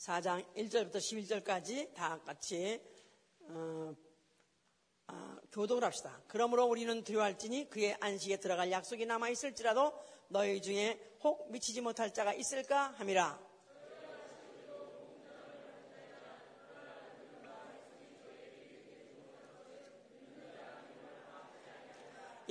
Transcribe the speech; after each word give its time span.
4장 0.00 0.42
1절부터 0.56 0.96
11절까지 0.96 1.92
다 1.92 2.18
같이 2.24 2.80
어, 3.40 3.94
아, 5.06 5.38
교독을 5.52 5.84
합시다. 5.84 6.22
그러므로 6.26 6.64
우리는 6.64 7.04
두려워할지니 7.04 7.68
그의 7.68 7.98
안식에 8.00 8.38
들어갈 8.38 8.72
약속이 8.72 9.04
남아 9.04 9.28
있을지라도 9.28 9.92
너희 10.28 10.62
중에 10.62 10.98
혹 11.22 11.52
미치지 11.52 11.82
못할 11.82 12.14
자가 12.14 12.32
있을까 12.32 12.94
함이라. 12.96 13.49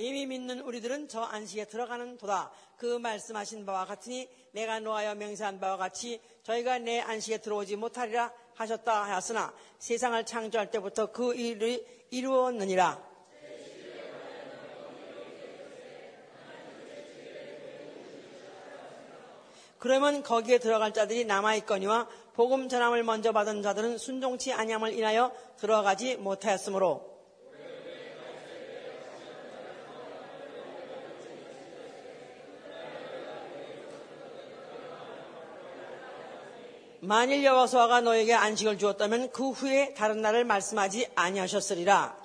이미 0.00 0.24
믿는 0.24 0.60
우리들은 0.60 1.08
저 1.08 1.22
안식에 1.22 1.66
들어가는 1.66 2.16
도다. 2.16 2.50
그 2.76 2.98
말씀하신 2.98 3.66
바와 3.66 3.84
같으니 3.84 4.28
내가 4.52 4.80
노하여 4.80 5.14
맹세한 5.14 5.60
바와 5.60 5.76
같이 5.76 6.20
저희가 6.42 6.78
내 6.78 7.00
안식에 7.00 7.38
들어오지 7.38 7.76
못하리라 7.76 8.32
하셨다 8.54 9.04
하였으나 9.04 9.52
세상을 9.78 10.24
창조할 10.24 10.70
때부터 10.70 11.12
그 11.12 11.34
일을 11.34 11.84
이루었느니라. 12.10 13.10
그러면 19.78 20.22
거기에 20.22 20.58
들어갈 20.58 20.92
자들이 20.92 21.24
남아있거니와 21.24 22.08
복음 22.34 22.68
전함을 22.68 23.02
먼저 23.02 23.32
받은 23.32 23.62
자들은 23.62 23.98
순종치 23.98 24.52
아니함을 24.52 24.92
인하여 24.92 25.32
들어가지 25.58 26.16
못하였으므로 26.16 27.09
만일 37.10 37.42
여호수아가 37.42 38.02
너에게 38.02 38.34
안식을 38.34 38.78
주었다면 38.78 39.32
그 39.32 39.50
후에 39.50 39.94
다른 39.94 40.22
날을 40.22 40.44
말씀하지 40.44 41.08
아니하셨으리라. 41.16 42.16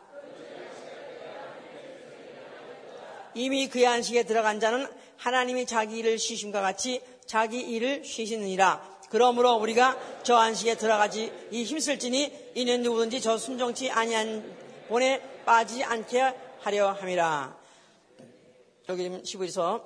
이미 3.34 3.68
그의 3.68 3.88
안식에 3.88 4.26
들어간 4.26 4.60
자는 4.60 4.88
하나님이 5.18 5.66
자기 5.66 5.98
일을 5.98 6.20
쉬심과 6.20 6.62
같이 6.62 7.02
자기 7.26 7.62
일을 7.62 8.06
쉬시느니라. 8.06 9.00
그러므로 9.10 9.56
우리가 9.56 9.98
저 10.22 10.36
안식에 10.36 10.76
들어가지 10.76 11.34
이 11.50 11.64
힘쓸지니 11.64 12.52
이는 12.54 12.84
누구든지 12.84 13.22
저 13.22 13.40
순종치 13.40 13.90
아니한 13.90 14.56
본에 14.88 15.20
빠지지 15.46 15.84
않게 15.84 16.32
하려 16.60 16.92
함이라. 16.92 17.58
여기 18.90 19.02
지금 19.02 19.24
15에서 19.24 19.82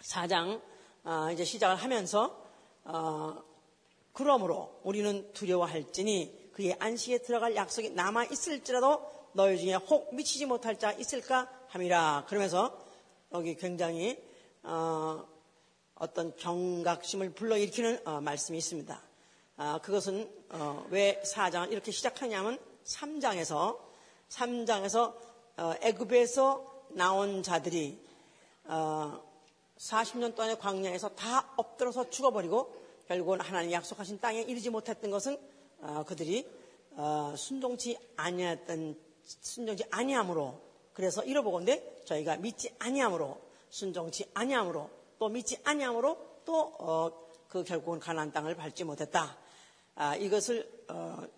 4장 0.00 0.62
아, 1.04 1.30
이제 1.30 1.44
시작을 1.44 1.76
하면서 1.76 2.40
어, 2.84 3.51
그러므로 4.12 4.80
우리는 4.82 5.32
두려워할지니 5.32 6.50
그의 6.52 6.76
안식에 6.78 7.18
들어갈 7.18 7.56
약속이 7.56 7.90
남아 7.90 8.24
있을지라도 8.26 9.10
너희 9.32 9.58
중에 9.58 9.74
혹 9.74 10.14
미치지 10.14 10.46
못할 10.46 10.78
자 10.78 10.92
있을까 10.92 11.50
함이라. 11.68 12.26
그러면서 12.28 12.78
여기 13.32 13.56
굉장히 13.56 14.22
어, 14.62 15.24
떤 16.14 16.36
경각심을 16.36 17.30
불러일으키는 17.30 18.06
어, 18.06 18.20
말씀이 18.20 18.58
있습니다. 18.58 19.02
아, 19.56 19.78
그것은 19.82 20.30
어, 20.50 20.86
왜 20.90 21.22
4장을 21.24 21.72
이렇게 21.72 21.90
시작하냐면 21.90 22.58
3장에서 22.84 23.78
3장에서 24.28 25.14
어, 25.56 25.74
애굽에서 25.80 26.86
나온 26.90 27.42
자들이 27.42 27.98
40년 28.66 30.32
어, 30.32 30.34
동안의 30.34 30.58
광야에서 30.58 31.10
다 31.10 31.52
엎드려서 31.56 32.10
죽어버리고 32.10 32.81
결국은 33.06 33.40
하나님 33.40 33.72
약속하신 33.72 34.20
땅에 34.20 34.42
이르지 34.42 34.70
못했던 34.70 35.10
것은 35.10 35.38
어, 35.80 36.04
그들이 36.06 36.46
어, 36.92 37.34
순종치 37.36 37.98
아니했던 38.16 38.96
순종치 39.24 39.84
아니함으로 39.90 40.60
그래서 40.92 41.24
잃어보건데 41.24 42.02
저희가 42.04 42.36
믿지 42.36 42.74
아니함으로 42.78 43.40
순종치 43.70 44.30
아니함으로 44.34 44.90
또 45.18 45.28
믿지 45.28 45.58
아니함으로 45.64 46.16
또그 46.44 46.76
어, 46.78 47.64
결국은 47.64 47.98
가나안 47.98 48.32
땅을 48.32 48.54
밟지 48.56 48.84
못했다. 48.84 49.38
아, 49.94 50.16
이것을 50.16 50.66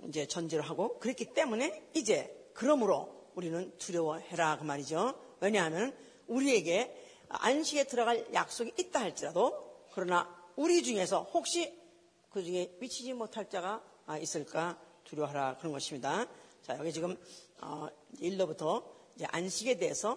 이제 0.09 0.27
전제로 0.27 0.63
하고 0.63 0.99
그랬기 1.01 1.35
때문에 1.35 1.89
이제 1.95 2.51
그러므로 2.55 3.09
우리는 3.35 3.77
두려워해라 3.79 4.59
그 4.59 4.65
말이죠. 4.65 5.15
왜냐하면 5.41 5.95
우리에게 6.29 7.05
안식에 7.29 7.85
들어갈 7.85 8.27
약속이 8.33 8.75
있다 8.79 9.01
할지라도 9.01 9.87
그러나 9.93 10.44
우리 10.57 10.83
중에서 10.83 11.23
혹시 11.23 11.77
그 12.31 12.43
중에 12.43 12.77
미치지 12.81 13.13
못할 13.13 13.49
자가 13.49 13.83
있을까 14.21 14.79
두려워하라 15.05 15.57
그런 15.59 15.73
것입니다. 15.73 16.27
자, 16.63 16.79
여기 16.79 16.93
지금 16.93 17.17
1로부터 18.21 18.63
어, 18.63 18.95
이제 19.17 19.27
안식에 19.27 19.77
대해서 19.77 20.17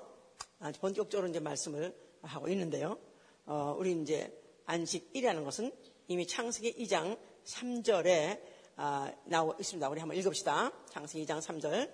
본격적으로 0.79 1.27
이제 1.27 1.39
말씀을 1.39 1.95
하고 2.21 2.47
있는데요. 2.49 2.97
어, 3.45 3.75
우리 3.77 3.99
이제 4.01 4.31
안식이라는 4.65 5.43
것은 5.43 5.71
이미 6.07 6.25
창세기 6.25 6.75
2장 6.85 7.17
3절에 7.45 8.41
아, 8.75 9.11
나오고 9.25 9.55
있습니다. 9.59 9.89
우리 9.89 9.99
한번 9.99 10.17
읽읍시다. 10.17 10.71
창세기 10.89 11.25
2장 11.25 11.39
3절. 11.39 11.91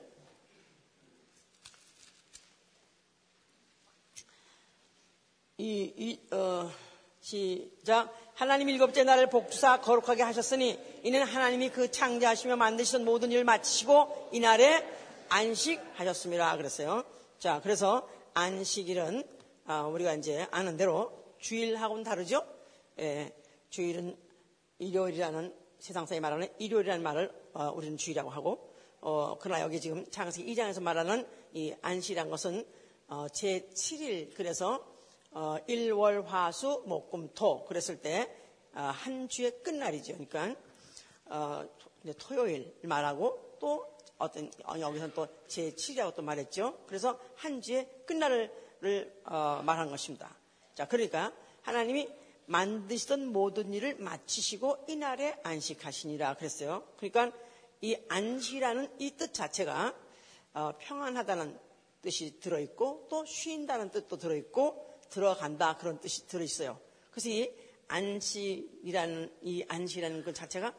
이, 5.59 5.93
이 5.95 6.33
어, 6.33 6.69
시작. 7.23 8.13
하나님 8.33 8.67
일곱째 8.67 9.05
날을 9.05 9.29
복주사 9.29 9.79
거룩하게 9.79 10.23
하셨으니 10.23 10.77
이는 11.03 11.23
하나님이 11.23 11.69
그 11.69 11.89
창조하시며 11.89 12.57
만드시던 12.57 13.05
모든 13.05 13.31
일을 13.31 13.45
마치시고 13.45 14.31
이날에 14.33 14.85
안식하셨습니다. 15.29 16.57
그랬어요. 16.57 17.05
자, 17.39 17.61
그래서 17.63 18.05
안식일은 18.33 19.23
아, 19.67 19.83
우리가 19.83 20.15
이제 20.15 20.45
아는 20.51 20.75
대로 20.75 21.13
주일하고는 21.39 22.03
다르죠. 22.03 22.45
예, 22.99 23.33
주일은 23.69 24.17
일요일이라는 24.79 25.55
세상사에 25.79 26.19
말하는 26.19 26.49
일요일이라는 26.59 27.01
말을 27.01 27.31
어, 27.53 27.71
우리는 27.73 27.95
주일이라고 27.95 28.31
하고 28.31 28.69
어, 28.99 29.37
그러나 29.39 29.61
여기 29.61 29.79
지금 29.79 30.05
창세기 30.11 30.53
2장에서 30.53 30.81
말하는 30.81 31.25
이 31.53 31.73
안식이란 31.81 32.29
것은 32.29 32.65
어, 33.07 33.27
제 33.31 33.69
7일 33.73 34.35
그래서 34.35 34.75
어, 34.75 34.92
1월 35.33 36.25
화수 36.25 36.83
목금토 36.85 37.65
그랬을 37.65 38.01
때한 38.01 39.23
어, 39.23 39.27
주의 39.27 39.51
끝날이죠. 39.63 40.13
그러니까 40.13 40.55
어, 41.25 41.67
토요일 42.19 42.75
말하고 42.83 43.57
또 43.59 43.93
어떤 44.17 44.51
어, 44.65 44.79
여기서는 44.79 45.13
또 45.13 45.27
제7이라고 45.47 46.15
또 46.15 46.21
말했죠. 46.21 46.77
그래서 46.87 47.19
한 47.35 47.61
주의 47.61 47.87
끝날을 48.05 48.51
어, 49.25 49.61
말한 49.63 49.89
것입니다. 49.89 50.35
자, 50.75 50.87
그러니까 50.87 51.33
하나님이 51.61 52.09
만드시던 52.45 53.27
모든 53.27 53.73
일을 53.73 53.95
마치시고 53.95 54.85
이날에 54.87 55.39
안식하시니라 55.43 56.35
그랬어요. 56.35 56.83
그러니까 56.97 57.31
이 57.81 57.97
안식이라는 58.07 58.95
이 58.99 59.17
뜻 59.17 59.33
자체가 59.33 59.95
어, 60.53 60.73
평안하다는 60.79 61.59
뜻이 62.01 62.39
들어있고 62.39 63.07
또 63.09 63.25
쉰다는 63.25 63.89
뜻도 63.89 64.17
들어있고 64.17 64.92
들어간다 65.13 65.77
그런 65.77 65.99
뜻이 65.99 66.25
들어있어요. 66.27 66.79
그래서 67.11 67.29
이 67.29 67.53
안식이라는 67.87 69.37
이 69.43 69.63
안식이라는 69.67 70.23
것 70.23 70.33
자체가 70.33 70.73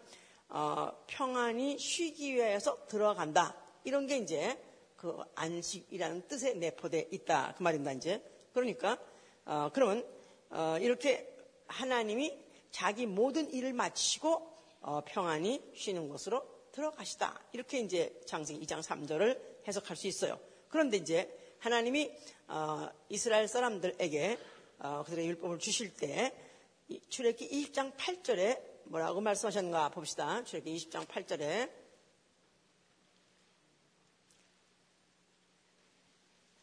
어, 0.48 0.90
평안히 1.06 1.78
쉬기 1.78 2.34
위해서 2.34 2.84
들어간다 2.88 3.56
이런 3.84 4.08
게 4.08 4.18
이제 4.18 4.58
그 4.96 5.16
안식이라는 5.36 6.26
뜻에 6.26 6.54
내포되어 6.54 7.04
있다 7.12 7.54
그 7.56 7.62
말입니다 7.62 7.92
이제 7.92 8.20
그러니까 8.52 8.98
어, 9.44 9.70
그러면 9.72 10.04
어, 10.50 10.78
이렇게 10.80 11.32
하나님이 11.68 12.36
자기 12.72 13.06
모든 13.06 13.52
일을 13.52 13.72
마치고 13.72 14.52
어, 14.80 15.00
평안히 15.06 15.62
쉬는 15.76 16.08
곳으로 16.08 16.44
들어가시다 16.72 17.40
이렇게 17.52 17.78
이제 17.78 18.20
장세기 18.26 18.66
2장 18.66 18.82
3절을 18.82 19.40
해석할 19.68 19.96
수 19.96 20.08
있어요. 20.08 20.40
그런데 20.68 20.96
이제 20.96 21.32
하나님이 21.64 22.12
어, 22.48 22.90
이스라엘 23.08 23.48
사람들에게 23.48 24.38
어, 24.80 25.02
그들의 25.06 25.26
율법을 25.28 25.58
주실 25.58 25.94
때 25.94 26.30
출애기 27.08 27.48
20장 27.48 27.96
8절에 27.96 28.60
뭐라고 28.84 29.22
말씀하셨는가 29.22 29.88
봅시다. 29.88 30.44
출애기 30.44 30.76
20장 30.76 31.06
8절에 31.06 31.70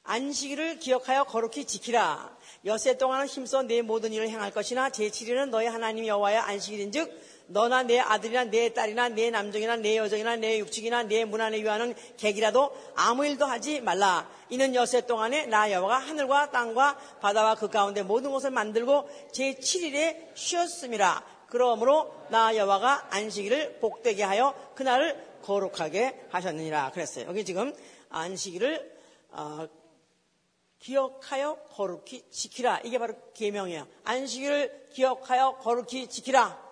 안식일을 0.03 0.77
기억하여 0.77 1.23
거룩히 1.23 1.65
지키라. 1.65 2.37
여세 2.65 2.99
동안은 2.99 3.25
힘써 3.25 3.63
내 3.63 3.81
모든 3.81 4.13
일을 4.13 4.29
행할 4.29 4.51
것이나 4.51 4.89
제7일은 4.89 5.49
너희 5.49 5.65
하나님 5.65 6.05
여호와의 6.05 6.37
안식일인즉 6.37 7.30
너나 7.51 7.83
내 7.83 7.99
아들이나 7.99 8.45
내 8.45 8.73
딸이나 8.73 9.09
내 9.09 9.29
남종이나 9.29 9.75
내 9.75 9.97
여종이나 9.97 10.37
내 10.37 10.59
육축이나 10.59 11.03
내 11.03 11.25
문안에 11.25 11.61
위하는 11.61 11.93
객이라도 12.17 12.71
아무 12.95 13.25
일도 13.25 13.45
하지 13.45 13.81
말라. 13.81 14.29
이는 14.49 14.73
여세 14.75 15.05
동안에 15.05 15.45
나 15.47 15.71
여호와가 15.71 15.97
하늘과 15.97 16.51
땅과 16.51 16.97
바다와 17.21 17.55
그 17.55 17.69
가운데 17.69 18.03
모든 18.03 18.31
것을 18.31 18.51
만들고 18.51 19.09
제7일에 19.33 20.35
쉬었음이라. 20.35 21.23
그러므로 21.47 22.13
나 22.29 22.55
여호와가 22.55 23.07
안식일을 23.11 23.79
복되게 23.79 24.23
하여 24.23 24.55
그날을 24.75 25.31
거룩하게 25.43 26.27
하셨느니라 26.29 26.91
그랬어요. 26.91 27.27
여기 27.27 27.43
지금 27.43 27.73
안식일을 28.09 28.99
어, 29.31 29.67
기억하여 30.79 31.55
거룩히 31.73 32.23
지키라. 32.31 32.81
이게 32.83 32.97
바로 32.97 33.13
계명이에요. 33.33 33.87
안식일을 34.03 34.87
기억하여 34.93 35.57
거룩히 35.61 36.07
지키라. 36.07 36.70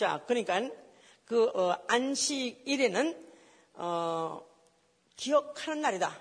자, 0.00 0.24
그러니까 0.26 0.62
그 1.26 1.44
어, 1.48 1.76
안식일에는 1.86 3.22
어, 3.74 4.42
기억하는 5.14 5.82
날이다. 5.82 6.18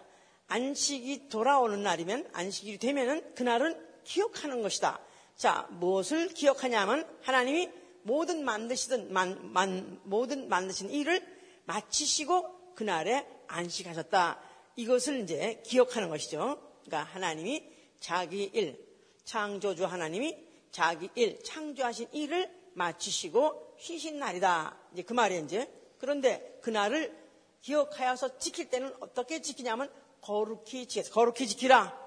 안식이 0.48 1.30
돌아오는 1.30 1.81
날이면 1.81 2.30
안식일이 2.34 2.78
되면은 2.78 3.36
그날은 3.36 3.81
기억하는 4.04 4.62
것이다. 4.62 5.00
자, 5.38 5.66
무엇을 5.70 6.28
기억하냐면 6.34 7.08
하나님이 7.22 7.70
모든 8.02 8.44
만드시던 8.44 9.14
만, 9.14 9.54
만, 9.54 10.02
모든 10.04 10.50
만드신 10.50 10.90
일을 10.90 11.26
마치시고 11.64 12.74
그날에 12.76 13.26
안식하셨다. 13.48 14.42
이것을 14.76 15.22
이제 15.22 15.64
기억하는 15.66 16.10
것이죠. 16.10 16.60
그러니까 16.84 17.14
하나님이 17.14 17.64
자기 18.02 18.44
일, 18.44 18.78
창조주 19.24 19.86
하나님이 19.86 20.38
자기 20.70 21.10
일, 21.16 21.42
창조하신 21.42 22.10
일을 22.12 22.60
마치시고 22.74 23.69
쉬신 23.80 24.20
날이다. 24.20 24.78
이제 24.94 25.04
그 25.04 25.14
말이에요, 25.14 25.44
이제. 25.46 25.72
그런데 26.00 26.60
그날을 26.62 27.18
기억하여서 27.62 28.38
지킬 28.38 28.70
때는 28.70 28.94
어떻게 29.00 29.42
지키냐면 29.42 29.92
거룩히 30.22 30.86
지켜, 30.86 31.10
거룩히 31.10 31.48
지키라. 31.48 31.98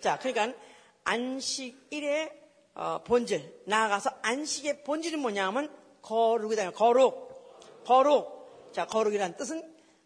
자, 0.00 0.18
그러니까 0.18 0.58
안식일의 1.04 2.40
어, 2.74 3.02
본질, 3.04 3.62
나아가서 3.66 4.10
안식의 4.22 4.84
본질이 4.84 5.16
뭐냐면 5.16 5.70
거룩이다. 6.00 6.70
거룩, 6.70 7.84
거룩. 7.84 8.70
자, 8.72 8.86
거룩이란 8.86 9.36
뜻은 9.36 9.62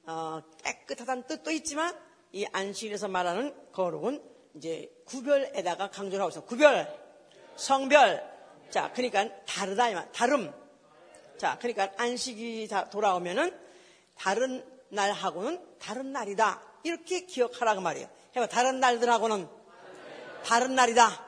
어, 0.06 0.42
깨끗하다는 0.64 1.26
뜻도 1.26 1.50
있지만 1.52 1.96
이 2.32 2.44
안식일에서 2.52 3.08
말하는 3.08 3.54
거룩은 3.72 4.22
이제 4.54 4.90
구별에다가 5.04 5.90
강조를 5.90 6.20
하고 6.20 6.30
있어. 6.30 6.44
구별, 6.44 6.88
성별. 7.56 8.34
자, 8.70 8.92
그러니까 8.92 9.28
다르다, 9.44 10.10
다름. 10.10 10.52
자, 11.38 11.58
그러니까 11.60 11.92
안식이 11.96 12.68
돌아오면은 12.90 13.56
다른 14.16 14.64
날하고는 14.88 15.78
다른 15.78 16.12
날이다. 16.12 16.62
이렇게 16.82 17.26
기억하라고 17.26 17.80
말이에요. 17.80 18.08
해봐, 18.36 18.46
다른 18.46 18.80
날들하고는 18.80 19.48
다른 20.44 20.74
날이다. 20.74 21.24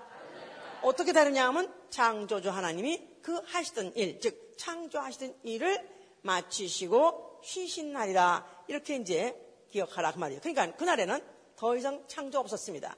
어떻게 0.83 1.13
다르냐 1.13 1.47
하면 1.49 1.73
창조주 1.91 2.51
하나님이 2.51 3.03
그 3.23 3.41
하시던 3.47 3.95
일, 3.97 4.21
즉 4.21 4.55
창조하시던 4.57 5.41
일을 5.43 5.89
마치시고 6.23 7.41
쉬신 7.43 7.93
날이다. 7.93 8.47
이렇게 8.69 8.97
이제 8.97 9.37
기억하라 9.71 10.13
그 10.13 10.19
말이에요. 10.19 10.41
그러니까 10.41 10.75
그날에는 10.77 11.21
더 11.57 11.77
이상 11.77 12.05
창조 12.07 12.39
없었습니다. 12.39 12.97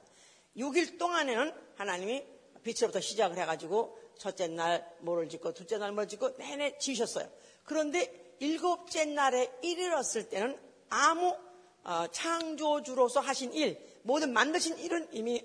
6일 0.57 0.99
동안에는 0.99 1.53
하나님이 1.75 2.23
빛으로부터 2.63 2.99
시작을 2.99 3.37
해가지고 3.37 3.97
첫째 4.21 4.47
날 4.47 4.87
뭐를 4.99 5.27
짓고 5.29 5.51
둘째 5.55 5.79
날 5.79 5.93
뭐를 5.93 6.07
짓고 6.07 6.37
내내 6.37 6.77
지으셨어요. 6.77 7.27
그런데 7.63 8.35
일곱째 8.39 9.03
날에 9.05 9.51
이르렀을 9.63 10.29
때는 10.29 10.59
아무 10.89 11.35
어, 11.83 12.05
창조주로서 12.11 13.19
하신 13.19 13.51
일, 13.53 13.83
모든 14.03 14.31
만드신 14.31 14.77
일은 14.77 15.07
이미 15.11 15.43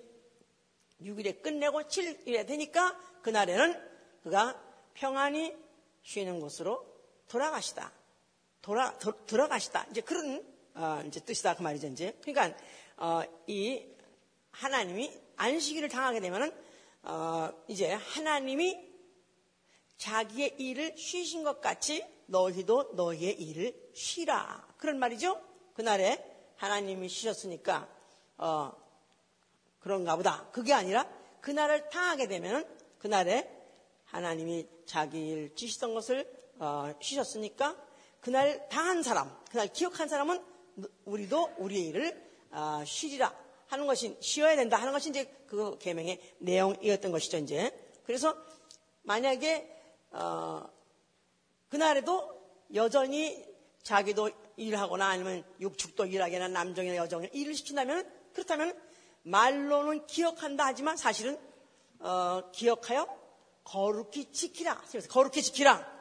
6일에 1.00 1.40
끝내고 1.40 1.84
7일에 1.84 2.46
되니까 2.46 2.94
그날에는 3.22 3.82
그가 4.22 4.62
평안히 4.92 5.56
쉬는 6.02 6.38
곳으로 6.38 6.84
돌아가시다. 7.28 7.90
돌아, 8.60 8.92
도, 8.98 9.24
들어가시다. 9.24 9.86
이제 9.90 10.02
그런, 10.02 10.44
어, 10.74 11.02
이제 11.06 11.20
뜻이다. 11.20 11.54
그 11.54 11.62
말이죠, 11.62 11.86
이제. 11.86 12.14
그러니까, 12.20 12.54
어, 12.98 13.22
이 13.46 13.86
하나님이 14.50 15.10
안식일을 15.36 15.88
당하게 15.88 16.20
되면은, 16.20 16.65
어, 17.06 17.52
이제 17.68 17.92
하나님이 17.92 18.84
자기의 19.96 20.56
일을 20.58 20.96
쉬신 20.96 21.44
것 21.44 21.60
같이 21.60 22.04
너희도 22.26 22.94
너희의 22.94 23.40
일을 23.40 23.90
쉬라. 23.94 24.66
그런 24.76 24.98
말이죠. 24.98 25.40
그날에 25.74 26.18
하나님이 26.56 27.08
쉬셨으니까, 27.08 27.88
어, 28.38 28.72
그런가 29.78 30.16
보다. 30.16 30.50
그게 30.50 30.72
아니라 30.72 31.08
그날을 31.40 31.88
당하게 31.90 32.26
되면 32.26 32.66
그날에 32.98 33.48
하나님이 34.06 34.66
자기 34.84 35.28
일 35.28 35.54
지시던 35.54 35.94
것을 35.94 36.28
어, 36.58 36.92
쉬셨으니까 37.00 37.76
그날 38.20 38.68
당한 38.68 39.04
사람, 39.04 39.32
그날 39.50 39.68
기억한 39.72 40.08
사람은 40.08 40.42
우리도 41.04 41.54
우리의 41.58 41.88
일을 41.88 42.30
어, 42.50 42.82
쉬리라 42.84 43.32
하는 43.68 43.86
것이 43.86 44.16
쉬어야 44.20 44.56
된다 44.56 44.76
하는 44.76 44.92
것이 44.92 45.10
이제 45.10 45.24
그 45.46 45.78
계명의 45.78 46.20
내용이었던 46.38 47.10
것이죠 47.10 47.38
이제. 47.38 47.72
그래서 48.04 48.36
만약에 49.02 49.68
어, 50.10 50.68
그날에도 51.68 52.36
여전히 52.74 53.44
자기도 53.82 54.30
일하거나 54.56 55.06
아니면 55.06 55.44
육축도 55.60 56.06
일하거나 56.06 56.48
남정이나 56.48 56.96
여정이나 56.96 57.30
일을 57.32 57.54
시킨다면 57.54 58.10
그렇다면 58.32 58.78
말로는 59.22 60.06
기억한다 60.06 60.66
하지만 60.66 60.96
사실은 60.96 61.38
어, 61.98 62.50
기억하여 62.52 63.06
거룩히 63.64 64.30
지키라. 64.32 64.80
거룩히 65.10 65.42
지키라. 65.42 65.96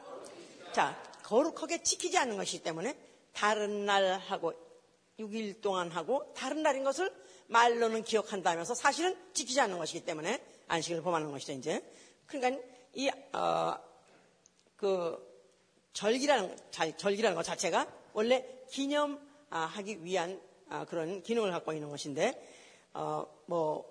자, 0.72 1.02
거룩하게 1.24 1.82
지키지 1.82 2.18
않는 2.20 2.38
것이기 2.38 2.64
때문에 2.64 2.96
다른 3.34 3.86
날 3.86 4.20
하고 4.20 4.54
6일 5.20 5.62
동안 5.62 5.90
하고 5.90 6.32
다른 6.36 6.62
날인 6.62 6.84
것을 6.84 7.12
말로는 7.48 8.04
기억한다 8.04 8.52
하면서 8.52 8.74
사실은 8.74 9.16
지키지 9.34 9.60
않는 9.62 9.78
것이기 9.78 10.06
때문에 10.06 10.44
안식을 10.68 11.02
범하는 11.02 11.32
것이죠, 11.32 11.54
이제. 11.54 11.84
그러니까 12.26 12.62
이, 12.94 13.10
어, 13.34 13.78
그, 14.76 15.36
절기라는, 15.94 16.58
절기라는 16.98 17.36
것 17.36 17.44
자체가 17.44 17.88
원래 18.14 18.46
기념하기 18.70 20.04
위한 20.04 20.42
아, 20.70 20.86
그런 20.86 21.22
기능을 21.22 21.52
갖고 21.52 21.74
있는 21.74 21.90
것인데 21.90 22.34
어, 22.94 23.26
뭐 23.46 23.86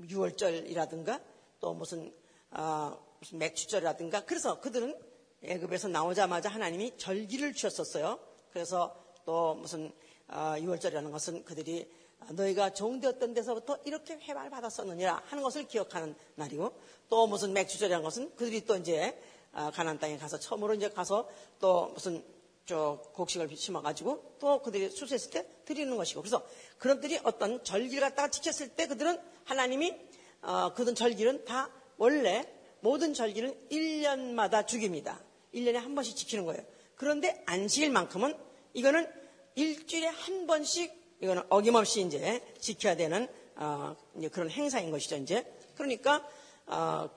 6월절이라든가 0.00 1.20
또 1.60 1.74
무슨 1.74 2.12
어, 2.50 2.96
무슨 3.20 3.38
맥주절이라든가 3.38 4.24
그래서 4.24 4.60
그들은 4.60 4.94
애굽에서 5.42 5.88
나오자마자 5.88 6.48
하나님이 6.48 6.96
절기를 6.98 7.52
주셨었어요. 7.54 8.18
그래서 8.50 8.94
또 9.24 9.54
무슨 9.54 9.92
어, 10.28 10.54
6월절이라는 10.58 11.10
것은 11.10 11.44
그들이 11.44 11.90
너희가 12.30 12.74
종되었던 12.74 13.34
데서부터 13.34 13.78
이렇게 13.84 14.14
회발 14.14 14.50
받았었느니라 14.50 15.22
하는 15.26 15.42
것을 15.42 15.66
기억하는 15.66 16.14
날이고 16.34 16.72
또 17.08 17.26
무슨 17.26 17.52
맥주절이라는 17.52 18.02
것은 18.04 18.36
그들이 18.36 18.64
또 18.66 18.76
이제 18.76 19.18
어, 19.52 19.70
가난 19.72 19.98
땅에 19.98 20.18
가서 20.18 20.38
처음으로 20.38 20.74
이제 20.74 20.88
가서 20.90 21.28
또 21.58 21.88
무슨 21.88 22.22
저 22.66 23.02
곡식을 23.14 23.56
심어가지고 23.56 24.36
또 24.38 24.60
그들이 24.60 24.90
수수했을 24.90 25.30
때 25.30 25.46
드리는 25.64 25.96
것이고 25.96 26.20
그래서 26.20 26.46
그런들이 26.76 27.18
어떤 27.24 27.64
절기를 27.64 28.00
갖다가 28.00 28.28
지켰을 28.28 28.76
때 28.76 28.86
그들은 28.86 29.18
하나님이 29.44 29.94
어, 30.42 30.74
그들 30.74 30.94
절기는 30.94 31.46
다 31.46 31.70
원래 31.96 32.46
모든 32.80 33.14
절기는 33.14 33.68
1년마다 33.70 34.66
죽입니다. 34.66 35.18
1년에 35.54 35.74
한 35.74 35.94
번씩 35.94 36.14
지키는 36.14 36.44
거예요. 36.44 36.62
그런데 36.94 37.42
안식일만큼은 37.46 38.36
이거는 38.74 39.10
일주일에 39.54 40.06
한 40.08 40.46
번씩 40.46 40.97
이거는 41.20 41.42
어김없이 41.48 42.02
이제 42.02 42.40
지켜야 42.60 42.96
되는 42.96 43.28
어, 43.56 43.96
이제 44.16 44.28
그런 44.28 44.50
행사인 44.50 44.90
것이죠. 44.90 45.16
이제 45.16 45.44
그러니까 45.74 46.26
어, 46.66 47.08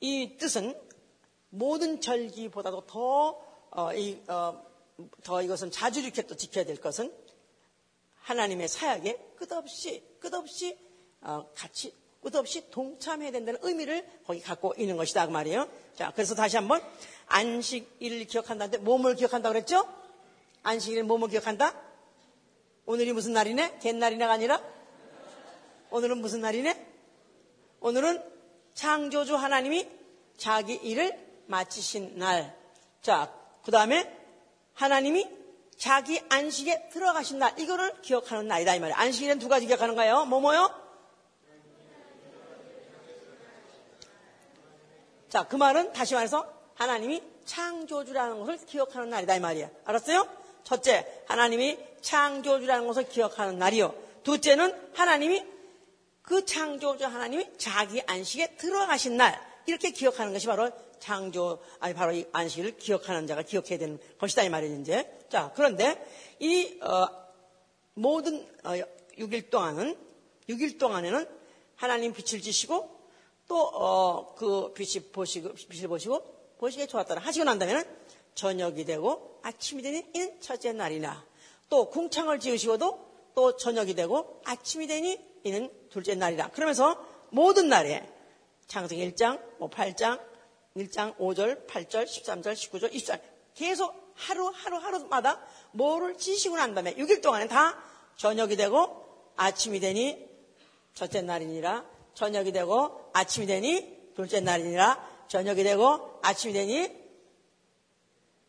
이 0.00 0.36
뜻은 0.38 0.78
모든 1.50 2.00
절기보다도 2.00 2.86
더 2.86 3.40
어, 3.70 3.92
이, 3.94 4.22
어, 4.28 4.64
더 5.22 5.42
이것은 5.42 5.70
자주 5.70 6.00
이렇게 6.00 6.22
또 6.22 6.34
지켜야 6.34 6.64
될 6.64 6.80
것은 6.80 7.12
하나님의 8.22 8.68
사역에 8.68 9.18
끝없이 9.36 10.02
끝없이 10.20 10.78
어, 11.20 11.46
같이 11.54 11.94
끝없이 12.22 12.70
동참해야 12.70 13.30
된다는 13.30 13.60
의미를 13.62 14.06
거기 14.26 14.40
갖고 14.40 14.74
있는 14.76 14.96
것이다 14.96 15.26
그 15.26 15.32
말이에요. 15.32 15.68
자, 15.94 16.12
그래서 16.14 16.34
다시 16.34 16.56
한번 16.56 16.82
안식일을 17.26 18.24
기억한다는데 18.24 18.78
몸을 18.78 19.14
기억한다 19.14 19.50
그랬죠? 19.50 19.86
안식일을 20.62 21.04
몸을 21.04 21.28
기억한다? 21.28 21.87
오늘이 22.88 23.12
무슨 23.12 23.34
날이네? 23.34 23.80
옛날이네가 23.84 24.32
아니라 24.32 24.62
오늘은 25.90 26.22
무슨 26.22 26.40
날이네? 26.40 26.86
오늘은 27.80 28.24
창조주 28.72 29.36
하나님이 29.36 29.86
자기 30.38 30.72
일을 30.72 31.44
마치신 31.48 32.16
날. 32.16 32.56
자, 33.02 33.30
그 33.62 33.70
다음에 33.70 34.10
하나님이 34.72 35.28
자기 35.76 36.18
안식에 36.30 36.88
들어가신 36.88 37.38
날, 37.38 37.60
이거를 37.60 38.00
기억하는 38.00 38.48
날이다, 38.48 38.76
이 38.76 38.80
말이에요. 38.80 38.96
안식일은 38.96 39.38
두 39.38 39.50
가지 39.50 39.66
기억하는 39.66 39.94
거예요. 39.94 40.24
뭐뭐요? 40.24 40.74
자, 45.28 45.46
그 45.46 45.56
말은 45.56 45.92
다시 45.92 46.14
말해서 46.14 46.50
하나님이 46.72 47.22
창조주라는 47.44 48.38
것을 48.38 48.64
기억하는 48.64 49.10
날이다 49.10 49.36
이 49.36 49.40
말이야. 49.40 49.68
알았어요? 49.84 50.26
첫째, 50.64 51.24
하나님이 51.26 51.87
창조주라는 52.02 52.86
것을 52.86 53.08
기억하는 53.08 53.58
날이요. 53.58 53.94
둘째는 54.22 54.90
하나님이 54.94 55.44
그 56.22 56.44
창조주 56.44 57.04
하나님이 57.04 57.46
자기 57.56 58.02
안식에 58.06 58.56
들어가신 58.56 59.16
날 59.16 59.40
이렇게 59.66 59.90
기억하는 59.90 60.32
것이 60.32 60.46
바로 60.46 60.70
창조 60.98 61.62
아니 61.80 61.94
바로 61.94 62.12
이 62.12 62.26
안식을 62.32 62.76
기억하는 62.76 63.26
자가 63.26 63.42
기억해야 63.42 63.78
되는 63.78 63.98
것이다 64.18 64.42
이 64.42 64.48
말이죠. 64.48 64.80
이제 64.80 65.18
자 65.28 65.52
그런데 65.54 66.04
이 66.38 66.78
어, 66.82 67.06
모든 67.94 68.46
어, 68.64 68.72
6일 69.16 69.50
동안은 69.50 69.96
6일 70.48 70.78
동안에는 70.78 71.26
하나님 71.76 72.12
빛을 72.12 72.42
지시고 72.42 72.98
또 73.46 73.56
어, 73.56 74.34
그 74.34 74.72
빛이 74.74 75.04
보시고 75.12 75.54
빛을 75.54 75.88
보시고 75.88 76.22
보시기에 76.58 76.86
좋았다라 76.86 77.20
하시고 77.22 77.44
난 77.44 77.58
다음에는 77.58 77.84
저녁이 78.34 78.84
되고 78.84 79.40
아침이 79.42 79.82
되니 79.82 80.04
이는 80.14 80.40
첫째 80.40 80.72
날이나 80.72 81.24
또 81.68 81.90
궁창을 81.90 82.40
지으시고도 82.40 83.08
또 83.34 83.56
저녁이 83.56 83.94
되고 83.94 84.40
아침이 84.44 84.86
되니 84.86 85.18
이는 85.44 85.70
둘째 85.90 86.14
날이라. 86.14 86.50
그러면서 86.50 87.02
모든 87.30 87.68
날에 87.68 88.08
창세기 88.66 89.12
1장, 89.12 89.40
뭐 89.58 89.70
8장, 89.70 90.20
1장 90.76 91.16
5절, 91.16 91.66
8절, 91.66 92.04
13절, 92.04 92.52
19절, 92.52 92.92
24절. 92.92 93.20
계속 93.54 93.94
하루 94.14 94.50
하루 94.54 94.76
하루마다 94.78 95.40
뭐를 95.72 96.16
지시고 96.16 96.56
난 96.56 96.74
다음에 96.74 96.94
6일 96.94 97.22
동안에 97.22 97.48
다 97.48 97.78
저녁이 98.16 98.56
되고 98.56 99.04
아침이 99.36 99.80
되니 99.80 100.28
첫째 100.94 101.22
날이니라. 101.22 101.84
저녁이 102.14 102.52
되고 102.52 103.10
아침이 103.12 103.46
되니 103.46 104.12
둘째 104.16 104.40
날이니라. 104.40 105.26
저녁이 105.28 105.62
되고 105.62 106.18
아침이 106.22 106.52
되니 106.52 106.90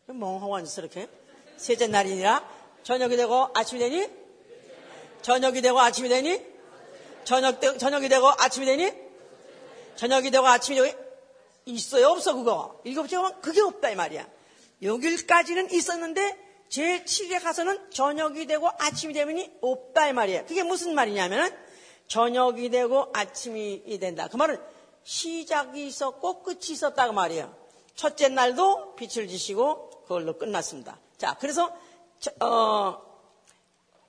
멍하고 0.06 0.56
앉아서 0.56 0.80
이렇게 0.80 1.08
셋째 1.56 1.86
날이니라 1.86 2.59
저녁이 2.82 3.16
되고 3.16 3.48
아침이 3.54 3.80
되니? 3.80 4.08
저녁이 5.22 5.60
되고 5.60 5.78
아침이 5.80 6.08
되니? 6.08 6.40
저녁 7.24 7.60
되, 7.60 7.76
저녁이 7.76 8.08
되고 8.08 8.28
아침이 8.28 8.66
되니? 8.66 8.92
저녁이 9.96 10.30
되고 10.30 10.46
아침이 10.46 10.80
되고 10.80 10.98
있어요? 11.66 12.08
없어 12.08 12.34
그거? 12.34 12.80
일곱째 12.84 13.16
하면 13.16 13.40
그게 13.40 13.60
없다 13.60 13.90
이 13.90 13.94
말이야. 13.94 14.26
6일까지는 14.82 15.72
있었는데 15.72 16.38
제 16.68 17.04
7일에 17.04 17.42
가서는 17.42 17.90
저녁이 17.90 18.46
되고 18.46 18.68
아침이 18.78 19.12
되면이 19.12 19.58
없다 19.60 20.08
이 20.08 20.12
말이에요 20.12 20.46
그게 20.46 20.62
무슨 20.62 20.94
말이냐면은 20.94 21.50
저녁이 22.06 22.70
되고 22.70 23.08
아침이 23.12 23.98
된다. 24.00 24.28
그 24.28 24.36
말은 24.36 24.58
시작이 25.04 25.86
있었고 25.86 26.42
끝이 26.42 26.70
있었다 26.70 27.06
그 27.06 27.12
말이에요. 27.12 27.54
첫째 27.94 28.28
날도 28.28 28.94
빛을 28.96 29.28
지시고 29.28 29.90
그걸로 30.02 30.38
끝났습니다. 30.38 30.98
자 31.18 31.36
그래서 31.38 31.72
어, 32.40 33.00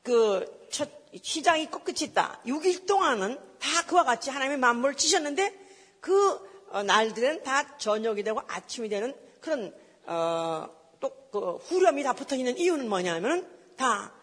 그 0.04 0.68
첫, 0.70 0.90
시장이 1.22 1.64
있고 1.64 1.80
끝이 1.80 1.98
있다. 2.02 2.40
6일 2.46 2.88
동안은 2.88 3.38
다 3.60 3.86
그와 3.88 4.04
같이 4.04 4.30
하나님의 4.30 4.58
만물을 4.58 4.96
지셨는데 4.96 5.54
그 6.00 6.40
어, 6.72 6.84
날들은 6.84 7.44
다 7.44 7.78
저녁이 7.78 8.24
되고 8.24 8.42
아침이 8.48 8.90
되는 8.90 9.14
그런 9.42 9.74
어, 10.06 10.70
또그 11.00 11.58
후렴이 11.68 12.04
다 12.04 12.14
붙어 12.14 12.36
있는 12.36 12.58
이유는 12.58 12.88
뭐냐면 12.88 13.48
다 13.76 14.14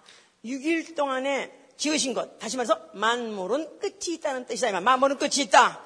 6일 0.45 0.97
동안에 0.97 1.53
지으신 1.77 2.15
것 2.15 2.39
다시 2.39 2.57
말해서 2.57 2.81
만물은 2.95 3.79
끝이 3.79 4.15
있다는 4.15 4.47
뜻이다. 4.47 4.81
만물은 4.81 5.19
끝이 5.19 5.43
있다. 5.45 5.81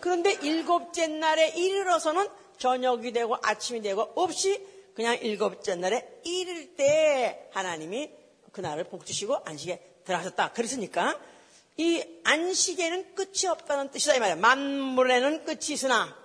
그런데 0.00 0.32
일곱째 0.32 1.06
날에 1.06 1.48
이르러서는 1.48 2.28
저녁이 2.58 3.12
되고 3.12 3.36
아침이 3.42 3.82
되고 3.82 4.02
없이 4.14 4.64
그냥 4.96 5.18
일곱째 5.20 5.74
날에 5.74 6.20
이를 6.24 6.74
때 6.74 7.50
하나님이 7.52 8.10
그날을 8.50 8.84
복주시고 8.84 9.42
안식에 9.44 10.00
들어가셨다. 10.06 10.52
그랬으니까 10.52 11.20
이 11.76 12.02
안식에는 12.24 13.14
끝이 13.14 13.46
없다는 13.46 13.90
뜻이다 13.90 14.14
이 14.14 14.20
말이야. 14.20 14.36
만물에는 14.36 15.44
끝이 15.44 15.74
있으나 15.74 16.16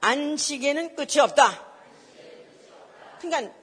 안식에는 0.00 0.96
끝이 0.96 1.20
없다. 1.20 1.72
그러니까 3.20 3.54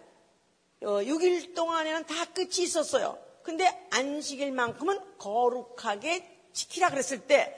6일 0.82 1.52
어, 1.52 1.56
동안에는 1.56 2.06
다 2.06 2.26
끝이 2.26 2.60
있었어요. 2.60 3.18
근데 3.42 3.88
안식일만큼은 3.90 5.18
거룩하게 5.18 6.42
지키라 6.54 6.92
그랬을 6.92 7.26
때 7.26 7.56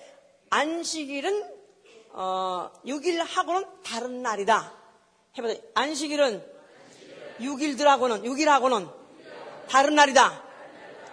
안식일은 0.50 1.44
어, 2.14 2.72
6일하고는 2.86 3.84
다른 3.84 4.22
날이다. 4.22 4.81
해보세요. 5.38 5.60
안식일은 5.76 6.46
6일들하고는 7.40 8.24
6일하고는 8.24 8.92
다른 9.70 9.96
날이다. 9.96 10.44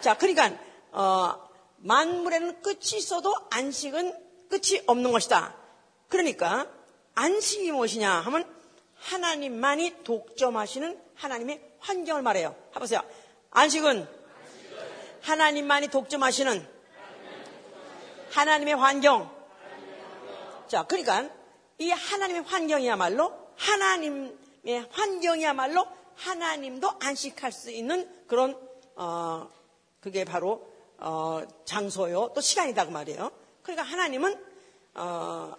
자, 0.00 0.16
그러니까 0.16 0.58
어, 0.90 1.48
만물에는 1.76 2.60
끝이 2.62 2.96
있어도 2.96 3.34
안식은 3.50 4.12
끝이 4.48 4.82
없는 4.87 5.12
것이다. 5.12 5.54
그러니까 6.08 6.66
안식이 7.14 7.70
무엇이냐 7.70 8.10
하면 8.10 8.44
하나님만이 8.96 10.02
독점하시는 10.02 11.00
하나님의 11.14 11.62
환경을 11.78 12.22
말해요. 12.22 12.56
해보세요. 12.75 13.00
안식은 13.50 14.08
하나님만이 15.22 15.88
독점하시는 15.88 16.66
하나님의 18.32 18.75
환경. 18.75 19.30
자, 20.66 20.82
그러니까 20.84 21.28
이 21.78 21.90
하나님의 21.90 22.42
환경이야말로 22.42 23.48
하나님의 23.59 24.87
환경이야말로 24.91 25.87
하나님도 26.15 26.91
안식할 27.00 27.53
수 27.53 27.71
있는 27.71 28.09
그런 28.27 28.59
어, 28.97 29.49
그게 30.00 30.25
바로 30.25 30.67
어, 30.99 31.43
장소요 31.65 32.33
또 32.35 32.41
시간이다 32.41 32.87
그 32.87 32.91
말이에요. 32.91 33.31
그러니까 33.62 33.83
하나님은 33.85 34.45
어, 34.95 35.55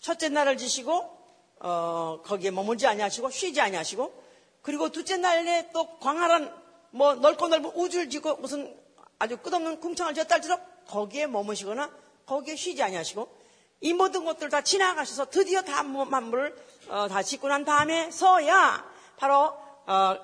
첫째 0.00 0.28
날을 0.28 0.56
지시고 0.56 1.16
어, 1.60 2.20
거기에 2.24 2.50
머물지 2.50 2.86
아니하시고 2.86 3.30
쉬지 3.30 3.60
아니하시고 3.60 4.22
그리고 4.62 4.90
둘째 4.90 5.16
날에 5.16 5.70
또 5.72 5.98
광활한 5.98 6.54
뭐 6.90 7.14
넓고 7.14 7.48
넓은 7.48 7.70
우주를 7.74 8.10
지고 8.10 8.36
무슨 8.36 8.76
아주 9.18 9.36
끝없는 9.38 9.80
궁창을 9.80 10.14
지었다 10.14 10.36
할지라도 10.36 10.62
거기에 10.86 11.26
머무시거나 11.26 11.90
거기에 12.26 12.54
쉬지 12.54 12.82
아니하시고 12.82 13.36
이 13.80 13.92
모든 13.92 14.24
것들 14.24 14.48
다 14.48 14.62
지나가셔서 14.62 15.30
드디어 15.30 15.62
다 15.62 15.82
만물을 15.82 16.56
어, 16.88 17.08
다 17.08 17.22
짓고 17.22 17.48
난 17.48 17.64
다음에 17.64 18.10
서야 18.10 18.84
바로 19.16 19.54
어, 19.86 20.16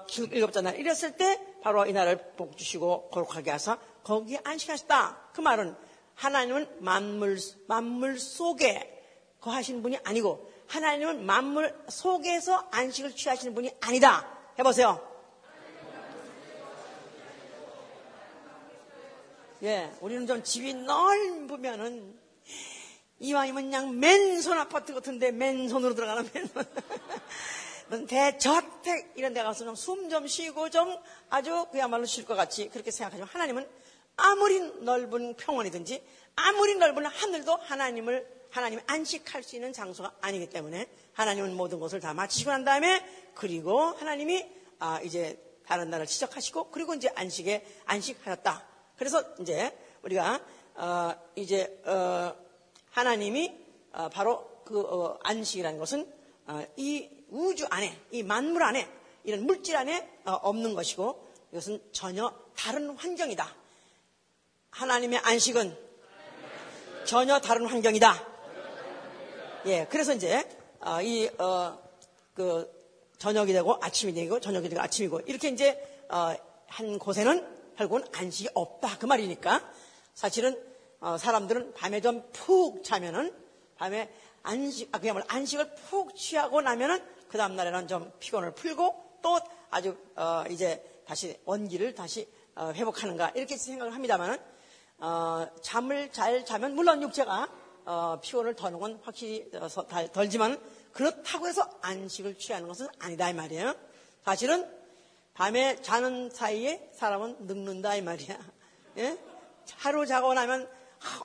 날 0.62 0.78
이랬을 0.78 1.16
때 1.16 1.40
바로 1.62 1.86
이날을 1.86 2.34
복 2.36 2.56
주시고 2.56 3.08
거룩하게 3.10 3.50
하사 3.50 3.78
거기에 4.02 4.40
안식하셨다. 4.44 5.30
그 5.32 5.40
말은 5.40 5.74
하나님은 6.14 6.76
만물 6.80 7.38
만물 7.66 8.18
속에 8.18 8.90
거하시는 9.40 9.82
분이 9.82 9.98
아니고 10.04 10.50
하나님은 10.68 11.24
만물 11.24 11.74
속에서 11.88 12.68
안식을 12.70 13.16
취하시는 13.16 13.54
분이 13.54 13.70
아니다. 13.80 14.26
해보세요. 14.58 15.14
예, 19.62 19.90
우리는 20.00 20.26
좀 20.26 20.42
집이 20.42 20.74
넓으면은 20.74 22.18
이왕이면 23.24 23.64
그냥 23.64 23.98
맨손 23.98 24.58
아파트 24.58 24.92
같은데 24.92 25.32
맨손으로 25.32 25.94
들어가는 25.94 26.30
맨손. 26.32 26.64
대저택 28.06 29.12
이런 29.16 29.32
데 29.32 29.42
가서 29.42 29.64
좀숨좀 29.64 30.26
쉬고 30.26 30.68
좀 30.68 30.96
아주 31.30 31.66
그야말로 31.70 32.04
쉴 32.04 32.26
것 32.26 32.34
같이 32.34 32.68
그렇게 32.68 32.90
생각하지만 32.90 33.28
하나님은 33.30 33.66
아무리 34.16 34.60
넓은 34.82 35.34
평원이든지 35.36 36.02
아무리 36.36 36.74
넓은 36.76 37.06
하늘도 37.06 37.56
하나님을 37.56 38.26
하나님 38.50 38.80
안식할 38.86 39.42
수 39.42 39.56
있는 39.56 39.72
장소가 39.72 40.14
아니기 40.20 40.48
때문에 40.50 40.86
하나님은 41.14 41.56
모든 41.56 41.80
것을 41.80 42.00
다 42.00 42.14
마치시고 42.14 42.50
난 42.50 42.64
다음에 42.64 43.04
그리고 43.34 43.80
하나님이 43.80 44.46
아 44.78 45.00
이제 45.00 45.38
다른 45.66 45.88
날을 45.90 46.06
시작하시고 46.06 46.70
그리고 46.70 46.94
이제 46.94 47.10
안식에 47.14 47.64
안식하셨다. 47.86 48.66
그래서 48.96 49.22
이제 49.40 49.76
우리가 50.02 50.40
어 50.74 51.14
이제 51.36 51.80
어 51.86 52.43
하나님이 52.94 53.52
어 53.92 54.08
바로 54.08 54.48
그어 54.64 55.18
안식이라는 55.22 55.78
것은 55.78 56.10
어이 56.46 57.10
우주 57.30 57.66
안에, 57.68 58.00
이 58.12 58.22
만물 58.22 58.62
안에, 58.62 58.88
이런 59.24 59.44
물질 59.44 59.76
안에 59.76 60.20
어, 60.24 60.32
없는 60.32 60.74
것이고 60.74 61.28
이것은 61.50 61.82
전혀 61.90 62.32
다른 62.56 62.90
환경이다. 62.90 63.52
하나님의 64.70 65.18
안식은 65.18 65.76
전혀 67.04 67.40
다른 67.40 67.66
환경이다. 67.66 68.28
예, 69.66 69.86
그래서 69.90 70.14
이제 70.14 70.48
어, 70.80 71.02
이 71.02 71.28
어, 71.38 71.76
그 72.32 72.72
저녁이 73.18 73.52
되고 73.52 73.76
아침이 73.80 74.14
되고 74.14 74.38
저녁이 74.38 74.68
되고 74.68 74.80
아침이고 74.80 75.22
이렇게 75.26 75.48
이제 75.48 75.82
한 76.68 76.98
곳에는 76.98 77.74
결국은 77.76 78.04
안식이 78.12 78.50
없다 78.54 78.98
그 78.98 79.06
말이니까 79.06 79.68
사실은 80.14 80.73
사람들은 81.18 81.74
밤에 81.74 82.00
좀 82.00 82.22
푹 82.32 82.82
자면은 82.84 83.32
밤에 83.76 84.10
안식, 84.42 84.88
아, 84.92 84.98
그야말로 84.98 85.24
안식을 85.28 85.74
푹 85.74 86.14
취하고 86.14 86.60
나면은 86.60 87.02
그 87.28 87.38
다음날에는 87.38 87.88
좀 87.88 88.12
피곤을 88.20 88.54
풀고 88.54 89.18
또 89.22 89.40
아주, 89.70 89.96
어, 90.16 90.44
이제 90.50 91.02
다시 91.06 91.38
원기를 91.44 91.94
다시 91.94 92.28
어, 92.54 92.70
회복하는가 92.74 93.30
이렇게 93.30 93.56
생각을 93.56 93.94
합니다만은, 93.94 94.38
어, 94.98 95.46
잠을 95.62 96.12
잘 96.12 96.44
자면 96.44 96.74
물론 96.74 97.02
육체가 97.02 97.48
어, 97.86 98.20
피곤을 98.22 98.54
더는 98.54 98.78
건 98.78 99.00
확실히 99.02 99.50
어, 99.54 99.68
덜, 99.68 100.12
덜지만 100.12 100.60
그렇다고 100.92 101.48
해서 101.48 101.68
안식을 101.82 102.38
취하는 102.38 102.68
것은 102.68 102.86
아니다 102.98 103.28
이 103.28 103.34
말이에요. 103.34 103.74
사실은 104.24 104.70
밤에 105.34 105.82
자는 105.82 106.30
사이에 106.30 106.90
사람은 106.94 107.38
늙는다 107.40 107.96
이 107.96 108.02
말이야. 108.02 108.38
예? 108.98 109.18
하루 109.76 110.06
자고 110.06 110.32
나면 110.34 110.68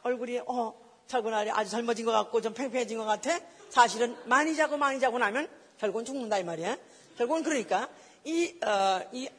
얼굴이 0.04 0.40
어 0.48 0.74
자고날이 1.08 1.52
아주 1.52 1.72
젊어진 1.72 2.06
것 2.06 2.12
같고 2.12 2.42
좀 2.42 2.54
팽팽해진 2.54 2.98
것 2.98 3.06
같아. 3.06 3.40
사실은 3.70 4.16
많이 4.26 4.56
자고 4.56 4.78
많이 4.78 5.00
자고 5.00 5.18
나면 5.18 5.50
결국은 5.80 6.06
죽는다 6.06 6.38
이 6.38 6.44
말이야. 6.44 6.78
결국은 7.18 7.44
그러니까 7.44 7.90
이, 8.24 8.60
어, 8.64 9.02
이 9.12 9.30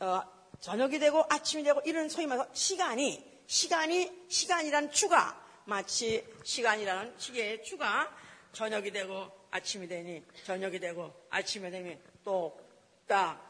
어, 0.00 0.22
저녁이 0.60 0.98
되고 0.98 1.24
아침이 1.28 1.62
되고 1.62 1.80
이런 1.84 2.08
소위 2.08 2.26
말해서 2.26 2.48
시간이 2.52 3.24
시간이 3.46 4.26
시간이란 4.28 4.90
추가 4.90 5.40
마치 5.64 6.24
시간이라는 6.42 7.14
시계의 7.18 7.62
추가 7.64 8.10
저녁이 8.52 8.90
되고 8.90 9.30
아침이 9.50 9.86
되니 9.86 10.22
저녁이 10.44 10.80
되고 10.80 11.12
아침이 11.30 11.70
되니 11.70 11.96
똑딱 12.24 13.40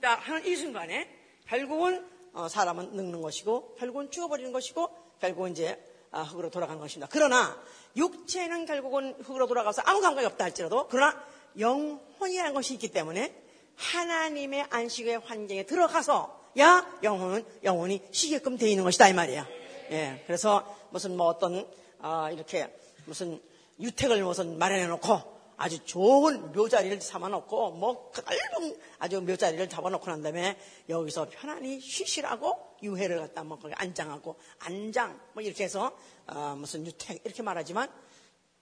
하는 0.00 0.46
이 0.46 0.56
순간에 0.56 1.08
결국은 1.46 1.98
어, 1.98 2.10
사람은 2.48 2.92
늙는 2.92 3.22
것이고 3.22 3.76
결국은 3.78 4.10
죽어버리는 4.10 4.52
것이고 4.52 4.90
결국은 5.20 5.52
이제 5.52 5.82
아, 6.10 6.22
흙으로 6.22 6.50
돌아가는 6.50 6.80
것입니다. 6.80 7.08
그러나 7.10 7.60
육체는 7.96 8.66
결국은 8.66 9.16
흙으로 9.22 9.46
돌아가서 9.48 9.82
아무 9.84 10.00
감각이 10.00 10.24
없다 10.26 10.44
할지라도 10.44 10.86
그러나 10.88 11.20
영혼이라는 11.58 12.54
것이 12.54 12.74
있기 12.74 12.88
때문에 12.88 13.34
하나님의 13.76 14.66
안식의 14.70 15.20
환경에 15.24 15.64
들어가서 15.64 16.44
야 16.60 16.86
영혼은 17.02 17.44
영혼이 17.64 18.00
쉬게끔 18.12 18.56
되어 18.56 18.68
있는 18.68 18.84
것이다 18.84 19.08
이 19.08 19.12
말이에요. 19.12 19.44
예, 19.90 20.22
그래서 20.26 20.76
무슨 20.90 21.16
뭐 21.16 21.26
어떤 21.26 21.66
아, 22.00 22.30
이렇게 22.30 22.72
무슨 23.06 23.40
유택을 23.80 24.22
무슨 24.22 24.56
마련해 24.56 24.86
놓고 24.86 25.33
아주 25.56 25.84
좋은 25.84 26.52
묘자리를 26.52 26.98
잡아놓고 27.00 27.72
뭐 27.72 28.12
넓은 28.14 28.76
아주 28.98 29.20
묘자리를 29.20 29.68
잡아놓고 29.68 30.06
난 30.10 30.22
다음에 30.22 30.58
여기서 30.88 31.28
편안히 31.30 31.80
쉬시라고 31.80 32.76
유해를 32.82 33.18
갖다 33.18 33.44
뭐 33.44 33.58
거기 33.58 33.74
안장하고 33.76 34.36
안장 34.58 35.20
뭐 35.32 35.42
이렇게 35.42 35.64
해서 35.64 35.96
어, 36.26 36.54
무슨 36.58 36.86
유택 36.86 37.20
이렇게 37.24 37.42
말하지만 37.42 37.88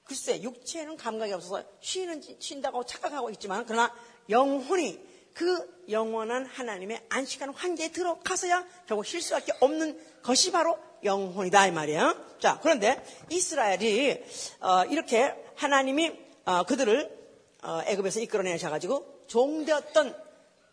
글쎄 0.04 0.42
육체는 0.42 0.96
감각이 0.96 1.32
없어서 1.32 1.62
쉬는 1.80 2.22
쉰다고 2.38 2.84
착각하고 2.84 3.30
있지만 3.30 3.64
그러나 3.66 3.94
영혼이 4.28 5.00
그 5.34 5.84
영원한 5.88 6.44
하나님의 6.44 7.06
안식하는 7.08 7.54
환경에 7.54 7.90
들어가서야 7.90 8.66
결국 8.86 9.06
쉴 9.06 9.22
수밖에 9.22 9.52
없는 9.60 9.98
것이 10.22 10.52
바로 10.52 10.78
영혼이다 11.04 11.68
이 11.68 11.72
말이에요. 11.72 12.14
자 12.38 12.58
그런데 12.62 13.02
이스라엘이 13.30 14.22
어, 14.60 14.84
이렇게 14.84 15.34
하나님이 15.56 16.08
어, 16.08 16.31
그들을 16.66 17.22
어, 17.62 17.80
애굽에서 17.86 18.20
이끌어내셔가지고 18.20 19.24
종되었던 19.28 20.16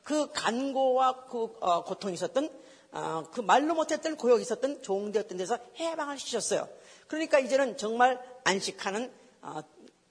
그 0.03 0.31
간고와 0.31 1.25
그 1.25 1.55
어, 1.59 1.83
고통이 1.83 2.15
있었던 2.15 2.49
어, 2.91 3.23
그 3.31 3.41
말로 3.41 3.75
못했던 3.75 4.17
고역이 4.17 4.41
있었던 4.41 4.81
종되었던 4.81 5.38
데서 5.38 5.59
해방을 5.77 6.17
시켰어요. 6.17 6.67
그러니까 7.07 7.38
이제는 7.39 7.77
정말 7.77 8.19
안식하는 8.43 9.11
어, 9.41 9.61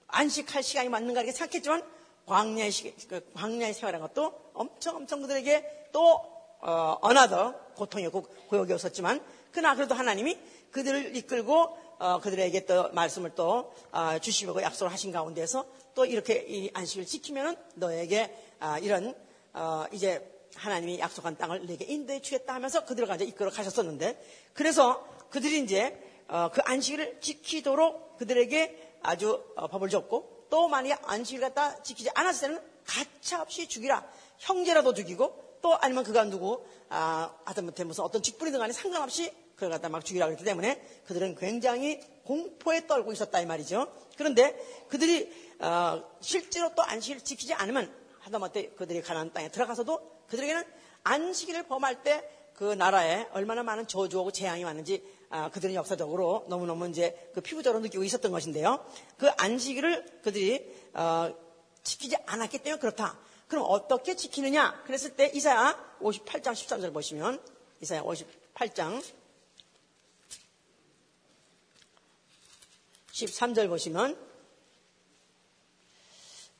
안식할 0.07 0.63
시간이 0.63 0.89
맞는가 0.89 1.23
이렇게 1.23 1.33
생각했지만 1.33 1.83
광야의, 2.27 2.71
시, 2.71 2.95
그 3.09 3.29
광야의 3.35 3.75
생활한 3.75 4.01
것도 4.01 4.33
엄청 4.55 4.97
엄청 4.97 5.23
그들에게 5.23 5.89
또 5.93 6.23
어, 6.61 6.99
another 7.01 7.55
고통이었고 7.75 8.23
고역이었었지만 8.49 9.21
그러나 9.51 9.75
그래도 9.75 9.95
하나님이 9.95 10.39
그들을 10.71 11.17
이끌고 11.17 11.55
어, 11.55 11.88
그들에게 12.23 12.65
또 12.67 12.91
말씀을 12.93 13.35
또 13.35 13.73
어, 13.91 14.19
주시고 14.19 14.63
약속을 14.63 14.93
하신 14.93 15.13
가운데서 15.13 15.67
또 15.95 16.05
이렇게 16.05 16.45
이 16.49 16.71
안식을 16.73 17.07
지키면은 17.07 17.57
너에게 17.75 18.35
아, 18.61 18.79
이런 18.79 19.15
어, 19.53 19.85
이제 19.93 20.39
하나님이 20.55 21.01
약속한 21.01 21.37
땅을 21.37 21.67
내게 21.67 21.85
인도해 21.85 22.21
주겠다 22.21 22.55
하면서 22.55 22.85
그들을 22.85 23.09
가져 23.09 23.25
이끌어 23.25 23.51
가셨었는데 23.51 24.23
그래서 24.53 25.07
그들이 25.31 25.61
이제 25.63 25.99
어, 26.29 26.51
그 26.53 26.61
안식을 26.65 27.21
지키도록 27.21 28.19
그들에게 28.19 28.99
아주 29.03 29.43
어, 29.57 29.67
법을 29.69 29.89
줬고 29.89 30.47
또 30.51 30.69
만약에 30.69 31.01
안식을 31.05 31.41
갖다 31.41 31.83
지키지 31.83 32.11
않았을 32.15 32.49
때는 32.49 32.63
가차없이 32.87 33.69
죽이라. 33.69 34.07
형제라도 34.39 34.95
죽이고 34.95 35.59
또 35.61 35.77
아니면 35.77 36.05
그가 36.05 36.25
누구 36.25 36.65
아, 36.89 37.35
하다못해 37.45 37.85
무슨 37.85 38.05
어떤 38.05 38.23
직분이든 38.23 38.59
간에 38.59 38.73
상관없이 38.73 39.33
그걸 39.59 39.71
갖다 39.71 39.89
막 39.89 40.05
죽이라 40.05 40.27
그랬기 40.27 40.45
때문에 40.45 40.81
그들은 41.07 41.35
굉장히 41.35 42.01
공포에 42.25 42.87
떨고 42.87 43.13
있었다 43.13 43.41
이 43.41 43.47
말이죠. 43.47 43.93
그런데 44.17 44.57
그들이 44.89 45.31
어, 45.61 46.03
실제로 46.21 46.75
또 46.75 46.83
안식을 46.83 47.21
지키지 47.21 47.55
않으면 47.55 47.93
하다못해 48.21 48.71
그들이 48.71 49.03
가나안 49.03 49.33
땅에 49.33 49.51
들어가서도 49.51 50.27
그들에게는 50.29 50.65
안식일을 51.05 51.65
범할 51.65 52.03
때 52.03 52.39
그 52.59 52.65
나라에 52.73 53.29
얼마나 53.31 53.63
많은 53.63 53.87
저주하고 53.87 54.33
재앙이 54.33 54.65
왔는지 54.65 55.01
아, 55.31 55.49
그들은 55.49 55.77
역사적으로 55.77 56.45
너무너무 56.49 56.89
이제 56.89 57.31
그 57.33 57.41
피부적으로 57.41 57.81
느끼고 57.81 58.03
있었던 58.03 58.33
것인데요. 58.33 58.85
그 59.17 59.31
안식일을 59.31 60.23
그들이 60.25 60.69
어, 60.93 61.33
지키지 61.85 62.17
않았기 62.27 62.59
때문에 62.59 62.81
그렇다. 62.81 63.17
그럼 63.47 63.65
어떻게 63.69 64.17
지키느냐? 64.17 64.83
그랬을 64.87 65.15
때 65.15 65.31
이사야 65.33 65.99
58장 66.01 66.53
13절 66.53 66.93
보시면 66.93 67.41
이사야 67.81 68.03
58장 68.03 69.05
13절 73.19 73.69
보시면 73.69 74.17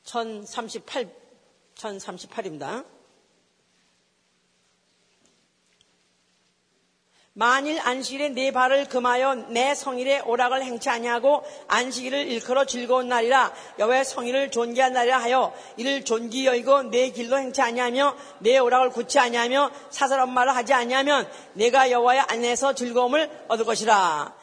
1038, 0.03 1.09
1038입니다. 1.75 2.85
만일 7.33 7.79
안식일에 7.79 8.29
네 8.29 8.51
발을 8.51 8.89
금하여 8.89 9.35
내 9.49 9.73
성일에 9.73 10.19
오락을 10.21 10.61
행치 10.61 10.89
아니하고 10.89 11.43
안식일을 11.69 12.27
일컬어 12.27 12.65
즐거운 12.65 13.07
날이라 13.07 13.53
여호와의 13.77 14.03
성일을 14.03 14.51
존귀한 14.51 14.91
날이라 14.91 15.21
하여 15.21 15.53
이를 15.77 16.03
존귀 16.03 16.45
여이고 16.45 16.83
내 16.83 17.11
길로 17.11 17.37
행치 17.37 17.61
아니하며 17.61 18.17
내 18.39 18.57
오락을 18.57 18.89
굳지 18.89 19.19
아니하며 19.19 19.71
사사로운 19.89 20.33
말을 20.33 20.53
하지 20.53 20.73
아니하면 20.73 21.31
내가 21.53 21.91
여호와의 21.91 22.21
안에서 22.27 22.73
즐거움을 22.73 23.45
얻을 23.47 23.63
것이라. 23.63 24.35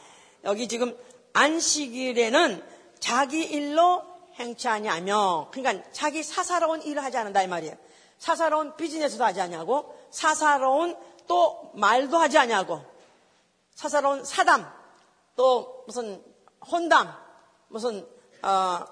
여기 0.44 0.66
지금 0.66 0.96
안식일에는 1.36 2.64
자기 2.98 3.42
일로 3.44 4.02
행치 4.36 4.68
아니하며. 4.68 5.48
그러니까 5.52 5.84
자기 5.92 6.22
사사로운 6.22 6.82
일을 6.82 7.04
하지 7.04 7.18
않는다 7.18 7.42
이 7.42 7.46
말이에요. 7.46 7.76
사사로운 8.18 8.74
비즈니스도 8.76 9.22
하지 9.22 9.42
아니하고. 9.42 9.94
사사로운 10.10 10.96
또 11.26 11.70
말도 11.74 12.16
하지 12.16 12.38
아니하고. 12.38 12.82
사사로운 13.74 14.24
사담 14.24 14.66
또 15.36 15.84
무슨 15.86 16.24
혼담 16.70 17.12
무슨 17.68 18.08
어, 18.42 18.84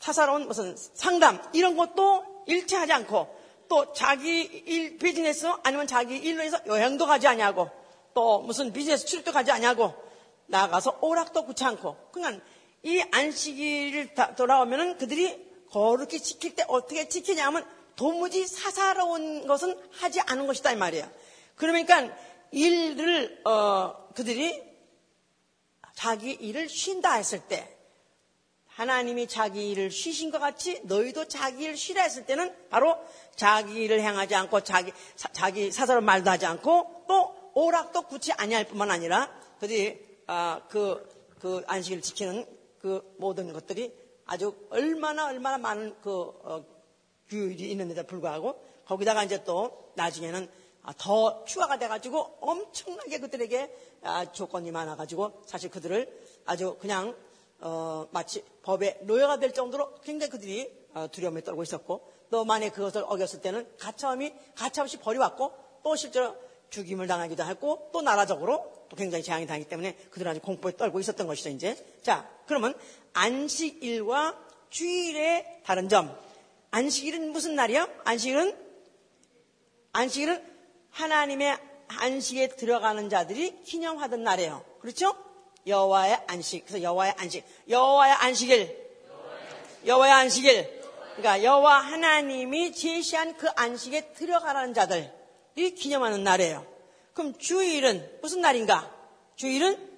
사사로운 0.00 0.48
무슨 0.48 0.74
상담 0.94 1.42
이런 1.52 1.76
것도 1.76 2.44
일체 2.46 2.76
하지 2.76 2.94
않고 2.94 3.36
또 3.68 3.92
자기 3.92 4.40
일 4.42 4.96
비즈니스 4.96 5.46
아니면 5.62 5.86
자기 5.86 6.16
일로 6.16 6.42
해서 6.42 6.58
여행도 6.66 7.04
가지 7.04 7.28
아니하고. 7.28 7.68
또 8.14 8.40
무슨 8.40 8.72
비즈니스 8.72 9.04
출입도 9.04 9.32
가지 9.32 9.50
아니하고 9.52 10.05
나가서 10.46 10.98
오락도 11.00 11.44
굳지 11.44 11.64
않고 11.64 11.96
그러니까 12.12 12.44
이 12.82 13.02
안식일을 13.10 14.14
돌아오면은 14.36 14.98
그들이 14.98 15.44
거룩히 15.70 16.20
지킬 16.20 16.54
때 16.54 16.64
어떻게 16.68 17.08
지키냐면 17.08 17.66
도무지 17.96 18.46
사사로운 18.46 19.46
것은 19.46 19.76
하지 19.90 20.20
않은 20.20 20.46
것이다 20.46 20.72
이 20.72 20.76
말이에요. 20.76 21.10
그러니까 21.56 22.08
일을 22.52 23.42
어, 23.44 24.08
그들이 24.14 24.62
자기 25.94 26.32
일을 26.32 26.68
쉰다 26.68 27.14
했을 27.14 27.40
때 27.40 27.76
하나님이 28.68 29.26
자기 29.26 29.70
일을 29.70 29.90
쉬신 29.90 30.30
것 30.30 30.38
같이 30.38 30.80
너희도 30.84 31.28
자기 31.28 31.64
일을 31.64 31.76
쉬라 31.78 32.02
했을 32.02 32.26
때는 32.26 32.54
바로 32.68 32.98
자기 33.34 33.82
일을 33.82 34.00
행하지 34.00 34.34
않고 34.34 34.60
자기 34.60 34.92
사, 35.16 35.30
자기 35.32 35.72
사사로 35.72 36.02
말도 36.02 36.30
하지 36.30 36.44
않고 36.44 37.06
또 37.08 37.34
오락도 37.54 38.02
굳이 38.02 38.32
아니할 38.32 38.64
뿐만 38.64 38.90
아니라 38.90 39.30
그들이 39.60 40.05
아, 40.26 40.62
그, 40.68 41.08
그 41.40 41.62
안식을 41.66 42.02
지키는 42.02 42.46
그 42.80 43.14
모든 43.18 43.52
것들이 43.52 43.92
아주 44.24 44.54
얼마나 44.70 45.26
얼마나 45.26 45.58
많은 45.58 45.96
그 46.02 46.10
어, 46.42 46.64
규율이 47.28 47.70
있는데도 47.70 48.04
불구하고 48.04 48.60
거기다가 48.86 49.24
이제 49.24 49.42
또 49.44 49.92
나중에는 49.94 50.48
아, 50.82 50.92
더 50.98 51.44
추가가 51.44 51.78
돼가지고 51.78 52.38
엄청나게 52.40 53.18
그들에게 53.18 53.74
아, 54.02 54.30
조건이 54.32 54.70
많아가지고 54.70 55.42
사실 55.46 55.70
그들을 55.70 56.08
아주 56.44 56.76
그냥 56.80 57.16
어, 57.60 58.06
마치 58.10 58.44
법의 58.62 59.00
노예가 59.02 59.38
될 59.38 59.52
정도로 59.52 60.00
굉장히 60.02 60.30
그들이 60.30 60.86
어, 60.94 61.08
두려움에 61.10 61.42
떨고 61.42 61.62
있었고 61.62 62.12
또 62.30 62.44
만에 62.44 62.70
그것을 62.70 63.04
어겼을 63.06 63.40
때는 63.40 63.68
가차없이 63.78 64.34
가차없이 64.54 64.96
버려왔고 64.98 65.52
또 65.82 65.96
실제로 65.96 66.34
죽임을 66.70 67.06
당하기도 67.06 67.44
했고 67.44 67.90
또 67.92 68.02
나라적으로 68.02 68.75
또 68.88 68.96
굉장히 68.96 69.24
재앙이 69.24 69.46
당하기 69.46 69.68
때문에 69.68 69.94
그들은 70.10 70.32
아주 70.32 70.40
공포에 70.40 70.76
떨고 70.76 71.00
있었던 71.00 71.26
것이죠 71.26 71.50
이제 71.50 71.76
자 72.02 72.28
그러면 72.46 72.74
안식일과 73.12 74.38
주일의 74.70 75.60
다른 75.64 75.88
점 75.88 76.16
안식일은 76.70 77.32
무슨 77.32 77.54
날이요? 77.54 77.88
안식일은 78.04 78.56
안식일은 79.92 80.44
하나님의 80.90 81.56
안식에 81.88 82.48
들어가는 82.48 83.08
자들이 83.08 83.62
기념하던 83.62 84.22
날이에요. 84.22 84.64
그렇죠? 84.80 85.14
여호와의 85.66 86.20
안식. 86.26 86.66
그래서 86.66 86.82
여호와의 86.82 87.14
안식. 87.16 87.44
여호와의 87.68 88.12
안식일. 88.12 88.86
여호와의 89.86 90.12
안식일. 90.12 90.82
그러니까 91.16 91.42
여호와 91.42 91.78
하나님이 91.78 92.72
제시한 92.72 93.36
그 93.36 93.48
안식에 93.56 94.12
들어가라는 94.12 94.74
자들이 94.74 95.74
기념하는 95.74 96.24
날이에요. 96.24 96.75
그럼 97.16 97.32
주일은 97.38 98.18
무슨 98.20 98.42
날인가? 98.42 98.94
주일은 99.36 99.90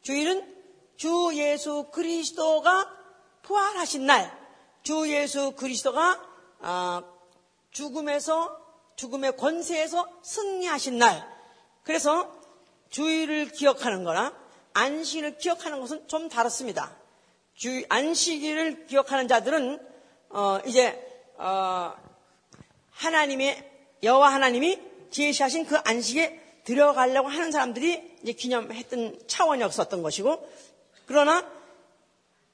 주일은 0.00 0.56
주 0.96 1.30
예수 1.34 1.90
그리스도가 1.92 2.90
부활하신 3.42 4.06
날. 4.06 4.32
주 4.82 5.06
예수 5.12 5.52
그리스도가 5.52 6.18
아, 6.60 7.04
죽음에서 7.72 8.58
죽음의 8.96 9.36
권세에서 9.36 10.20
승리하신 10.22 10.96
날. 10.96 11.28
그래서 11.84 12.40
주일을 12.88 13.50
기억하는 13.50 14.02
거나 14.02 14.34
안식일을 14.72 15.36
기억하는 15.36 15.78
것은 15.78 16.08
좀 16.08 16.30
다릅니다. 16.30 16.96
주 17.54 17.84
안식일을 17.90 18.86
기억하는 18.86 19.28
자들은 19.28 19.78
어, 20.30 20.58
이제 20.64 20.98
어, 21.36 21.92
하나님의 22.92 23.70
여호와 24.02 24.32
하나님이 24.32 24.80
제시하신 25.10 25.66
그 25.66 25.76
안식에 25.76 26.41
들어가려고 26.64 27.28
하는 27.28 27.50
사람들이 27.50 28.18
이제 28.22 28.32
기념했던 28.32 29.20
차원이었었던 29.26 30.02
것이고 30.02 30.48
그러나 31.06 31.44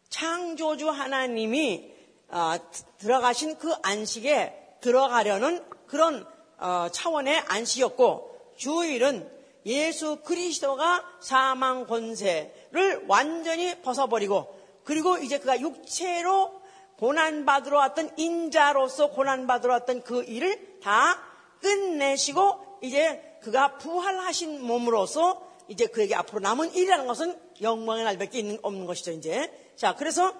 창조주 0.08 0.88
하나님이 0.88 1.92
어, 2.28 2.54
들어가신 2.98 3.58
그 3.58 3.72
안식에 3.82 4.76
들어가려는 4.80 5.64
그런 5.86 6.26
어, 6.58 6.88
차원의 6.90 7.44
안식이었고 7.46 8.54
주일은 8.56 9.30
예수 9.66 10.16
그리스도가 10.22 11.04
사망 11.20 11.86
권세를 11.86 13.04
완전히 13.06 13.80
벗어버리고 13.82 14.58
그리고 14.84 15.18
이제 15.18 15.38
그가 15.38 15.60
육체로 15.60 16.60
고난받으러 16.96 17.78
왔던 17.78 18.12
인자로서 18.16 19.10
고난받으러 19.10 19.74
왔던 19.74 20.02
그 20.02 20.24
일을 20.24 20.80
다 20.82 21.22
끝내시고 21.60 22.78
이제 22.82 23.27
그가 23.40 23.76
부활하신 23.78 24.62
몸으로서 24.62 25.46
이제 25.68 25.86
그에게 25.86 26.14
앞으로 26.14 26.40
남은 26.40 26.74
일이라는 26.74 27.06
것은 27.06 27.38
영광의 27.60 28.04
날밖에 28.04 28.38
있는, 28.38 28.58
없는 28.62 28.86
것이죠 28.86 29.12
이제 29.12 29.52
자 29.76 29.94
그래서 29.94 30.32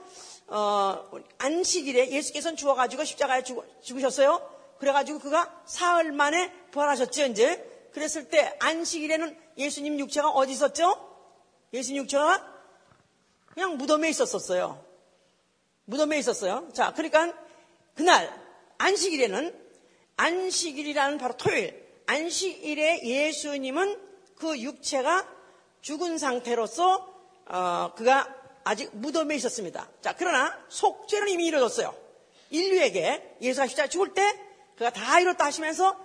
어, 0.47 1.11
안식일에 1.39 2.11
예수께서는 2.11 2.57
죽어가지고 2.57 3.05
십자가에 3.05 3.43
죽, 3.43 3.65
죽으셨어요 3.83 4.59
그래가지고 4.79 5.19
그가 5.19 5.63
사흘 5.67 6.13
만에 6.13 6.53
부활하셨죠, 6.71 7.27
이제. 7.27 7.65
그랬을 7.93 8.29
때 8.29 8.57
안식일에는 8.61 9.37
예수님 9.57 9.99
육체가 9.99 10.31
어디 10.31 10.53
있었죠? 10.53 10.95
예수님 11.73 12.03
육체가 12.03 12.55
그냥 13.47 13.77
무덤에 13.77 14.09
있었었어요. 14.09 14.85
무덤에 15.85 16.19
있었어요. 16.19 16.69
자, 16.73 16.93
그러니까 16.93 17.35
그날 17.95 18.33
안식일에는 18.79 19.69
안식일이라는 20.17 21.19
바로 21.19 21.37
토요일. 21.37 21.88
안식일에 22.09 23.03
예수님은 23.05 24.01
그 24.37 24.59
육체가 24.59 25.29
죽은 25.83 26.17
상태로서 26.17 27.07
어, 27.47 27.93
그가 27.95 28.35
아직 28.65 28.91
무덤에 28.97 29.37
있었습니다. 29.37 29.89
자, 30.01 30.15
그러나 30.17 30.59
속죄는 30.69 31.29
이미 31.29 31.47
이루어졌어요. 31.47 31.95
인류에게 32.51 33.37
예수가 33.43 33.67
십자가 33.67 33.89
죽을 33.89 34.15
때 34.15 34.23
그가 34.77 34.91
다 34.91 35.21
이뤘다 35.21 35.45
하시면서 35.45 35.99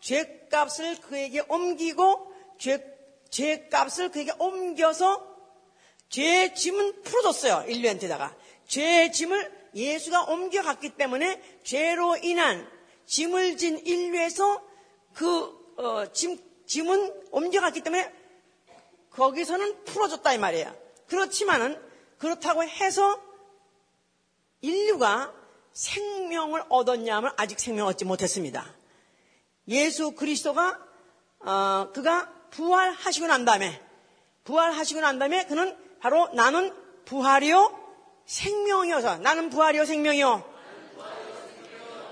죄값을 0.00 1.00
그에게 1.02 1.42
옮기고 1.46 2.32
죄, 2.58 2.82
죄값을 3.28 4.10
그에게 4.10 4.32
옮겨서 4.38 5.26
죄의 6.08 6.54
짐은 6.54 7.02
풀어줬어요. 7.02 7.66
인류한테다가. 7.68 8.34
죄의 8.66 9.12
짐을 9.12 9.70
예수가 9.74 10.24
옮겨갔기 10.24 10.96
때문에 10.96 11.40
죄로 11.64 12.16
인한 12.16 12.66
짐을 13.04 13.58
진 13.58 13.78
인류에서 13.78 14.69
그 15.14 15.74
어, 15.76 16.12
짐, 16.12 16.38
짐은 16.66 17.28
옮겨갔기 17.30 17.82
때문에 17.82 18.12
거기서는 19.10 19.84
풀어줬다 19.84 20.32
이 20.32 20.38
말이에요. 20.38 20.74
그렇지만은 21.08 21.80
그렇다고 22.18 22.62
해서 22.62 23.20
인류가 24.60 25.32
생명을 25.72 26.64
얻었냐면 26.68 27.32
아직 27.36 27.58
생명 27.58 27.86
을 27.86 27.92
얻지 27.92 28.04
못했습니다. 28.04 28.64
예수 29.68 30.12
그리스도가 30.12 30.78
어, 31.40 31.90
그가 31.94 32.32
부활하시고 32.50 33.26
난 33.26 33.44
다음에 33.44 33.80
부활하시고 34.44 35.00
난 35.00 35.18
다음에 35.18 35.46
그는 35.46 35.76
바로 36.00 36.28
나는 36.34 36.74
부활이요 37.04 37.78
생명이어서 38.26 39.18
나는 39.18 39.50
부활이요 39.50 39.84
생명이요. 39.84 40.49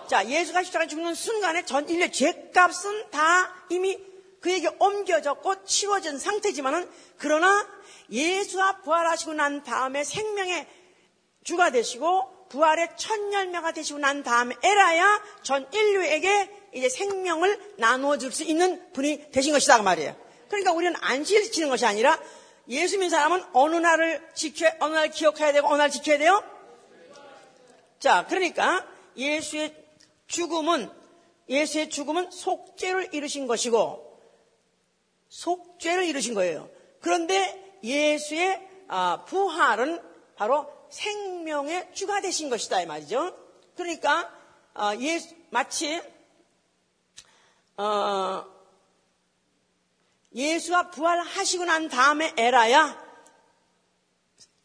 자 0.08 0.26
예수가 0.26 0.62
십자가 0.62 0.86
죽는 0.86 1.14
순간에 1.14 1.64
전 1.66 1.86
인류 1.88 2.10
죄값은 2.10 3.10
다 3.10 3.54
이미 3.68 3.98
그에게 4.40 4.68
옮겨졌고 4.78 5.64
치워진 5.64 6.18
상태지만은 6.18 6.88
그러나 7.18 7.68
예수가 8.10 8.82
부활하시고 8.82 9.34
난 9.34 9.62
다음에 9.62 10.04
생명의 10.04 10.66
주가 11.44 11.70
되시고 11.70 12.46
부활의 12.48 12.88
첫 12.96 13.32
열매가 13.32 13.72
되시고 13.72 13.98
난 13.98 14.22
다음에 14.22 14.54
에라야 14.62 15.22
전 15.42 15.68
인류에게 15.70 16.50
이제 16.72 16.88
생명을 16.88 17.74
나누어줄 17.76 18.32
수 18.32 18.44
있는 18.44 18.90
분이 18.92 19.30
되신 19.30 19.52
것이다 19.52 19.76
그 19.76 19.82
말이에요. 19.82 20.16
그러니까 20.48 20.72
우리는 20.72 20.94
안식을 20.98 21.42
지키는 21.42 21.68
것이 21.68 21.84
아니라 21.84 22.18
예수 22.68 22.96
믿는 22.96 23.10
사람은 23.10 23.44
어느 23.52 23.76
날을 23.76 24.30
지켜 24.34 24.70
어느 24.80 24.94
날 24.94 25.10
기억해야 25.10 25.52
되고 25.52 25.68
어느 25.68 25.76
날 25.76 25.90
지켜야 25.90 26.16
돼요. 26.16 26.42
자, 27.98 28.26
그러니까 28.26 28.86
예수의 29.16 29.77
죽음은 30.28 30.90
예수의 31.48 31.88
죽음은 31.88 32.30
속죄를 32.30 33.14
이루신 33.14 33.46
것이고 33.46 34.06
속죄를 35.28 36.04
이루신 36.04 36.34
거예요. 36.34 36.70
그런데 37.00 37.78
예수의 37.82 38.68
아, 38.88 39.24
부활은 39.24 40.00
바로 40.36 40.72
생명의 40.90 41.92
주가 41.94 42.20
되신 42.20 42.48
것이다 42.48 42.80
이 42.80 42.86
말이죠. 42.86 43.36
그러니까 43.76 44.32
어, 44.74 44.92
예수, 44.98 45.34
마치 45.50 46.00
어, 47.76 48.44
예수가 50.34 50.90
부활하시고 50.90 51.64
난 51.64 51.88
다음에 51.88 52.34
에라야 52.36 53.08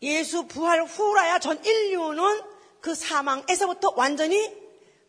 예수 0.02 0.48
부활 0.48 0.84
후라야 0.84 1.40
전 1.40 1.64
인류는 1.64 2.42
그 2.82 2.94
사망에서부터 2.94 3.94
완전히 3.96 4.63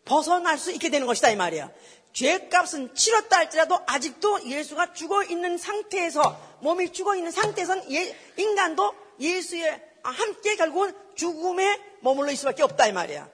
벗어날 0.05 0.57
수 0.57 0.71
있게 0.71 0.89
되는 0.89 1.07
것이다 1.07 1.29
이 1.29 1.35
말이에요. 1.35 1.71
죄값은 2.13 2.95
치렀다 2.95 3.37
할지라도 3.37 3.77
아직도 3.85 4.45
예수가 4.45 4.93
죽어 4.93 5.23
있는 5.23 5.57
상태에서 5.57 6.39
몸이 6.61 6.93
죽어 6.93 7.15
있는 7.15 7.31
상태에서는 7.31 7.91
예, 7.91 8.15
인간도 8.37 8.93
예수의 9.19 9.81
함께 10.01 10.55
결국은 10.55 10.93
죽음에 11.15 11.79
머물러 11.99 12.31
있을 12.31 12.41
수밖에 12.41 12.63
없다 12.63 12.87
이 12.87 12.93
말이야. 12.93 13.27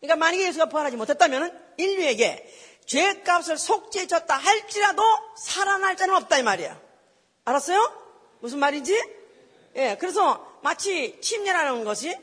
그러니까 0.00 0.16
만약에 0.16 0.48
예수가 0.48 0.66
부활하지 0.66 0.96
못했다면 0.96 1.74
인류에게 1.76 2.52
죄값을 2.86 3.56
속죄해줬다 3.56 4.36
할지라도 4.36 5.02
살아날 5.36 5.96
자는 5.96 6.14
없다 6.16 6.38
이 6.38 6.42
말이야. 6.42 6.80
알았어요? 7.44 8.04
무슨 8.40 8.58
말인지? 8.58 9.00
예, 9.76 9.96
그래서 9.98 10.58
마치 10.62 11.20
침례라는 11.20 11.84
것이 11.84 12.16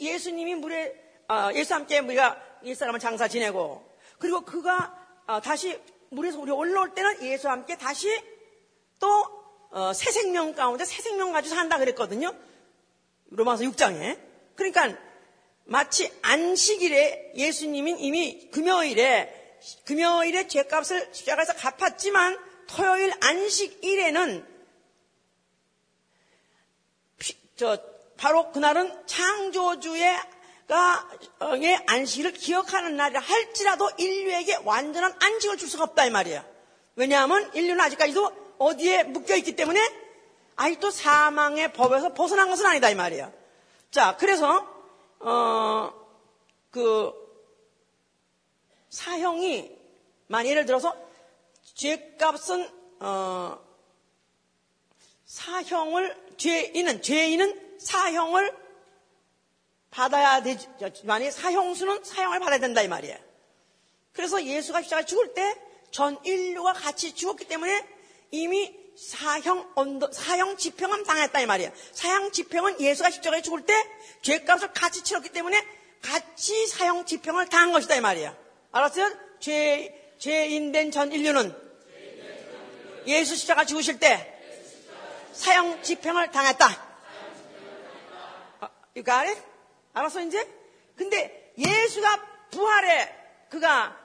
예수님이 0.00 0.54
물에 0.56 0.94
어, 1.28 1.50
예수 1.54 1.74
함께 1.74 1.98
우리가 1.98 2.51
옛사람을 2.64 3.00
장사 3.00 3.28
지내고 3.28 3.84
그리고 4.18 4.42
그가 4.42 4.96
어, 5.26 5.40
다시 5.40 5.80
물에서 6.10 6.38
우리 6.40 6.50
올라올 6.50 6.94
때는 6.94 7.22
예수와 7.22 7.52
함께 7.54 7.76
다시 7.76 8.08
또 9.00 9.08
어, 9.70 9.92
새 9.92 10.10
생명 10.10 10.54
가운데 10.54 10.84
새 10.84 11.02
생명 11.02 11.32
가지고 11.32 11.54
산다 11.54 11.78
그랬거든요. 11.78 12.34
로마서 13.30 13.64
6장에. 13.64 14.18
그러니까 14.54 14.96
마치 15.64 16.12
안식일에 16.22 17.32
예수님은 17.34 17.98
이미 17.98 18.50
금요일에 18.50 19.58
금요일에 19.86 20.48
죄값을 20.48 21.10
십자가에서 21.12 21.54
갚았지만 21.54 22.38
토요일 22.66 23.12
안식일에는 23.20 24.46
저 27.56 27.78
바로 28.16 28.50
그날은 28.50 29.06
창조주의 29.06 30.16
의 31.60 31.84
안식을 31.86 32.32
기억하는 32.32 32.96
날이라 32.96 33.20
할지라도 33.20 33.90
인류에게 33.98 34.60
완전한 34.64 35.14
안식을 35.20 35.56
줄 35.56 35.68
수가 35.68 35.84
없다 35.84 36.06
이 36.06 36.10
말이에요. 36.10 36.44
왜냐하면 36.96 37.50
인류는 37.54 37.80
아직까지도 37.80 38.56
어디에 38.58 39.04
묶여 39.04 39.36
있기 39.36 39.56
때문에 39.56 39.80
아직도 40.56 40.90
사망의 40.90 41.72
법에서 41.72 42.14
벗어난 42.14 42.48
것은 42.48 42.66
아니다 42.66 42.90
이 42.90 42.94
말이에요. 42.94 43.32
자, 43.90 44.16
그래서 44.16 44.66
어, 45.20 45.92
그 46.70 47.12
사형이 48.88 49.70
만 50.28 50.46
예를 50.46 50.66
들어서 50.66 50.96
죄값은 51.74 52.70
어, 53.00 53.58
사형을 55.26 56.34
죄인은 56.36 57.02
죄인은 57.02 57.78
사형을 57.78 58.61
받아야 59.92 60.42
되지 60.42 60.66
만약 61.04 61.30
사형수는 61.30 62.02
사형을 62.02 62.40
받아야 62.40 62.58
된다 62.58 62.82
이 62.82 62.88
말이에요. 62.88 63.16
그래서 64.12 64.42
예수가 64.44 64.82
십자가 64.82 65.04
죽을 65.04 65.34
때 65.34 65.54
전 65.92 66.18
인류가 66.24 66.72
같이 66.72 67.14
죽었기 67.14 67.44
때문에 67.44 67.86
이미 68.30 68.74
사형 68.96 69.72
언더, 69.74 70.10
사형 70.12 70.56
집행은 70.56 71.04
당했다 71.04 71.38
이 71.40 71.46
말이에요. 71.46 71.70
사형 71.92 72.32
집행은 72.32 72.80
예수가 72.80 73.10
십자가에 73.10 73.42
죽을 73.42 73.66
때 73.66 73.74
죄값을 74.22 74.72
같이 74.72 75.04
치렀기 75.04 75.28
때문에 75.28 75.62
같이 76.00 76.66
사형 76.66 77.04
집행을 77.04 77.48
당한 77.48 77.72
것이다 77.72 77.94
이 77.94 78.00
말이에요. 78.00 78.34
알았어요? 78.72 79.12
죄 79.38 80.14
죄인 80.18 80.72
된 80.72 80.90
전 80.90 81.12
인류는 81.12 81.54
예수 83.06 83.36
십자가 83.36 83.64
죽으실 83.66 83.98
때 83.98 84.28
사형 85.34 85.82
집행을 85.82 86.30
당했다. 86.30 86.66
어, 88.60 88.68
you 88.96 89.04
got? 89.04 89.26
알았어 89.92 90.20
이제? 90.22 90.48
근데 90.96 91.52
예수가 91.58 92.48
부활에 92.50 93.46
그가 93.50 93.96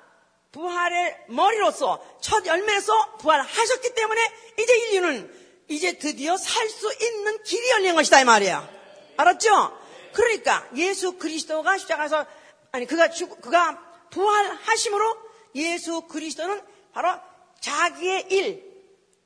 부활의 0.52 1.26
머리로서 1.28 2.04
첫 2.22 2.46
열매로서 2.46 3.18
부활하셨기 3.18 3.94
때문에 3.94 4.22
이제 4.60 4.78
인류는 4.78 5.48
이제 5.70 5.98
드디어 5.98 6.38
살 6.38 6.70
수 6.70 6.92
있는 7.02 7.44
길이 7.44 7.70
열린 7.72 7.96
것이다 7.96 8.22
이 8.22 8.24
말이야. 8.26 8.70
알았죠? 9.18 9.78
그러니까 10.14 10.68
예수 10.76 11.18
그리스도가 11.18 11.78
십자가에서 11.78 12.26
아니 12.72 12.86
그가 12.86 13.10
죽 13.10 13.42
그가 13.42 13.80
부활하심으로 14.12 15.18
예수 15.56 16.02
그리스도는 16.02 16.62
바로 16.94 17.20
자기의 17.60 18.28
일 18.30 18.68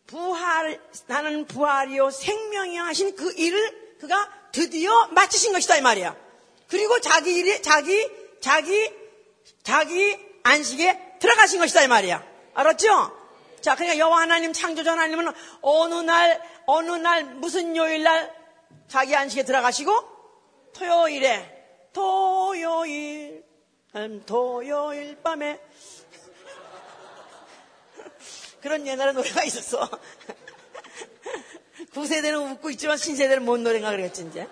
부활 0.07 0.81
나는 1.07 1.45
부활이요 1.45 2.09
생명이요 2.11 2.83
하신 2.83 3.15
그 3.15 3.31
일을 3.33 3.97
그가 3.99 4.29
드디어 4.51 5.07
마치신 5.07 5.53
것이다 5.53 5.77
이 5.77 5.81
말이야. 5.81 6.15
그리고 6.71 6.99
자기 7.01 7.35
일이 7.35 7.61
자기 7.61 8.09
자기 8.39 8.89
자기 9.61 10.17
안식에 10.43 11.17
들어가신 11.19 11.59
것이다 11.59 11.83
이 11.83 11.89
말이야. 11.89 12.25
알았죠? 12.53 13.19
자, 13.59 13.75
그러니까 13.75 13.99
여호와 13.99 14.21
하나님 14.21 14.53
창조자 14.53 14.93
하나님은 14.93 15.33
어느 15.61 15.95
날 15.95 16.41
어느 16.65 16.91
날 16.91 17.25
무슨 17.25 17.75
요일 17.75 18.03
날 18.03 18.33
자기 18.87 19.13
안식에 19.13 19.43
들어가시고 19.43 19.91
토요일에 20.73 21.89
토요일 21.91 23.43
음, 23.95 24.23
토요일 24.25 25.21
밤에 25.21 25.59
그런 28.61 28.87
옛날에 28.87 29.11
노래가 29.11 29.43
있었어. 29.43 29.89
구세대는 31.93 32.53
웃고 32.53 32.69
있지만 32.69 32.95
신세대는 32.95 33.43
뭔 33.43 33.61
노래인가 33.61 33.91
그랬지 33.91 34.27
이제. 34.29 34.47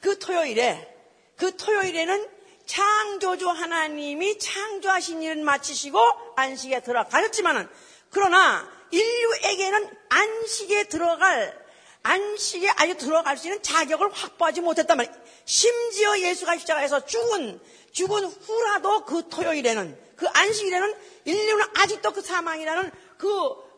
그 0.00 0.16
토요일에 0.20 0.93
그 1.36 1.56
토요일에는 1.56 2.28
창조주 2.66 3.48
하나님이 3.48 4.38
창조하신 4.38 5.22
일을 5.22 5.42
마치시고 5.42 5.98
안식에 6.36 6.80
들어가셨지만은 6.80 7.68
그러나 8.10 8.68
인류에게는 8.90 9.90
안식에 10.08 10.84
들어갈 10.84 11.64
안식에 12.02 12.68
아주 12.76 12.96
들어갈 12.96 13.36
수 13.36 13.48
있는 13.48 13.62
자격을 13.62 14.12
확보하지 14.12 14.60
못했단 14.60 14.96
말이에요. 14.96 15.16
심지어 15.46 16.18
예수가 16.18 16.58
십자가에서 16.58 17.04
죽은 17.06 17.60
죽은 17.92 18.24
후라도 18.24 19.04
그 19.04 19.28
토요일에는 19.28 19.98
그 20.16 20.26
안식일에는 20.28 20.94
인류는 21.24 21.66
아직도 21.76 22.12
그 22.12 22.22
사망이라는 22.22 22.90
그 23.18 23.28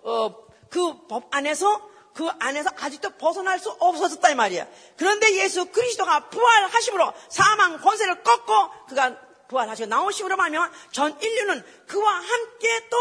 어, 0.02 0.46
그 0.70 1.06
법 1.08 1.28
안에서 1.30 1.88
그 2.16 2.26
안에서 2.38 2.70
아직도 2.78 3.10
벗어날 3.10 3.58
수 3.58 3.70
없었다 3.78 4.30
이 4.30 4.34
말이야. 4.34 4.66
그런데 4.96 5.34
예수 5.34 5.66
그리스도가 5.66 6.30
부활하심으로 6.30 7.12
사망 7.28 7.76
권세를 7.78 8.22
꺾고 8.22 8.86
그가 8.88 9.14
부활하시고 9.48 9.86
나오심으로 9.88 10.34
말하면 10.36 10.72
전 10.92 11.20
인류는 11.20 11.62
그와 11.86 12.14
함께 12.14 12.88
또 12.88 12.96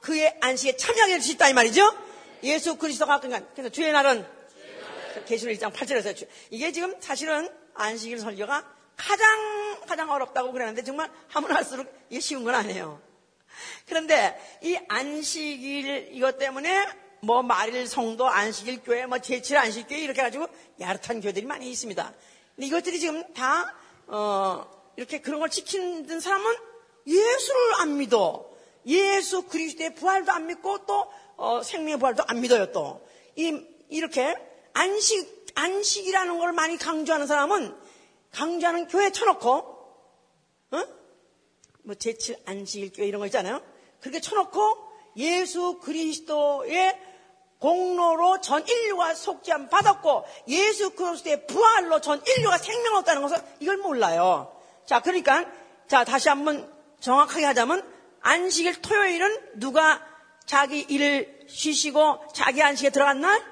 그의 0.00 0.36
안식에 0.40 0.76
참여하게 0.76 1.12
될 1.12 1.22
수 1.22 1.30
있다 1.30 1.48
이 1.48 1.52
말이죠. 1.52 1.96
예수 2.42 2.76
그리스도가 2.76 3.20
그러니까 3.20 3.48
그래서 3.54 3.70
주의 3.70 3.92
날은 3.92 4.26
계시록 5.26 5.54
1장 5.54 5.72
8절에서 5.72 6.26
이게 6.50 6.72
지금 6.72 6.92
사실은 7.00 7.48
안식일 7.74 8.18
설교가 8.18 8.64
가장 8.96 9.80
가장 9.86 10.10
어렵다고 10.10 10.50
그러는데 10.50 10.82
정말 10.82 11.08
하면 11.28 11.52
할수록 11.52 11.86
이게 12.10 12.18
쉬운 12.18 12.42
건 12.42 12.56
아니에요. 12.56 13.00
그런데 13.86 14.58
이 14.62 14.76
안식일 14.88 16.08
이것 16.12 16.36
때문에 16.38 17.05
뭐 17.20 17.42
말일 17.42 17.86
성도 17.86 18.26
안식일 18.28 18.82
교회 18.82 19.06
뭐 19.06 19.18
제칠 19.18 19.56
안식 19.56 19.88
교회 19.88 20.00
이렇게 20.00 20.22
가지고 20.22 20.46
야릇한 20.80 21.20
교회들이 21.20 21.46
많이 21.46 21.70
있습니다. 21.70 22.12
근데 22.54 22.66
이것들이 22.66 23.00
지금 23.00 23.32
다 23.34 23.74
어, 24.06 24.66
이렇게 24.96 25.20
그런 25.20 25.40
걸 25.40 25.50
지키는 25.50 26.20
사람은 26.20 26.54
예수를 27.06 27.74
안 27.80 27.96
믿어. 27.96 28.48
예수 28.86 29.42
그리스도의 29.42 29.94
부활도 29.94 30.32
안 30.32 30.46
믿고 30.46 30.86
또 30.86 31.10
어, 31.36 31.62
생명의 31.62 31.98
부활도 31.98 32.24
안 32.26 32.40
믿어요 32.40 32.72
또. 32.72 33.06
이, 33.36 33.60
이렇게 33.88 34.36
안식 34.72 35.36
안식이라는 35.54 36.38
걸 36.38 36.52
많이 36.52 36.76
강조하는 36.76 37.26
사람은 37.26 37.74
강조하는 38.32 38.88
교회 38.88 39.10
쳐놓고 39.10 39.48
어? 40.70 40.84
뭐 41.82 41.94
제칠 41.94 42.36
안식일 42.44 42.92
교회 42.92 43.06
이런 43.06 43.20
거 43.20 43.26
있잖아요. 43.26 43.62
그렇게 44.00 44.20
쳐놓고 44.20 44.86
예수 45.16 45.78
그리스도의 45.80 47.05
공로로 47.58 48.40
전 48.40 48.66
인류가 48.66 49.14
속죄함 49.14 49.68
받았고 49.68 50.24
예수 50.48 50.90
그리스도의 50.90 51.46
부활로 51.46 52.00
전 52.00 52.22
인류가 52.24 52.58
생명 52.58 52.96
얻다는 52.96 53.22
것을 53.22 53.38
이걸 53.60 53.78
몰라요. 53.78 54.52
자, 54.84 55.00
그러니까 55.00 55.46
자 55.88 56.04
다시 56.04 56.28
한번 56.28 56.70
정확하게 57.00 57.44
하자면 57.46 57.82
안식일 58.20 58.82
토요일은 58.82 59.60
누가 59.60 60.02
자기 60.44 60.80
일을 60.88 61.46
쉬시고 61.48 62.26
자기 62.34 62.62
안식에 62.62 62.90
들어간 62.90 63.20
날? 63.20 63.42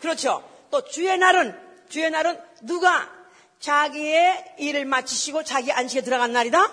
그렇죠. 0.00 0.42
또 0.70 0.84
주의 0.84 1.16
날은 1.16 1.58
주의 1.88 2.10
날은 2.10 2.40
누가 2.62 3.08
자기의 3.60 4.54
일을 4.58 4.84
마치시고 4.84 5.44
자기 5.44 5.72
안식에 5.72 6.02
들어간 6.02 6.32
날이다? 6.32 6.70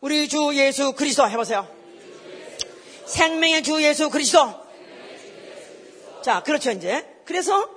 우리 0.00 0.28
주 0.28 0.52
예수 0.54 0.92
그리스도 0.92 1.28
해보세요. 1.28 1.68
생명의 3.06 3.62
주 3.62 3.82
예수 3.82 4.08
그리스도. 4.08 4.69
자, 6.22 6.42
그렇죠, 6.42 6.70
이제. 6.70 7.22
그래서 7.24 7.68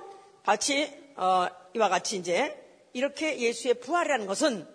같이, 0.44 0.92
어, 1.16 1.46
이와 1.74 1.88
같이 1.88 2.16
이제, 2.16 2.60
이렇게 2.92 3.38
예수의 3.38 3.80
부활이라는 3.80 4.26
것은 4.26 4.68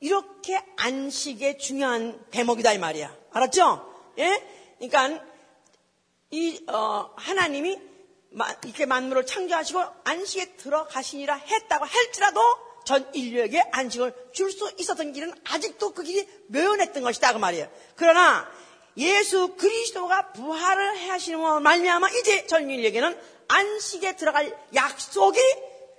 이렇게 0.00 0.62
안식의 0.76 1.58
중요한 1.58 2.24
대목이다, 2.30 2.72
이 2.72 2.78
말이야. 2.78 3.16
알았죠? 3.32 4.12
예? 4.18 4.42
그러니까, 4.78 5.24
이, 6.30 6.64
어, 6.68 7.12
하나님이 7.16 7.78
이렇게 8.64 8.84
만물을 8.86 9.24
창조하시고 9.24 9.80
안식에 10.04 10.56
들어가시니라 10.56 11.34
했다고 11.36 11.84
할지라도 11.84 12.40
전 12.84 13.08
인류에게 13.14 13.62
안식을 13.72 14.30
줄 14.32 14.50
수 14.50 14.70
있었던 14.78 15.12
길은 15.12 15.32
아직도 15.44 15.92
그 15.92 16.02
길이 16.02 16.28
묘연했던 16.48 17.02
것이다 17.02 17.32
그 17.32 17.38
말이에요. 17.38 17.68
그러나 17.94 18.46
예수 18.96 19.54
그리스도가 19.56 20.32
부활을 20.32 21.10
하시는 21.10 21.62
말미암아 21.62 22.08
이제 22.10 22.46
전 22.46 22.70
인류에게는 22.70 23.18
안식에 23.48 24.16
들어갈 24.16 24.56
약속이 24.74 25.38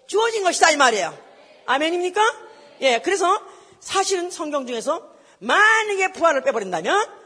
주어진 0.07 0.43
것이다 0.43 0.71
이 0.71 0.77
말이에요. 0.77 1.17
아멘입니까? 1.65 2.21
예, 2.81 2.99
그래서 2.99 3.41
사실은 3.79 4.31
성경 4.31 4.65
중에서 4.65 5.15
만약에 5.39 6.13
부활을 6.13 6.43
빼버린다면 6.43 7.17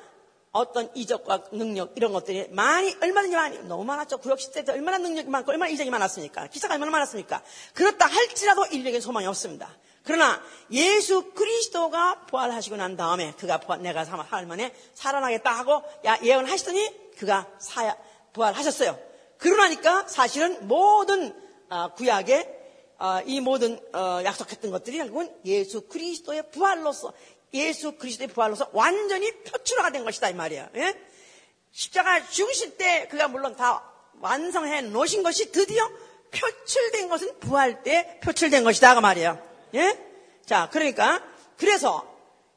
어떤 0.51 0.89
이적과 0.93 1.45
능력 1.53 1.93
이런 1.95 2.12
것들이 2.12 2.49
많이 2.49 2.93
얼마든지 3.01 3.36
많이 3.36 3.57
너무 3.60 3.86
많았죠. 3.86 4.17
구역 4.17 4.39
시대 4.41 4.65
때 4.65 4.73
얼마나 4.73 4.97
능력이 4.97 5.29
많고 5.29 5.51
얼마나 5.51 5.71
이적이 5.71 5.89
많았습니까? 5.91 6.47
기사가 6.47 6.73
얼마나 6.73 6.91
많았습니까? 6.91 7.41
그렇다 7.73 8.05
할지라도 8.07 8.65
인류에게 8.65 8.99
소망이 8.99 9.27
없습니다. 9.27 9.69
그러나 10.03 10.41
예수 10.71 11.31
그리스도가 11.33 12.25
부활하시고 12.25 12.75
난 12.75 12.97
다음에 12.97 13.33
그가 13.37 13.59
부활, 13.59 13.81
내가 13.81 14.03
사흘 14.05 14.45
만에 14.45 14.73
살아나겠다 14.93 15.51
하고 15.51 15.83
예언하시더니 16.23 17.11
그가 17.17 17.47
사야, 17.59 17.95
부활하셨어요. 18.33 18.97
그러나니까 19.37 20.07
사실은 20.07 20.67
모든 20.67 21.35
아, 21.69 21.93
구약의 21.93 22.61
어, 22.99 23.19
이 23.25 23.39
모든 23.41 23.79
어, 23.93 24.21
약속했던 24.23 24.69
것들이 24.71 24.97
결국은 24.97 25.33
예수 25.45 25.87
그리스도의 25.87 26.51
부활로서 26.51 27.13
예수 27.53 27.93
그리스도의 27.93 28.27
부활로서 28.27 28.69
완전히 28.73 29.31
표출화가 29.43 29.91
된 29.91 30.03
것이다 30.03 30.29
이 30.29 30.33
말이야. 30.33 30.69
예? 30.75 30.95
십자가 31.71 32.27
죽으실 32.27 32.77
때 32.77 33.07
그가 33.09 33.27
물론 33.27 33.55
다 33.55 33.83
완성해 34.19 34.81
놓으신 34.81 35.23
것이 35.23 35.51
드디어 35.51 35.89
표출된 36.31 37.09
것은 37.09 37.39
부활 37.39 37.83
때 37.83 38.19
표출된 38.23 38.63
것이다 38.63 38.95
그 38.95 38.99
말이에요. 38.99 39.50
예? 39.75 39.97
자, 40.45 40.69
그러니까 40.71 41.23
그래서 41.57 42.05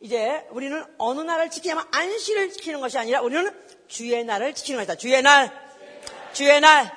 이제 0.01 0.47
우리는 0.51 0.85
어느 0.99 1.21
날을 1.21 1.51
지키냐면 1.51 1.87
안식을 1.91 2.53
지키는 2.53 2.81
것이 2.81 2.99
아니라 2.99 3.21
우리는 3.23 3.51
주의 3.89 4.25
날을 4.25 4.55
지키는 4.55 4.79
것이다. 4.81 4.97
주의 4.97 5.23
날. 5.23 5.53
주의 6.33 6.61
날. 6.61 6.93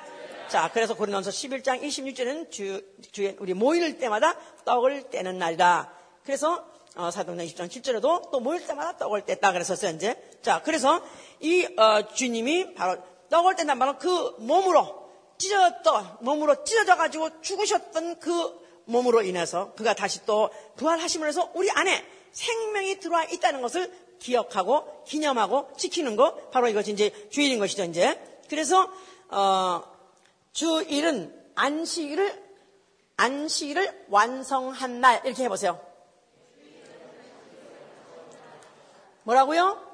자, 0.48 0.70
그래서 0.72 0.94
고린도서 0.94 1.30
11장 1.30 1.82
26절에는 1.82 2.50
주, 2.50 2.82
주의 3.12 3.36
우리 3.38 3.54
모일 3.54 3.98
때마다 3.98 4.34
떡을 4.64 5.10
떼는 5.10 5.38
날이다. 5.38 5.92
그래서 6.24 6.66
어, 6.96 7.10
사도행전 7.10 7.46
20장 7.46 7.70
7절에도 7.70 8.30
또 8.32 8.40
모일 8.40 8.66
때마다 8.66 8.96
떡을 8.96 9.22
뗐다 9.22 9.52
그랬었어요, 9.52 9.94
이제. 9.94 10.16
자, 10.42 10.62
그래서 10.62 11.02
이 11.40 11.66
어, 11.76 12.08
주님이 12.12 12.74
바로 12.74 13.00
떡을 13.30 13.56
뗀단 13.56 13.78
말은 13.78 13.98
그 13.98 14.34
몸으로 14.38 15.08
찢어졌던 15.38 16.18
몸으로 16.22 16.64
찢어져 16.64 16.96
가지고 16.96 17.40
죽으셨던 17.40 18.18
그 18.18 18.67
몸으로 18.88 19.22
인해서 19.22 19.72
그가 19.74 19.94
다시 19.94 20.24
또 20.24 20.50
부활하심을 20.76 21.28
해서 21.28 21.50
우리 21.54 21.70
안에 21.70 22.04
생명이 22.32 23.00
들어와 23.00 23.24
있다는 23.24 23.62
것을 23.62 23.92
기억하고 24.18 25.04
기념하고 25.04 25.70
지키는 25.76 26.16
거 26.16 26.34
바로 26.50 26.68
이것이 26.68 26.92
이제 26.92 27.28
주일인 27.30 27.58
것이죠 27.58 27.84
이제. 27.84 28.20
그래서 28.48 28.90
어, 29.28 29.82
주일은 30.52 31.34
안식일을 31.54 32.48
안식일을 33.16 34.06
완성한 34.08 35.00
날. 35.00 35.20
이렇게 35.24 35.44
해보세요. 35.44 35.80
뭐라고요? 39.24 39.86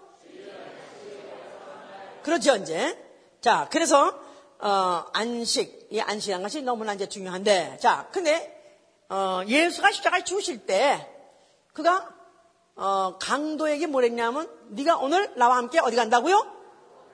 그렇죠 2.23 2.57
이제. 2.57 2.99
자 3.41 3.69
그래서 3.71 4.19
어, 4.61 5.05
안식. 5.13 5.89
이 5.91 6.01
안식이라는 6.01 6.43
것이 6.43 6.63
너무나 6.63 6.95
이제 6.95 7.09
중요한데. 7.09 7.79
자 7.81 8.09
근데 8.13 8.54
어, 9.09 9.43
예수가 9.47 9.93
십자가에 9.93 10.25
죽으실 10.25 10.67
때 10.67 11.11
그가 11.73 12.09
어, 12.77 13.19
강도에게 13.19 13.87
뭐랬냐면 13.87 14.51
네가 14.71 14.97
오늘 14.97 15.33
나와 15.37 15.57
함께 15.57 15.79
어디 15.81 15.97
간다고요? 15.97 16.53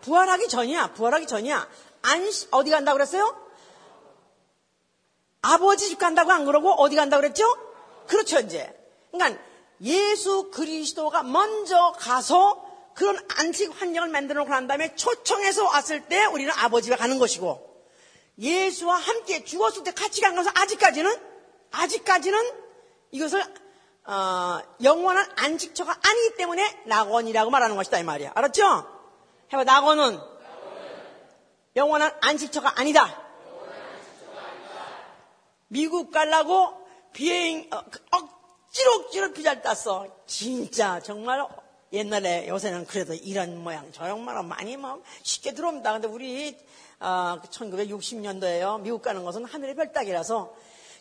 부활하기 0.00 0.48
전이야. 0.48 0.94
부활하기 0.94 1.26
전이야. 1.26 1.68
안 2.03 2.31
어디 2.53 2.70
간다고 2.70 2.96
그랬어요? 2.96 3.37
아버지 5.42 5.88
집 5.88 5.98
간다고 5.98 6.33
안 6.33 6.44
그러고 6.44 6.72
어디 6.72 6.96
간다고 6.96 7.20
그랬죠? 7.20 7.44
그렇죠 8.07 8.40
이제. 8.40 8.74
그러니까 9.11 9.40
예수 9.83 10.50
그리스도가 10.50 11.22
먼저 11.22 11.92
가서 11.98 12.66
그런 12.94 13.18
안식 13.37 13.81
환경을 13.81 14.09
만들어 14.09 14.40
놓고 14.40 14.50
난 14.50 14.66
다음에 14.66 14.94
초청해서 14.94 15.64
왔을 15.64 16.07
때 16.07 16.24
우리는 16.26 16.53
아버지 16.55 16.87
집에 16.87 16.96
가는 16.96 17.18
것이고 17.18 17.68
예수와 18.38 18.96
함께 18.96 19.44
죽었을 19.44 19.85
때 19.85 19.92
같이 19.92 20.20
간 20.20 20.35
것은 20.35 20.50
아직까지는 20.55 21.30
아직까지는 21.71 22.39
이것을 23.11 23.43
어, 24.05 24.61
영원한 24.83 25.27
안식처가 25.37 25.93
아니기 25.93 26.37
때문에 26.37 26.83
낙원이라고 26.87 27.51
말하는 27.51 27.77
것이다 27.77 27.99
이 27.99 28.05
말이야. 28.05 28.33
알았죠? 28.35 28.87
해봐 29.53 29.65
낙원은 29.65 30.19
영원한 31.77 32.13
안식처가 32.21 32.81
아니다. 32.81 33.23
미국 35.69 36.11
갈라고 36.11 36.75
비행 37.13 37.69
어, 37.71 37.83
그 37.91 38.01
억지로 38.11 38.93
억지로 38.95 39.33
비자를 39.33 39.63
땄어. 39.63 40.07
진짜 40.27 41.01
정말 41.01 41.47
옛날에 41.93 42.49
요새는 42.49 42.87
그래도 42.87 43.15
이런 43.15 43.63
모양 43.63 43.91
저런 43.93 44.25
모양 44.25 44.49
많이 44.49 44.77
뭐 44.77 45.03
쉽게 45.23 45.55
들어옵니다. 45.55 45.93
근데 45.93 46.09
우리 46.09 46.57
어, 46.99 47.41
1960년도에요. 47.49 48.81
미국 48.81 49.03
가는 49.03 49.25
것은 49.25 49.45
하늘의 49.45 49.75
별따기라서 49.77 50.53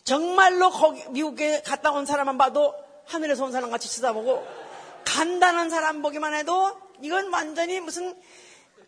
정말로 0.04 0.70
거기 0.70 1.04
미국에 1.10 1.62
갔다 1.62 1.92
온 1.92 2.06
사람만 2.06 2.38
봐도 2.38 2.74
하늘에서 3.06 3.44
온 3.44 3.52
사람 3.52 3.70
같이 3.70 3.88
쳐다보고 3.94 4.44
간다는 5.04 5.70
사람 5.70 6.02
보기만 6.02 6.34
해도 6.34 6.76
이건 7.02 7.32
완전히 7.32 7.80
무슨 7.80 8.14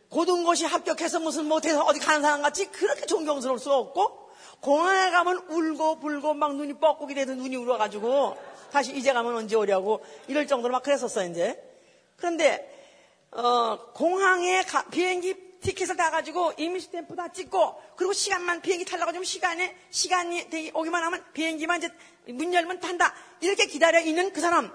고등고시 0.09 0.66
합격해서 0.66 1.20
무슨 1.20 1.46
못해서 1.46 1.83
어디 1.85 1.98
가는 1.98 2.22
사람 2.22 2.42
같이 2.42 2.66
그렇게 2.66 3.07
존경스러울 3.07 3.59
수 3.59 3.72
없고 3.72 4.31
공항에 4.61 5.11
가면 5.11 5.46
울고 5.48 6.01
불고 6.01 6.35
막 6.35 6.55
눈이 6.55 6.75
뻐꾸기 6.75 7.14
돼도 7.14 7.35
눈이 7.35 7.57
울어가지고 7.57 8.37
다시 8.70 8.96
이제 8.96 9.12
가면 9.12 9.35
언제 9.35 9.57
오려고 9.57 10.05
이럴 10.29 10.46
정도로 10.46 10.72
막 10.72 10.83
그랬었어 10.83 11.25
이제. 11.27 11.61
그런데 12.16 12.68
어, 13.33 13.79
공항에 13.94 14.62
가, 14.62 14.85
비행기 14.85 15.51
티켓을 15.62 15.96
다 15.96 16.11
가지고 16.11 16.53
이미지 16.59 16.87
스탬프 16.87 17.14
다 17.16 17.29
찍고 17.29 17.81
그리고 17.96 18.12
시간만 18.12 18.61
비행기 18.61 18.85
타려고 18.85 19.12
좀 19.12 19.25
시간에 19.25 19.77
시간이 19.90 20.72
오기만 20.75 21.03
하면 21.05 21.25
비행기만 21.33 21.79
이제 21.79 21.88
문 22.33 22.53
열면 22.53 22.81
탄다 22.81 23.14
이렇게 23.40 23.66
기다려 23.66 24.01
있는 24.01 24.33
그 24.33 24.40
사람 24.40 24.72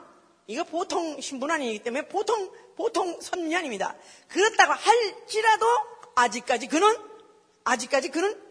이거 0.48 0.64
보통 0.64 1.20
신분 1.20 1.52
아니기 1.52 1.80
때문에 1.80 2.08
보통 2.08 2.50
보통 2.78 3.20
선이 3.20 3.54
아닙니다. 3.56 3.96
그렇다고 4.30 4.74
할지라도 4.74 5.66
아직까지 6.16 6.68
그는 6.68 6.96
아직까지 7.66 8.10
그는 8.10 8.42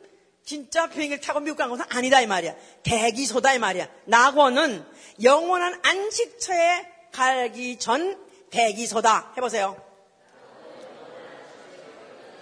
진짜 0.44 0.88
비행기를 0.88 1.20
타고 1.20 1.40
미국 1.40 1.56
간 1.56 1.70
것은 1.70 1.84
아니다 1.88 2.20
이 2.20 2.26
말이야. 2.26 2.54
대기소다 2.82 3.54
이 3.54 3.58
말이야. 3.58 3.88
낙원은 4.04 4.86
영원한 5.22 5.80
안식처에 5.82 6.86
가기 7.12 7.78
전 7.78 8.22
대기소다. 8.50 9.32
해보세요. 9.36 9.85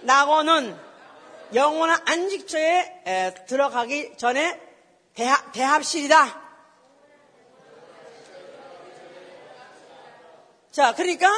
낙원은 0.05 0.77
영원한 1.53 1.99
안식처에 2.05 3.45
들어가기 3.47 4.17
전에 4.17 4.61
대합, 5.13 5.51
대합실이다. 5.53 6.41
자, 10.71 10.93
그러니까 10.93 11.29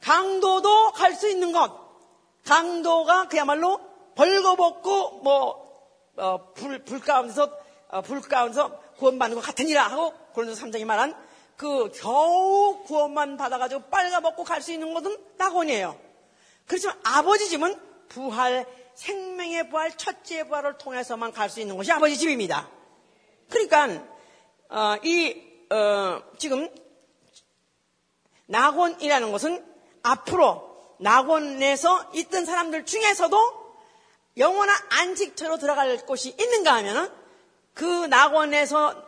강도도 0.00 0.92
갈 0.92 1.14
수 1.14 1.28
있는 1.28 1.52
것. 1.52 1.80
강도가 2.44 3.28
그야말로 3.28 3.80
벌거벗고 4.14 5.20
뭐 5.22 5.62
어, 6.16 6.52
불, 6.54 6.82
불 6.84 7.00
가운데서 7.00 7.50
어, 7.88 8.00
불 8.02 8.20
가운데서 8.20 8.80
구원받는 8.98 9.36
것 9.36 9.42
같으니라 9.44 9.86
하고 9.88 10.12
고린도 10.32 10.54
3장이 10.54 10.84
말한 10.84 11.14
그 11.56 11.90
겨우 11.92 12.82
구원만 12.84 13.36
받아가지고 13.36 13.82
빨가벗고 13.90 14.44
갈 14.44 14.62
수 14.62 14.72
있는 14.72 14.92
것은 14.94 15.16
낙원이에요. 15.36 15.96
그렇지만 16.66 16.98
아버지 17.04 17.48
집은 17.48 17.91
부활, 18.12 18.66
생명의 18.94 19.70
부활, 19.70 19.96
첫째 19.96 20.44
부활을 20.44 20.76
통해서만 20.78 21.32
갈 21.32 21.48
수 21.48 21.60
있는 21.60 21.76
곳이 21.76 21.90
아버지 21.90 22.16
집입니다. 22.16 22.68
그러니까 23.48 24.04
어, 24.68 24.96
이 25.02 25.36
어, 25.70 26.22
지금 26.38 26.68
낙원이라는 28.46 29.32
것은 29.32 29.64
앞으로 30.02 30.96
낙원에서 31.00 32.10
있던 32.14 32.44
사람들 32.44 32.84
중에서도 32.84 33.62
영원한 34.36 34.76
안식처로 34.90 35.58
들어갈 35.58 35.96
곳이 35.98 36.34
있는가 36.38 36.74
하면은 36.76 37.10
그 37.74 37.84
낙원에서 38.06 39.06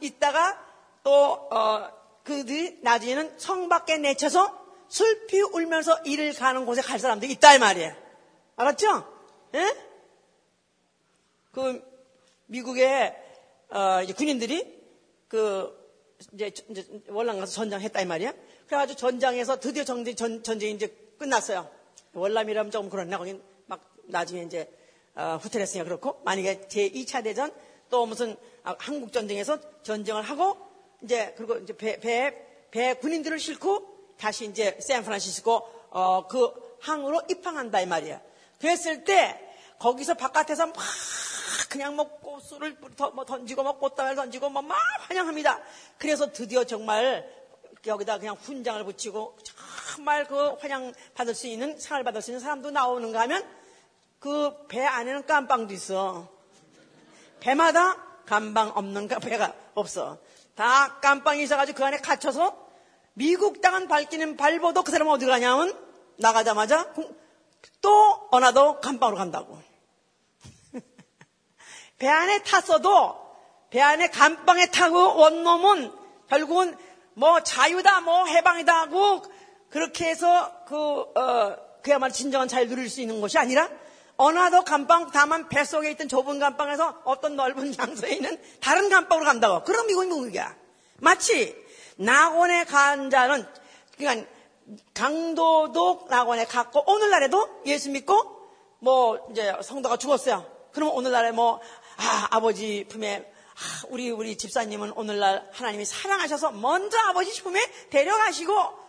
있다가 0.00 0.64
또 1.02 1.48
어, 1.50 1.90
그들이 2.22 2.78
나중에는 2.82 3.38
성 3.38 3.68
밖에 3.68 3.98
내쳐서 3.98 4.66
슬피 4.88 5.40
울면서 5.40 5.98
일을 6.04 6.32
가는 6.34 6.64
곳에 6.64 6.80
갈 6.80 7.00
사람도 7.00 7.26
있다 7.26 7.54
이 7.54 7.58
말이에요. 7.58 8.05
알았죠? 8.56 9.04
예? 9.54 9.76
그 11.52 11.82
미국의 12.46 13.14
어, 13.70 14.02
이제 14.02 14.12
군인들이 14.12 14.76
그 15.28 15.86
이제, 16.32 16.50
이제 16.70 16.86
월남 17.08 17.38
가서 17.38 17.52
전장했다 17.52 18.00
이 18.00 18.06
말이야. 18.06 18.32
그래가지고 18.66 18.98
전장에서 18.98 19.60
드디어 19.60 19.84
전쟁, 19.84 20.16
전, 20.16 20.42
전쟁이 20.42 20.72
이제 20.72 20.94
끝났어요. 21.18 21.70
월남이라면 22.14 22.70
조금 22.70 22.88
그렇나 22.88 23.18
거긴 23.18 23.42
막 23.66 23.94
나중에 24.04 24.42
이제 24.42 24.70
어, 25.14 25.38
후퇴했으니까 25.40 25.84
그렇고 25.84 26.20
만약에 26.24 26.68
제 26.68 26.90
2차 26.90 27.24
대전 27.24 27.52
또 27.90 28.06
무슨 28.06 28.36
아, 28.64 28.74
한국 28.78 29.12
전쟁에서 29.12 29.58
전쟁을 29.82 30.22
하고 30.22 30.56
이제 31.02 31.34
그리고 31.36 31.56
이제 31.58 31.76
배, 31.76 32.00
배, 32.00 32.34
배 32.70 32.94
군인들을 32.94 33.38
싣고 33.38 34.14
다시 34.16 34.46
이제 34.46 34.78
샌프란시스코 34.80 35.62
어, 35.90 36.26
그 36.26 36.50
항으로 36.80 37.22
입항한다 37.28 37.80
이 37.80 37.86
말이야. 37.86 38.20
그랬을 38.66 39.04
때 39.04 39.40
거기서 39.78 40.14
바깥에서 40.14 40.66
막 40.66 40.74
그냥 41.68 41.94
뭐 41.94 42.08
꽃술을 42.18 42.76
뭐 43.14 43.24
던지고 43.24 43.62
뭐 43.62 43.78
꽃다발 43.78 44.16
던지고 44.16 44.50
뭐막 44.50 44.76
환영합니다. 45.08 45.60
그래서 45.98 46.32
드디어 46.32 46.64
정말 46.64 47.30
여기다 47.86 48.18
그냥 48.18 48.34
훈장을 48.34 48.82
붙이고 48.84 49.38
정말 49.94 50.26
그 50.26 50.56
환영 50.60 50.92
받을 51.14 51.34
수 51.34 51.46
있는 51.46 51.78
상을 51.78 52.02
받을 52.02 52.20
수 52.22 52.30
있는 52.32 52.40
사람도 52.40 52.72
나오는가 52.72 53.20
하면 53.20 53.44
그 54.18 54.66
배 54.66 54.84
안에는 54.84 55.26
깜빵도 55.26 55.72
있어. 55.74 56.28
배마다 57.38 57.96
감방 58.26 58.72
없는 58.74 59.06
배가 59.06 59.54
없어. 59.74 60.18
다 60.56 60.98
깜빵이 61.00 61.44
있어가지고 61.44 61.78
그 61.78 61.84
안에 61.84 61.98
갇혀서 61.98 62.66
미국 63.12 63.60
땅은 63.60 63.86
밝기는 63.86 64.36
밟아도 64.36 64.82
그 64.82 64.90
사람은 64.90 65.12
어디 65.12 65.26
가냐면 65.26 65.72
나가자마자 66.18 66.92
또 67.80 68.28
어나도 68.30 68.80
감방으로 68.80 69.16
간다고. 69.16 69.60
배 71.98 72.08
안에 72.08 72.42
탔어도 72.42 73.26
배 73.70 73.80
안에 73.80 74.08
감방에 74.08 74.66
타고 74.66 75.16
원놈은 75.16 75.92
결국은 76.28 76.76
뭐 77.14 77.42
자유다 77.42 78.00
뭐 78.00 78.26
해방이다 78.26 78.80
하고 78.80 79.22
그렇게 79.70 80.06
해서 80.06 80.64
그 80.66 80.74
어, 80.74 81.56
그야말로 81.82 82.12
진정한 82.12 82.48
자유 82.48 82.66
누릴 82.66 82.88
수 82.88 83.00
있는 83.00 83.20
것이 83.20 83.38
아니라 83.38 83.68
어나도 84.16 84.64
감방 84.64 85.10
다만 85.10 85.48
뱃속에 85.48 85.90
있던 85.92 86.08
좁은 86.08 86.38
감방에서 86.38 87.02
어떤 87.04 87.36
넓은 87.36 87.72
장소에 87.76 88.12
있는 88.12 88.40
다른 88.60 88.88
감방으로 88.88 89.26
간다고. 89.26 89.64
그럼 89.64 89.86
미국이 89.86 90.08
미국이야. 90.08 90.54
마치 90.98 91.54
낙원에 91.96 92.64
간 92.64 93.10
자는 93.10 93.46
그러니까 93.96 94.28
강도도 94.94 96.06
낙원에 96.08 96.44
갔고 96.44 96.84
오늘날에도 96.90 97.62
예수 97.66 97.90
믿고 97.90 98.48
뭐 98.78 99.28
이제 99.30 99.54
성도가 99.62 99.96
죽었어요. 99.96 100.44
그러면 100.72 100.94
오늘날에 100.94 101.30
뭐 101.32 101.60
아, 101.96 102.28
아버지 102.30 102.84
품에 102.88 103.32
아, 103.54 103.86
우리 103.88 104.10
우리 104.10 104.36
집사님은 104.36 104.92
오늘날 104.92 105.48
하나님이 105.52 105.84
사랑하셔서 105.84 106.52
먼저 106.52 106.98
아버지 106.98 107.42
품에 107.42 107.60
데려가시고 107.90 108.86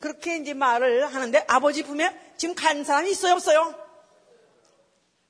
그렇게 0.00 0.36
이제 0.36 0.52
말을 0.52 1.06
하는데 1.14 1.44
아버지 1.48 1.84
품에 1.84 2.34
지금 2.36 2.54
간 2.54 2.84
사람이 2.84 3.10
있어요 3.10 3.34
없어요? 3.34 3.74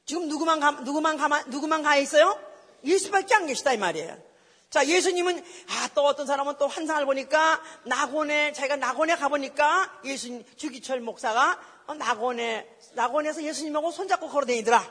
지금 0.06 0.28
누구만 0.28 0.58
가, 0.58 0.72
누구만 0.72 1.16
가, 1.16 1.42
누구만 1.44 1.82
가 1.82 1.96
있어요? 1.96 2.38
예수밖에 2.84 3.34
안 3.34 3.46
계시다 3.46 3.72
이 3.72 3.76
말이에요. 3.76 4.31
자, 4.72 4.86
예수님은 4.86 5.38
아, 5.68 5.88
또 5.94 6.02
어떤 6.06 6.26
사람은 6.26 6.54
또 6.58 6.66
환상을 6.66 7.04
보니까 7.04 7.60
낙원에 7.84 8.54
자기가 8.54 8.76
낙원에 8.76 9.16
가 9.16 9.28
보니까 9.28 10.00
예수님 10.02 10.46
주기철 10.56 11.00
목사가 11.00 11.60
어, 11.86 11.92
낙원에 11.92 12.66
낙원에서 12.94 13.42
예수님하고 13.42 13.90
손잡고 13.90 14.30
걸어다니더라. 14.30 14.82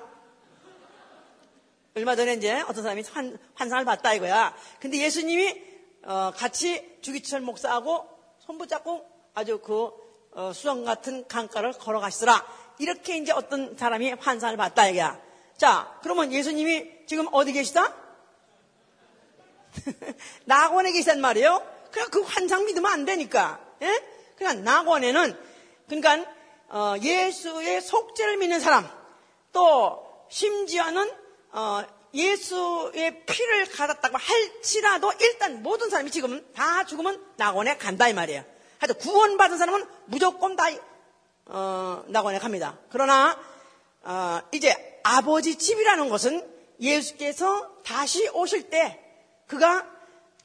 얼마 1.95 2.15
전에 2.15 2.35
이제 2.35 2.61
어떤 2.61 2.83
사람이 2.83 3.03
환, 3.11 3.39
환상을 3.55 3.83
봤다 3.83 4.13
이거야. 4.13 4.55
근데 4.79 4.99
예수님이 4.99 5.59
어, 6.03 6.31
같이 6.35 6.99
주기철 7.01 7.41
목사하고 7.41 8.07
손 8.37 8.59
붙잡고 8.59 9.03
아주 9.33 9.61
그 9.61 9.89
어, 10.33 10.51
수정 10.53 10.85
같은 10.85 11.27
강가를 11.27 11.73
걸어가시더라. 11.73 12.45
이렇게 12.77 13.17
이제 13.17 13.31
어떤 13.31 13.75
사람이 13.75 14.11
환상을 14.11 14.55
봤다 14.57 14.87
이거야. 14.87 15.19
자, 15.57 15.97
그러면 16.03 16.31
예수님이 16.31 17.07
지금 17.07 17.27
어디 17.31 17.51
계시다? 17.51 18.00
낙원에 20.45 20.91
계시단 20.91 21.21
말이에요. 21.21 21.65
그냥 21.91 22.09
그 22.09 22.21
환상 22.21 22.65
믿으면 22.65 22.91
안 22.91 23.05
되니까. 23.05 23.59
예? 23.81 24.03
그냥 24.37 24.63
낙원에는 24.63 25.37
그러니까 25.87 26.31
어, 26.69 26.95
예수의 27.01 27.81
속죄를 27.81 28.37
믿는 28.37 28.59
사람 28.59 28.89
또 29.51 30.25
심지어는 30.29 31.11
어, 31.51 31.83
예수의 32.13 33.25
피를 33.25 33.65
가졌다고 33.69 34.17
할지라도 34.17 35.11
일단 35.19 35.63
모든 35.63 35.89
사람이 35.89 36.11
지금 36.11 36.45
다 36.53 36.85
죽으면 36.85 37.23
낙원에 37.37 37.77
간다 37.77 38.07
이 38.07 38.13
말이에요. 38.13 38.43
하여튼 38.79 38.99
구원받은 38.99 39.57
사람은 39.57 39.85
무조건 40.05 40.55
다 40.55 40.65
어, 41.45 42.03
낙원에 42.07 42.39
갑니다. 42.39 42.77
그러나 42.89 43.37
어, 44.03 44.41
이제 44.53 44.99
아버지 45.03 45.57
집이라는 45.57 46.09
것은 46.09 46.49
예수께서 46.79 47.69
다시 47.83 48.27
오실 48.29 48.69
때 48.69 49.00
그가 49.51 49.85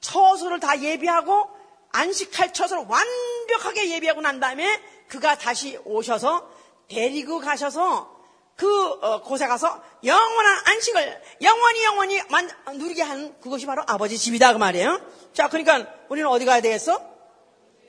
처소를 0.00 0.58
다 0.58 0.80
예비하고 0.80 1.48
안식할 1.92 2.52
처소를 2.52 2.86
완벽하게 2.88 3.92
예비하고 3.92 4.20
난 4.20 4.40
다음에 4.40 4.82
그가 5.06 5.38
다시 5.38 5.78
오셔서 5.84 6.50
데리고 6.88 7.38
가셔서 7.38 8.16
그 8.56 8.66
어, 8.66 9.22
곳에 9.22 9.46
가서 9.46 9.80
영원한 10.02 10.58
안식을 10.66 11.22
영원히 11.42 11.84
영원히 11.84 12.20
만, 12.30 12.50
누리게 12.74 13.02
하는 13.02 13.40
그것이 13.40 13.66
바로 13.66 13.84
아버지 13.86 14.18
집이다 14.18 14.52
그 14.54 14.58
말이에요. 14.58 15.00
자, 15.32 15.48
그러니까 15.48 15.86
우리는 16.08 16.28
어디 16.28 16.44
가야 16.44 16.60
되겠어? 16.60 17.00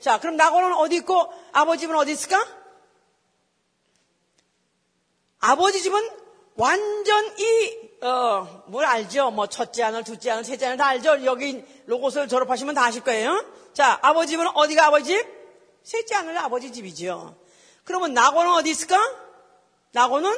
자, 0.00 0.20
그럼 0.20 0.36
나고는 0.36 0.72
어디 0.74 0.96
있고 0.96 1.32
아버지 1.52 1.80
집은 1.80 1.96
어디 1.96 2.12
있을까? 2.12 2.46
아버지 5.40 5.82
집은 5.82 6.17
완전히 6.58 7.88
어, 8.02 8.64
뭘 8.66 8.84
알죠? 8.84 9.30
뭐 9.30 9.46
첫째 9.46 9.84
아들, 9.84 10.02
둘째 10.02 10.32
아들, 10.32 10.42
셋째 10.42 10.66
아들 10.66 10.76
다 10.76 10.88
알죠? 10.88 11.24
여기 11.24 11.64
로고스를 11.86 12.26
졸업하시면 12.26 12.74
다 12.74 12.84
아실 12.84 13.02
거예요. 13.02 13.44
자, 13.72 13.98
아버지 14.02 14.32
집은 14.32 14.46
어디가 14.48 14.86
아버지 14.86 15.16
집? 15.16 15.26
셋째 15.84 16.16
아들 16.16 16.36
아버지 16.36 16.72
집이죠. 16.72 17.36
그러면 17.84 18.12
나고는 18.12 18.52
어디 18.54 18.70
있을까? 18.70 18.98
나고는 19.92 20.36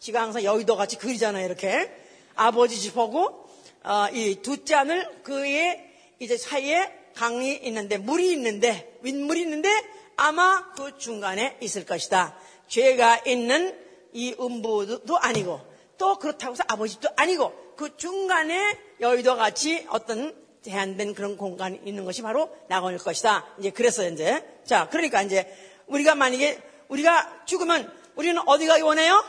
지가 0.00 0.22
항상 0.22 0.42
여의도 0.42 0.74
같이 0.76 0.96
그리잖아요, 0.96 1.44
이렇게. 1.44 1.94
아버지 2.34 2.80
집하고 2.80 3.46
어, 3.84 4.06
이 4.12 4.36
둘째 4.40 4.74
아들 4.74 5.22
그의 5.22 5.84
이제 6.18 6.38
사이에 6.38 6.90
강이 7.14 7.56
있는데 7.64 7.98
물이 7.98 8.32
있는데 8.32 8.98
윗물이 9.02 9.42
있는데 9.42 9.70
아마 10.16 10.72
그 10.72 10.96
중간에 10.96 11.58
있을 11.60 11.84
것이다. 11.84 12.38
죄가 12.68 13.22
있는 13.26 13.87
이 14.12 14.34
음부도 14.38 15.18
아니고 15.18 15.60
또 15.96 16.18
그렇다고 16.18 16.52
해서 16.52 16.64
아버지도 16.68 17.08
아니고 17.16 17.74
그 17.76 17.96
중간에 17.96 18.78
여의도 19.00 19.36
같이 19.36 19.86
어떤 19.90 20.34
제한된 20.62 21.14
그런 21.14 21.36
공간이 21.36 21.80
있는 21.84 22.04
것이 22.04 22.22
바로 22.22 22.54
낙원일 22.68 22.98
것이다. 22.98 23.46
이제 23.58 23.70
그래서 23.70 24.08
이제 24.08 24.44
자 24.64 24.88
그러니까 24.88 25.22
이제 25.22 25.46
우리가 25.86 26.14
만약에 26.14 26.60
우리가 26.88 27.44
죽으면 27.46 27.92
우리는 28.16 28.40
어디 28.46 28.66
가기 28.66 28.82
원해요? 28.82 29.24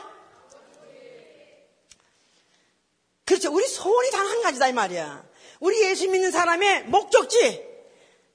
그렇죠. 3.24 3.52
우리 3.52 3.66
소원이 3.66 4.10
단 4.10 4.26
한 4.26 4.42
가지다 4.42 4.68
이 4.68 4.72
말이야. 4.72 5.24
우리 5.60 5.82
예수 5.84 6.08
믿는 6.08 6.30
사람의 6.30 6.84
목적지. 6.84 7.64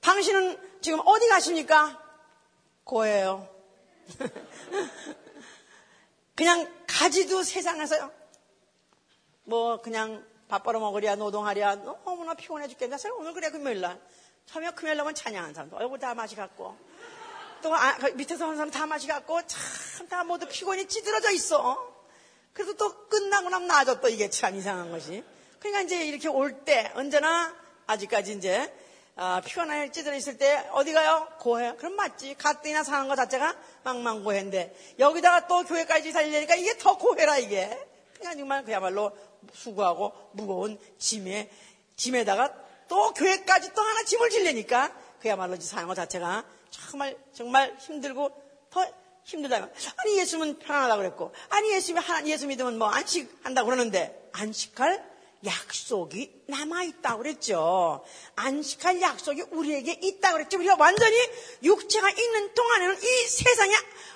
당신은 0.01 0.57
지금 0.81 1.01
어디 1.05 1.27
가십니까? 1.27 2.01
고예요. 2.83 3.49
그냥 6.35 6.69
가지도 6.87 7.43
세상에서 7.43 8.11
뭐 9.45 9.81
그냥 9.81 10.25
밥 10.47 10.63
벌어 10.63 10.79
먹으랴 10.79 11.15
노동하랴 11.15 11.75
너무나 11.75 12.33
피곤해 12.33 12.67
죽겠다. 12.67 12.97
사실 12.97 13.11
오늘 13.13 13.33
그래 13.33 13.49
금요일날 13.49 13.99
처음에 14.45 14.71
금요일날은 14.71 15.15
찬양한 15.15 15.53
사람도 15.53 15.77
얼굴 15.77 15.97
다 15.99 16.13
맛이 16.13 16.35
갔고 16.35 16.77
또 17.61 17.73
아, 17.73 17.95
그 17.97 18.07
밑에서 18.11 18.45
하는 18.45 18.57
사람 18.57 18.69
다 18.71 18.85
맛이 18.85 19.07
갔고 19.07 19.39
참 19.47 20.07
다 20.09 20.23
모두 20.23 20.45
피곤이 20.47 20.87
찌들어져 20.87 21.31
있어. 21.31 21.93
그래도 22.53 22.75
또 22.75 23.07
끝나고 23.07 23.49
나면 23.49 23.67
나아져 23.67 23.99
또 23.99 24.07
이게 24.07 24.29
참 24.29 24.55
이상한 24.55 24.91
것이. 24.91 25.23
그러니까 25.59 25.81
이제 25.81 26.05
이렇게 26.05 26.27
올 26.27 26.63
때 26.63 26.91
언제나 26.95 27.55
아직까지 27.87 28.33
이제 28.33 28.71
아, 29.17 29.41
피곤하게 29.45 29.91
찌들어 29.91 30.15
있을 30.15 30.37
때 30.37 30.67
어디 30.71 30.91
가요? 30.91 31.27
고해. 31.39 31.75
그럼 31.77 31.95
맞지. 31.95 32.35
가뜩이나 32.35 32.83
사는 32.83 33.07
것 33.07 33.15
자체가 33.15 33.55
망망고해인데 33.83 34.75
여기다가 34.99 35.47
또 35.47 35.63
교회까지 35.63 36.11
살리려니까 36.11 36.55
이게 36.55 36.77
더 36.77 36.97
고해라 36.97 37.37
이게. 37.37 37.69
그냥 38.17 38.37
정말 38.37 38.65
그야말로 38.65 39.11
수고하고 39.53 40.11
무거운 40.33 40.77
짐에 40.97 41.49
짐에다가 41.95 42.53
또 42.87 43.13
교회까지 43.13 43.73
또 43.73 43.81
하나 43.81 44.03
짐을 44.03 44.29
질려니까 44.29 44.91
그야말로 45.21 45.55
사는 45.59 45.87
것 45.87 45.95
자체가 45.95 46.43
정말 46.69 47.17
정말 47.33 47.75
힘들고 47.79 48.31
더 48.69 48.85
힘들다면 49.23 49.71
아니 49.97 50.19
예수는 50.19 50.59
편안하다고 50.59 51.01
그랬고 51.01 51.33
아니 51.49 51.71
예수님 51.73 52.01
하나 52.01 52.25
예수 52.27 52.47
믿으면 52.47 52.77
뭐 52.77 52.89
안식한다고 52.89 53.65
그러는데 53.65 54.29
안식할 54.33 55.14
약속이 55.45 56.43
남아있다고 56.47 57.19
그랬죠. 57.19 58.03
안식할 58.35 59.01
약속이 59.01 59.43
우리에게 59.51 59.99
있다고 60.01 60.37
그랬죠. 60.37 60.57
우리가 60.57 60.75
완전히 60.79 61.15
육체가 61.63 62.09
있는 62.09 62.53
동안에는 62.53 62.97
이 63.01 63.27
세상에 63.27 63.73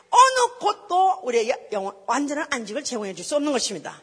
어느 0.09 0.57
곳도 0.59 1.19
우리에게 1.23 1.69
영원, 1.71 1.95
완전한 2.07 2.47
안식을 2.49 2.83
제공해 2.83 3.13
줄 3.13 3.23
수 3.23 3.35
없는 3.35 3.51
것입니다. 3.51 4.01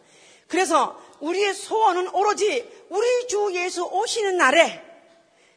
그래서 0.48 1.00
우리의 1.20 1.54
소원은 1.54 2.14
오로지 2.14 2.70
우리 2.88 3.26
주 3.28 3.50
예수 3.54 3.84
오시는 3.84 4.36
날에 4.36 4.82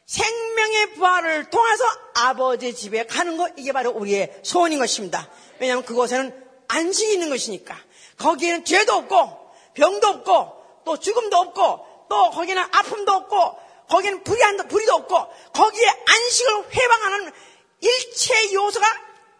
생명의 0.06 0.94
부활을 0.94 1.50
통해서 1.50 1.84
아버지 2.14 2.74
집에 2.74 3.06
가는 3.06 3.36
것, 3.36 3.52
이게 3.56 3.70
바로 3.70 3.90
우리의 3.92 4.40
소원인 4.42 4.80
것입니다. 4.80 5.30
왜냐하면 5.60 5.84
그곳에는 5.84 6.34
안식이 6.66 7.12
있는 7.12 7.28
것이니까. 7.28 7.76
거기에는 8.18 8.64
죄도 8.64 8.94
없고, 8.94 9.50
병도 9.74 10.06
없고, 10.08 10.59
또 10.84 10.98
죽음도 10.98 11.36
없고 11.36 12.06
또 12.08 12.30
거기는 12.30 12.62
아픔도 12.62 13.12
없고 13.12 13.58
거기는 13.88 14.22
불이 14.22 14.40
불이도 14.68 14.94
없고 14.94 15.32
거기에 15.52 15.86
안식을 16.06 16.74
회방하는 16.74 17.32
일체 17.80 18.52
요소가 18.52 18.86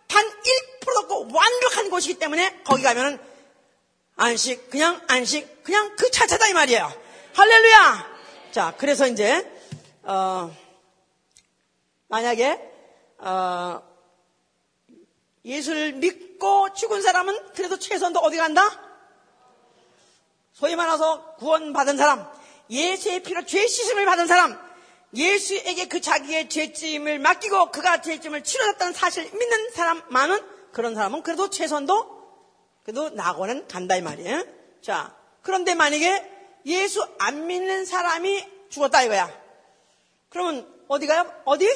단 0.08 0.26
1%도 0.26 0.98
없고 1.00 1.28
완벽한 1.32 1.90
곳이기 1.90 2.18
때문에 2.18 2.62
거기 2.64 2.82
가면은 2.82 3.20
안식 4.16 4.70
그냥 4.70 5.00
안식 5.06 5.62
그냥 5.62 5.94
그 5.96 6.10
차차다 6.10 6.48
이 6.48 6.52
말이에요. 6.52 6.92
할렐루야. 7.34 8.10
자, 8.50 8.74
그래서 8.76 9.06
이제, 9.06 9.48
어, 10.02 10.54
만약에, 12.08 12.60
어, 13.18 13.80
예수를 15.44 15.92
믿고 15.92 16.72
죽은 16.74 17.00
사람은 17.00 17.52
그래도 17.54 17.78
최선도 17.78 18.18
어디 18.18 18.36
간다? 18.36 18.89
소위 20.60 20.76
말해서 20.76 21.36
구원받은 21.36 21.96
사람, 21.96 22.30
예수의 22.68 23.22
피로 23.22 23.46
죄 23.46 23.66
씻음을 23.66 24.04
받은 24.04 24.26
사람, 24.26 24.60
예수에게 25.16 25.88
그 25.88 26.02
자기의 26.02 26.50
죄짐을 26.50 27.18
맡기고 27.18 27.70
그가 27.70 28.02
죄짐을 28.02 28.44
치러졌다는 28.44 28.92
사실 28.92 29.24
을 29.24 29.30
믿는 29.32 29.70
사람만은 29.70 30.38
그런 30.72 30.94
사람은 30.94 31.22
그래도 31.22 31.48
최선도 31.48 32.20
그래도 32.82 33.08
낙원은 33.08 33.68
간다 33.68 33.96
이 33.96 34.02
말이에요. 34.02 34.44
자, 34.82 35.16
그런데 35.40 35.74
만약에 35.74 36.30
예수 36.66 37.08
안 37.18 37.46
믿는 37.46 37.86
사람이 37.86 38.44
죽었다 38.68 39.02
이거야. 39.02 39.32
그러면 40.28 40.68
어디 40.88 41.06
가요? 41.06 41.32
어디? 41.46 41.66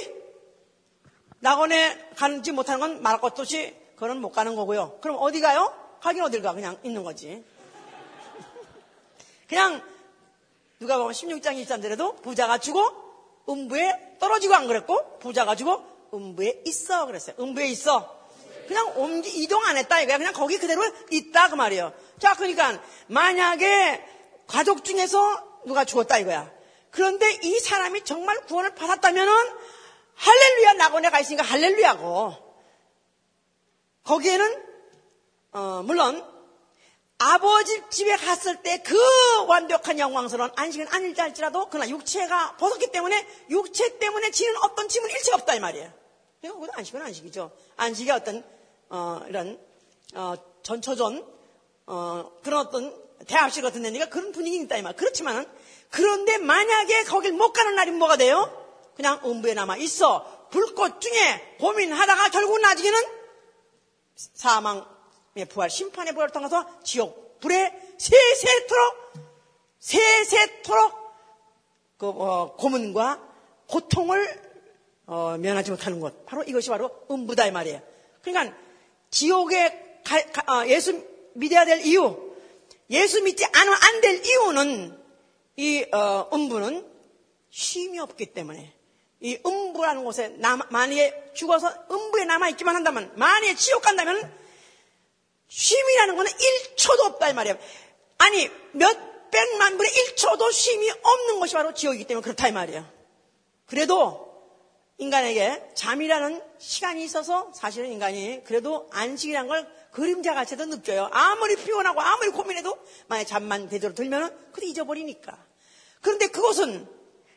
낙원에 1.40 2.10
가는지 2.16 2.52
못하는 2.52 2.80
건 2.80 3.02
말할 3.02 3.22
것도 3.22 3.42
없이 3.42 3.74
그건 3.94 4.20
못 4.20 4.30
가는 4.30 4.54
거고요. 4.54 4.98
그럼 5.00 5.16
어디 5.20 5.40
가요? 5.40 5.74
가긴 6.02 6.22
어딜 6.22 6.42
가? 6.42 6.52
그냥 6.52 6.78
있는 6.84 7.02
거지. 7.02 7.42
그냥 9.54 9.80
누가 10.80 10.98
보면 10.98 11.12
16장 11.12 11.62
23절에도 11.62 12.20
부자가 12.22 12.58
죽어 12.58 12.92
음부에 13.48 14.16
떨어지고 14.18 14.52
안 14.56 14.66
그랬고 14.66 15.20
부자가 15.20 15.54
죽어 15.54 15.80
음부에 16.12 16.62
있어 16.66 17.06
그랬어요. 17.06 17.36
음부에 17.38 17.68
있어. 17.68 18.18
그냥 18.66 18.98
옮기 18.98 19.30
이동 19.30 19.64
안 19.64 19.76
했다 19.76 20.00
이거야. 20.00 20.18
그냥 20.18 20.32
거기 20.32 20.58
그대로 20.58 20.82
있다 21.12 21.50
그 21.50 21.54
말이에요. 21.54 21.92
자, 22.18 22.34
그러니까 22.34 22.82
만약에 23.06 24.04
가족 24.48 24.84
중에서 24.84 25.62
누가 25.66 25.84
죽었다 25.84 26.18
이거야. 26.18 26.50
그런데 26.90 27.30
이 27.44 27.60
사람이 27.60 28.02
정말 28.02 28.40
구원을 28.46 28.74
받았다면은 28.74 29.32
할렐루야 30.16 30.72
낙원에 30.72 31.10
가 31.10 31.20
있으니까 31.20 31.44
할렐루야고 31.44 32.34
거기에는 34.02 34.64
어, 35.52 35.82
물론 35.84 36.33
아버지 37.18 37.82
집에 37.90 38.16
갔을 38.16 38.62
때 38.62 38.82
그 38.82 38.96
완벽한 39.46 39.98
영광스러운 39.98 40.50
안식은 40.56 40.88
아닐지 40.88 41.20
할지라도 41.20 41.68
그러나 41.70 41.88
육체가 41.88 42.56
벗었기 42.56 42.92
때문에 42.92 43.26
육체 43.50 43.98
때문에 43.98 44.30
지는 44.30 44.54
어떤 44.62 44.88
짐은 44.88 45.10
일체가 45.10 45.36
없다 45.38 45.54
이 45.54 45.60
말이에요. 45.60 45.92
그러니까 46.40 46.78
안식은 46.78 47.00
안식이죠. 47.00 47.50
안식이 47.76 48.10
어떤 48.10 48.44
어, 48.90 49.20
이런 49.28 49.58
어, 50.14 50.34
전초전 50.62 51.26
어, 51.86 52.30
그런 52.42 52.66
어떤 52.66 53.04
대합실 53.26 53.62
같은 53.62 53.82
데니까 53.82 54.06
그런 54.06 54.32
분위기는 54.32 54.66
있다 54.66 54.76
이 54.76 54.82
말. 54.82 54.94
그렇지만은 54.94 55.46
그런데 55.90 56.38
만약에 56.38 57.04
거길 57.04 57.32
못 57.32 57.52
가는 57.52 57.74
날이 57.74 57.90
뭐가 57.92 58.16
돼요? 58.16 58.60
그냥 58.96 59.20
음부에 59.24 59.54
남아 59.54 59.76
있어 59.78 60.48
불꽃 60.50 61.00
중에 61.00 61.56
고민하다가 61.58 62.28
결국 62.28 62.60
나중에는 62.60 63.02
사망의 64.14 64.84
부활, 65.48 65.68
심판의 65.68 66.12
부활을 66.12 66.32
통해서 66.32 66.64
지옥 66.84 67.40
불에 67.40 67.72
세세토록 67.98 69.12
세세토록 69.80 71.04
그 71.98 72.08
어, 72.08 72.54
고문과 72.56 73.20
고통을 73.68 74.42
어, 75.06 75.36
면하지 75.38 75.70
못하는 75.72 76.00
것 76.00 76.24
바로 76.24 76.42
이것이 76.44 76.70
바로 76.70 76.90
음부다 77.10 77.46
이 77.46 77.50
말이에요. 77.50 77.82
그러니까 78.22 78.56
지옥에 79.10 80.00
가, 80.04 80.22
가, 80.30 80.60
어, 80.60 80.66
예수 80.68 81.04
믿어야 81.34 81.64
될 81.64 81.84
이유, 81.84 82.34
예수 82.90 83.22
믿지 83.22 83.44
않으면 83.44 83.78
안 83.82 84.00
될 84.00 84.24
이유는 84.24 85.02
이 85.56 85.84
어, 85.92 86.28
음부는 86.32 86.86
쉼이 87.50 87.98
없기 87.98 88.26
때문에 88.26 88.72
이 89.20 89.38
음부라는 89.46 90.04
곳에 90.04 90.28
남, 90.38 90.60
만약에 90.70 91.32
죽어서 91.34 91.72
음부에 91.90 92.24
남아 92.24 92.50
있기만 92.50 92.74
한다면 92.74 93.12
만약에 93.16 93.54
지옥 93.54 93.82
간다면 93.82 94.30
쉼이라는 95.48 96.16
것은 96.16 96.32
1초도 96.36 97.00
없다 97.06 97.30
이 97.30 97.34
말이에요. 97.34 97.58
아니 98.18 98.50
몇 98.72 99.30
백만 99.30 99.76
분의 99.76 99.92
1초도 99.92 100.52
쉼이 100.52 100.90
없는 100.90 101.40
것이 101.40 101.54
바로 101.54 101.74
지옥이기 101.74 102.04
때문에 102.04 102.22
그렇다 102.22 102.48
이 102.48 102.52
말이에요. 102.52 102.86
그래도 103.66 104.24
인간에게 104.98 105.70
잠이라는 105.74 106.42
시간이 106.58 107.04
있어서 107.04 107.50
사실은 107.54 107.90
인간이 107.90 108.42
그래도 108.44 108.88
안식이라는 108.92 109.48
걸 109.48 109.68
그림자 109.90 110.34
같이도 110.34 110.66
느껴요. 110.66 111.08
아무리 111.12 111.56
피곤하고 111.56 112.00
아무리 112.00 112.30
고민해도 112.30 112.76
만약 113.06 113.24
잠만 113.24 113.68
제대로 113.68 113.94
들면은 113.94 114.30
그래 114.52 114.66
잊어버리니까. 114.68 115.36
그런데 116.00 116.28
그것은 116.28 116.88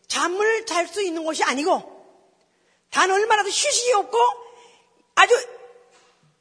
잠을 0.08 0.66
잘 0.66 0.88
수 0.88 1.01
있는 1.01 1.24
곳이 1.24 1.43
아니고 1.43 1.97
단 2.91 3.10
얼마라도 3.12 3.49
휴식이 3.49 3.93
없고 3.93 4.18
아주 5.16 5.36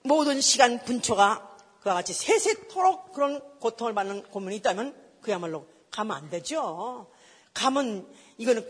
모든 0.02 0.40
시간 0.40 0.82
분초가 0.84 1.55
그와 1.86 1.94
같이 1.94 2.12
세세토록 2.12 3.12
그런 3.12 3.40
고통을 3.60 3.94
받는 3.94 4.24
고문이 4.24 4.56
있다면 4.56 4.92
그야말로 5.22 5.68
가면 5.92 6.16
안 6.16 6.28
되죠. 6.30 7.06
가면 7.54 8.12
이거는 8.38 8.66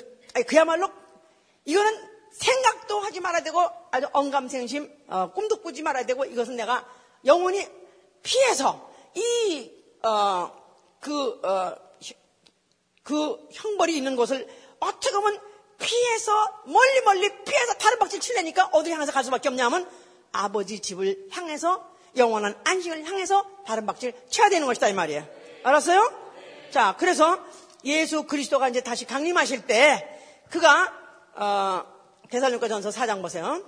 그야말로 0.47 0.91
이거는 1.64 2.11
생각도 2.31 3.01
하지 3.01 3.21
말아야 3.21 3.43
되고 3.43 3.59
아주 3.91 4.07
언감생심 4.12 5.07
어, 5.09 5.33
꿈도 5.33 5.62
꾸지 5.62 5.83
말아야 5.83 6.05
되고 6.05 6.27
이것은 6.27 6.57
내가 6.57 6.87
영원히 7.25 7.67
피해서 8.23 8.87
이그 9.14 10.07
어, 10.07 10.53
그, 11.01 11.41
어, 11.43 11.75
그 13.03 13.49
형벌이 13.51 13.97
있는 13.97 14.14
곳을 14.14 14.47
어떻게 14.79 15.11
보면 15.12 15.41
피해서 15.79 16.62
멀리 16.67 17.01
멀리 17.01 17.45
피해서 17.45 17.73
다른 17.79 17.99
박질 17.99 18.21
칠래니까 18.21 18.67
어디를 18.75 18.97
향해서 18.97 19.11
갈 19.11 19.25
수밖에 19.25 19.49
없냐면 19.49 19.91
아버지 20.33 20.81
집을 20.81 21.29
향해서 21.31 21.96
영원한 22.17 22.59
안식을 22.64 23.05
향해서 23.05 23.45
다른 23.67 23.87
박질 23.87 24.14
쳐야 24.29 24.49
되는 24.49 24.67
것이다 24.67 24.89
이 24.89 24.93
말이에요. 24.93 25.27
알았어요? 25.62 26.12
자, 26.71 26.97
그래서 26.99 27.39
예수 27.85 28.25
그리스도가 28.25 28.69
이제 28.69 28.83
다시 28.83 29.05
강림하실 29.05 29.67
때 29.67 30.21
그가 30.51 30.93
어, 31.35 31.85
대살로니가 32.31 32.69
전서 32.69 32.91
4장 32.91 33.23
보세요. 33.23 33.62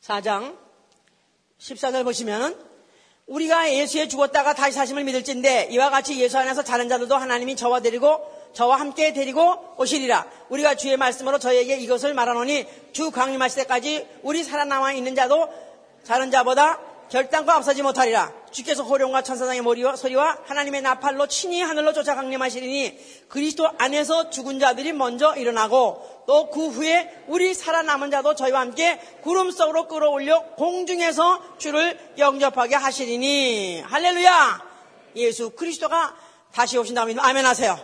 사장 0.00 0.58
14절 1.58 2.02
보시면 2.02 2.67
우리가 3.28 3.70
예수에 3.70 4.08
죽었다가 4.08 4.54
다시 4.54 4.72
사심을 4.72 5.04
믿을진데 5.04 5.68
이와 5.70 5.90
같이 5.90 6.18
예수 6.18 6.38
안에서 6.38 6.64
자는 6.64 6.88
자들도 6.88 7.14
하나님이 7.14 7.56
저와 7.56 7.80
데리고 7.80 8.20
저와 8.54 8.80
함께 8.80 9.12
데리고 9.12 9.74
오시리라. 9.76 10.26
우리가 10.48 10.74
주의 10.74 10.96
말씀으로 10.96 11.38
저에게 11.38 11.76
이것을 11.76 12.14
말하노니 12.14 12.66
주 12.92 13.10
강림하실 13.10 13.64
때까지 13.64 14.08
우리 14.22 14.42
살아남아 14.42 14.92
있는 14.94 15.14
자도 15.14 15.46
자는 16.04 16.30
자보다 16.30 16.80
결단과 17.10 17.56
앞서지 17.56 17.82
못하리라. 17.82 18.32
주께서 18.50 18.82
호령과 18.82 19.22
천사장의 19.22 19.62
머리와 19.62 19.96
소리와 19.96 20.38
하나님의 20.44 20.82
나팔로 20.82 21.26
친히 21.26 21.60
하늘로 21.60 21.92
쫓아 21.92 22.14
강림하시리니 22.14 23.26
그리스도 23.28 23.68
안에서 23.78 24.30
죽은 24.30 24.58
자들이 24.58 24.92
먼저 24.92 25.34
일어나고 25.34 26.24
또 26.26 26.50
그 26.50 26.68
후에 26.68 27.24
우리 27.28 27.54
살아남은 27.54 28.10
자도 28.10 28.34
저희와 28.34 28.60
함께 28.60 29.00
구름 29.22 29.50
속으로 29.50 29.88
끌어올려 29.88 30.42
공중에서 30.56 31.58
주를 31.58 31.98
영접하게 32.18 32.74
하시리니. 32.74 33.82
할렐루야! 33.82 34.68
예수 35.16 35.50
그리스도가 35.50 36.16
다시 36.52 36.78
오신다면 36.78 37.18
아멘 37.20 37.46
하세요. 37.46 37.78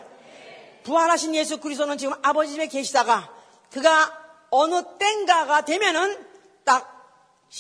부활하신 0.85 1.35
예수 1.35 1.59
그리스도는 1.59 1.99
지금 1.99 2.15
아버지 2.23 2.53
집에 2.53 2.67
계시다가 2.67 3.31
그가 3.73 4.19
어느 4.51 4.83
땐가가 4.99 5.65
되면은 5.65 6.27
딱 6.65 6.91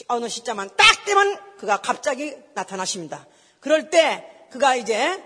어느 0.08 0.28
시점만 0.28 0.70
딱 0.76 1.04
되면 1.04 1.38
그가 1.64 1.78
갑자기 1.78 2.36
나타나십니다. 2.52 3.26
그럴 3.60 3.88
때 3.88 4.46
그가 4.50 4.76
이제 4.76 5.22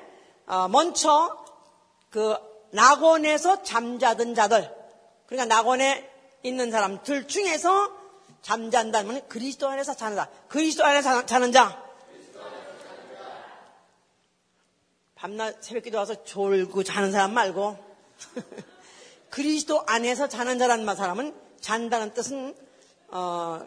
어, 0.46 0.68
먼저 0.68 1.44
그 2.10 2.36
낙원에서 2.70 3.64
잠자던 3.64 4.36
자들 4.36 4.72
그러니까 5.26 5.52
낙원에 5.52 6.08
있는 6.44 6.70
사람들 6.70 7.26
중에서 7.26 7.92
잠잔다면 8.42 9.26
그리스도 9.26 9.68
안에서 9.68 9.94
자는 9.94 10.16
자 10.16 10.30
그리스도 10.46 10.84
안에서 10.84 11.26
자는 11.26 11.50
자 11.50 11.82
밤낮 15.16 15.56
새벽기도 15.60 15.98
와서 15.98 16.22
졸고 16.22 16.84
자는 16.84 17.10
사람 17.10 17.34
말고 17.34 17.76
그리스도 19.30 19.82
안에서 19.86 20.28
자는 20.28 20.60
자란 20.60 20.86
사람은 20.86 21.34
잔다는 21.60 22.14
뜻은 22.14 22.54
어, 23.08 23.66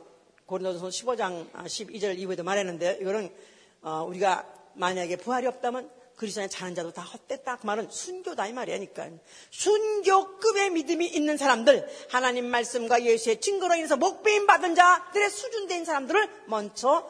고린도서 0.51 0.87
15장 0.87 1.51
12절 1.53 2.09
아, 2.09 2.11
이후에도 2.11 2.43
말했는데 2.43 2.99
이거는 3.01 3.33
어, 3.81 4.03
우리가 4.07 4.45
만약에 4.75 5.15
부활이 5.15 5.47
없다면 5.47 5.89
그리스도 6.15 6.41
안에 6.41 6.49
자는 6.49 6.75
자도 6.75 6.91
다 6.91 7.01
헛됐다. 7.01 7.57
그 7.57 7.65
말은 7.65 7.89
순교다 7.89 8.47
이 8.47 8.53
말이니까. 8.53 9.09
순교급의 9.49 10.69
믿음이 10.71 11.07
있는 11.07 11.37
사람들, 11.37 11.89
하나님 12.11 12.45
말씀과 12.45 13.03
예수의 13.05 13.41
증거로 13.41 13.75
인해서 13.75 13.97
목배임 13.97 14.45
받은 14.45 14.75
자들의 14.75 15.29
수준된 15.29 15.85
사람들을 15.85 16.43
먼저 16.47 17.09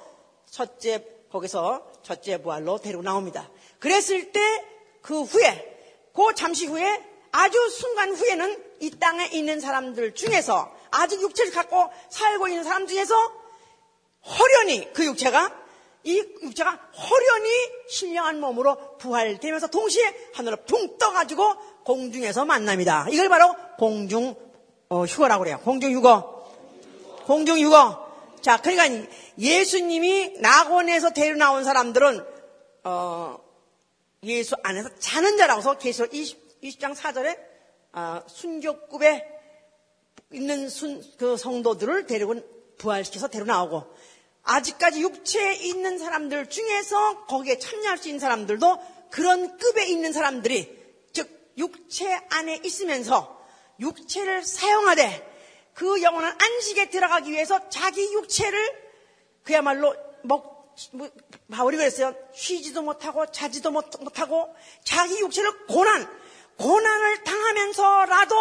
첫째 0.49 1.05
거기서 1.29 1.91
첫째 2.03 2.41
부활로 2.41 2.77
데리고 2.77 3.01
나옵니다. 3.01 3.49
그랬을 3.79 4.31
때 4.31 4.71
그 5.01 5.23
후에 5.23 6.11
그 6.13 6.33
잠시 6.35 6.67
후에 6.67 7.03
아주 7.31 7.69
순간 7.69 8.13
후에는 8.13 8.63
이 8.81 8.91
땅에 8.91 9.27
있는 9.33 9.59
사람들 9.59 10.13
중에서 10.13 10.80
아직 10.91 11.21
육체를 11.21 11.51
갖고 11.51 11.89
살고 12.09 12.47
있는 12.47 12.63
사람 12.63 12.87
중에서 12.87 13.15
호련히 14.23 14.91
그 14.93 15.05
육체가 15.05 15.61
이 16.03 16.17
육체가 16.41 16.71
호련히 16.71 17.49
신령한 17.89 18.39
몸으로 18.39 18.97
부활되면서 18.97 19.67
동시에 19.67 20.31
하늘로 20.33 20.57
붕 20.65 20.97
떠가지고 20.97 21.55
공중에서 21.83 22.45
만납니다. 22.45 23.07
이걸 23.09 23.29
바로 23.29 23.55
공중 23.77 24.35
어, 24.89 25.05
휴거라고 25.05 25.43
그래요. 25.43 25.59
공중 25.63 25.91
휴거. 25.91 26.41
공중 27.25 27.59
휴거. 27.59 28.11
자, 28.41 28.57
그러니까 28.57 29.07
예수님이 29.37 30.39
낙원에서 30.39 31.11
데려 31.11 31.35
나온 31.35 31.63
사람들은 31.63 32.25
어, 32.83 33.39
예수 34.23 34.55
안에서 34.63 34.89
자는 34.99 35.37
자라고서 35.37 35.77
계시록 35.77 36.13
20, 36.13 36.57
20 36.61 36.79
장 36.79 36.93
4절에 36.93 37.37
어, 37.93 38.21
순교급에 38.27 39.40
있는 40.33 40.69
순, 40.69 41.03
그 41.17 41.37
성도들을 41.37 42.07
데리고 42.07 42.35
부활시켜서 42.77 43.27
데려 43.27 43.45
나오고 43.45 43.83
아직까지 44.43 45.01
육체에 45.01 45.55
있는 45.55 45.97
사람들 45.97 46.49
중에서 46.49 47.25
거기에 47.25 47.59
참여할 47.59 47.97
수 47.97 48.07
있는 48.07 48.19
사람들도 48.19 49.09
그런 49.11 49.57
급에 49.57 49.85
있는 49.87 50.13
사람들이 50.13 50.79
즉 51.13 51.53
육체 51.57 52.19
안에 52.29 52.61
있으면서 52.63 53.39
육체를 53.79 54.43
사용하되 54.43 55.29
그 55.73 56.01
영원한 56.01 56.35
안식에 56.39 56.89
들어가기 56.89 57.31
위해서 57.31 57.69
자기 57.69 58.01
육체를 58.13 58.59
그야말로 59.43 59.95
먹, 60.23 60.75
뭐, 60.91 61.09
바울이 61.51 61.77
그랬어요. 61.77 62.15
쉬지도 62.33 62.81
못하고 62.81 63.25
자지도 63.31 63.71
못하고 63.71 64.53
자기 64.83 65.19
육체를 65.19 65.65
고난, 65.67 66.07
고난을 66.61 67.23
당하면서라도 67.23 68.35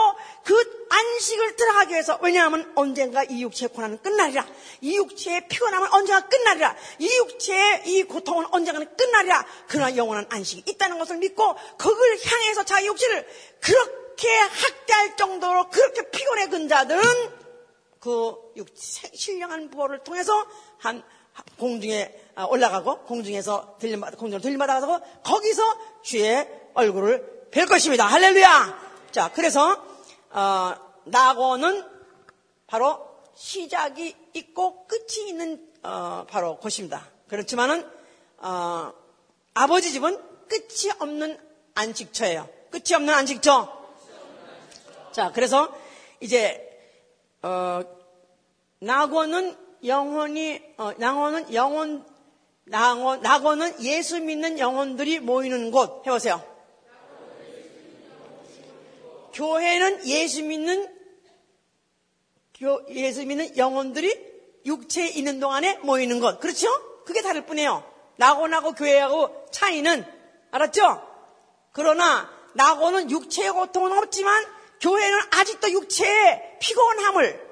그 0.44 0.86
안식을 0.90 1.56
들어가기 1.56 1.92
위해서 1.92 2.18
왜냐하면 2.20 2.70
언젠가 2.74 3.24
이 3.24 3.42
육체의 3.42 3.70
고난은 3.70 3.98
끝나리라. 4.02 4.46
이 4.82 4.96
육체의 4.96 5.48
피곤함은 5.48 5.88
언젠가 5.92 6.28
끝나리라. 6.28 6.76
이 6.98 7.06
육체의 7.06 7.82
이 7.86 8.02
고통은 8.02 8.46
언젠가는 8.50 8.94
끝나리라. 8.94 9.46
그러나 9.68 9.96
영원한 9.96 10.26
안식이 10.28 10.70
있다는 10.70 10.98
것을 10.98 11.16
믿고 11.16 11.56
그걸 11.78 12.18
향해서 12.22 12.64
자기 12.64 12.88
육체를 12.88 13.26
그렇게 13.60 14.28
학대할 14.28 15.16
정도로 15.16 15.70
그렇게 15.70 16.10
피곤해 16.10 16.48
근 16.48 16.68
자들은 16.68 17.02
그 18.00 18.34
육체, 18.56 19.10
신령한 19.14 19.70
부호를 19.70 20.04
통해서 20.04 20.46
한 20.78 21.02
공중에 21.58 22.14
올라가고 22.50 23.04
공중에서 23.04 23.76
들림받아 23.78 24.16
공중으로 24.18 24.42
들림받아가서 24.42 25.00
거기서 25.22 25.62
주의 26.02 26.46
얼굴을 26.74 27.39
뵐 27.50 27.66
것입니다. 27.66 28.06
할렐루야! 28.06 28.78
자, 29.10 29.30
그래서, 29.32 29.84
어, 30.30 30.74
낙원은 31.04 31.84
바로 32.66 33.04
시작이 33.34 34.14
있고 34.34 34.86
끝이 34.86 35.28
있는, 35.28 35.68
어, 35.82 36.26
바로 36.28 36.58
곳입니다. 36.58 37.08
그렇지만은, 37.28 37.88
어, 38.38 38.92
아버지 39.54 39.92
집은 39.92 40.16
끝이 40.48 40.92
없는 41.00 41.38
안식처예요. 41.74 42.48
끝이 42.70 42.94
없는 42.94 43.12
안식처. 43.12 43.80
자, 45.10 45.32
그래서 45.32 45.76
이제, 46.20 46.66
어, 47.42 47.82
낙원은 48.78 49.56
영혼이, 49.84 50.62
어, 50.76 50.92
낙원은 50.98 51.52
영혼, 51.52 52.06
낙원, 52.64 53.22
낙원은 53.22 53.82
예수 53.82 54.20
믿는 54.20 54.60
영혼들이 54.60 55.18
모이는 55.18 55.72
곳. 55.72 56.06
해보세요. 56.06 56.49
교회는 59.40 60.06
예수 60.06 60.42
믿는 60.42 60.86
예수 62.90 63.24
믿는 63.24 63.56
영혼들이 63.56 64.14
육체에 64.66 65.08
있는 65.08 65.40
동안에 65.40 65.78
모이는 65.78 66.20
것. 66.20 66.40
그렇죠? 66.40 66.68
그게 67.06 67.22
다를 67.22 67.46
뿐이에요. 67.46 67.82
낙원하고 68.16 68.72
교회하고 68.72 69.46
차이는 69.50 70.04
알았죠? 70.50 71.02
그러나 71.72 72.30
낙원은 72.52 73.10
육체의 73.10 73.52
고통은 73.52 73.96
없지만 73.96 74.44
교회는 74.82 75.18
아직도 75.30 75.70
육체의 75.70 76.58
피곤함을 76.60 77.48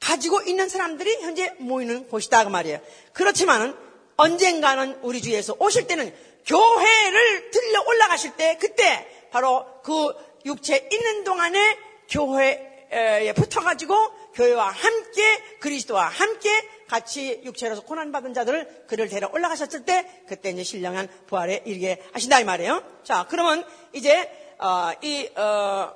가지고 0.00 0.40
있는 0.42 0.68
사람들이 0.68 1.22
현재 1.22 1.54
모이는 1.60 2.08
곳이다 2.08 2.42
그 2.42 2.48
말이에요. 2.48 2.80
그렇지만은 3.12 3.76
언젠가는 4.16 4.98
우리 5.02 5.22
주에서 5.22 5.54
오실 5.60 5.86
때는 5.86 6.12
교회를 6.46 7.50
들려 7.52 7.82
올라가실 7.86 8.36
때 8.36 8.58
그때 8.60 9.06
바로 9.30 9.64
그 9.84 10.12
육체 10.44 10.88
있는 10.90 11.24
동안에 11.24 11.78
교회에 12.08 13.32
붙어가지고 13.34 13.94
교회와 14.34 14.70
함께 14.70 15.58
그리스도와 15.60 16.08
함께 16.08 16.50
같이 16.88 17.40
육체로서 17.44 17.82
고난받은 17.82 18.34
자들을 18.34 18.86
그를 18.86 19.08
데려 19.08 19.30
올라가셨을 19.32 19.84
때 19.84 20.24
그때 20.28 20.50
이제 20.50 20.62
신령한 20.62 21.08
부활에 21.26 21.62
이르게 21.64 22.02
하신다 22.12 22.40
이 22.40 22.44
말이에요. 22.44 22.82
자 23.02 23.26
그러면 23.28 23.64
이제 23.92 24.30
어, 24.58 24.92
이그 25.00 25.40
어, 25.40 25.94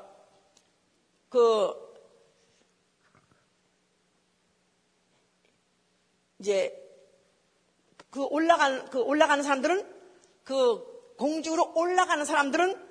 이제 6.39 6.83
그 8.11 8.25
올라간 8.25 8.91
그 8.91 9.01
올라가는 9.01 9.43
사람들은 9.43 9.87
그 10.45 11.15
공중으로 11.19 11.73
올라가는 11.75 12.25
사람들은 12.25 12.87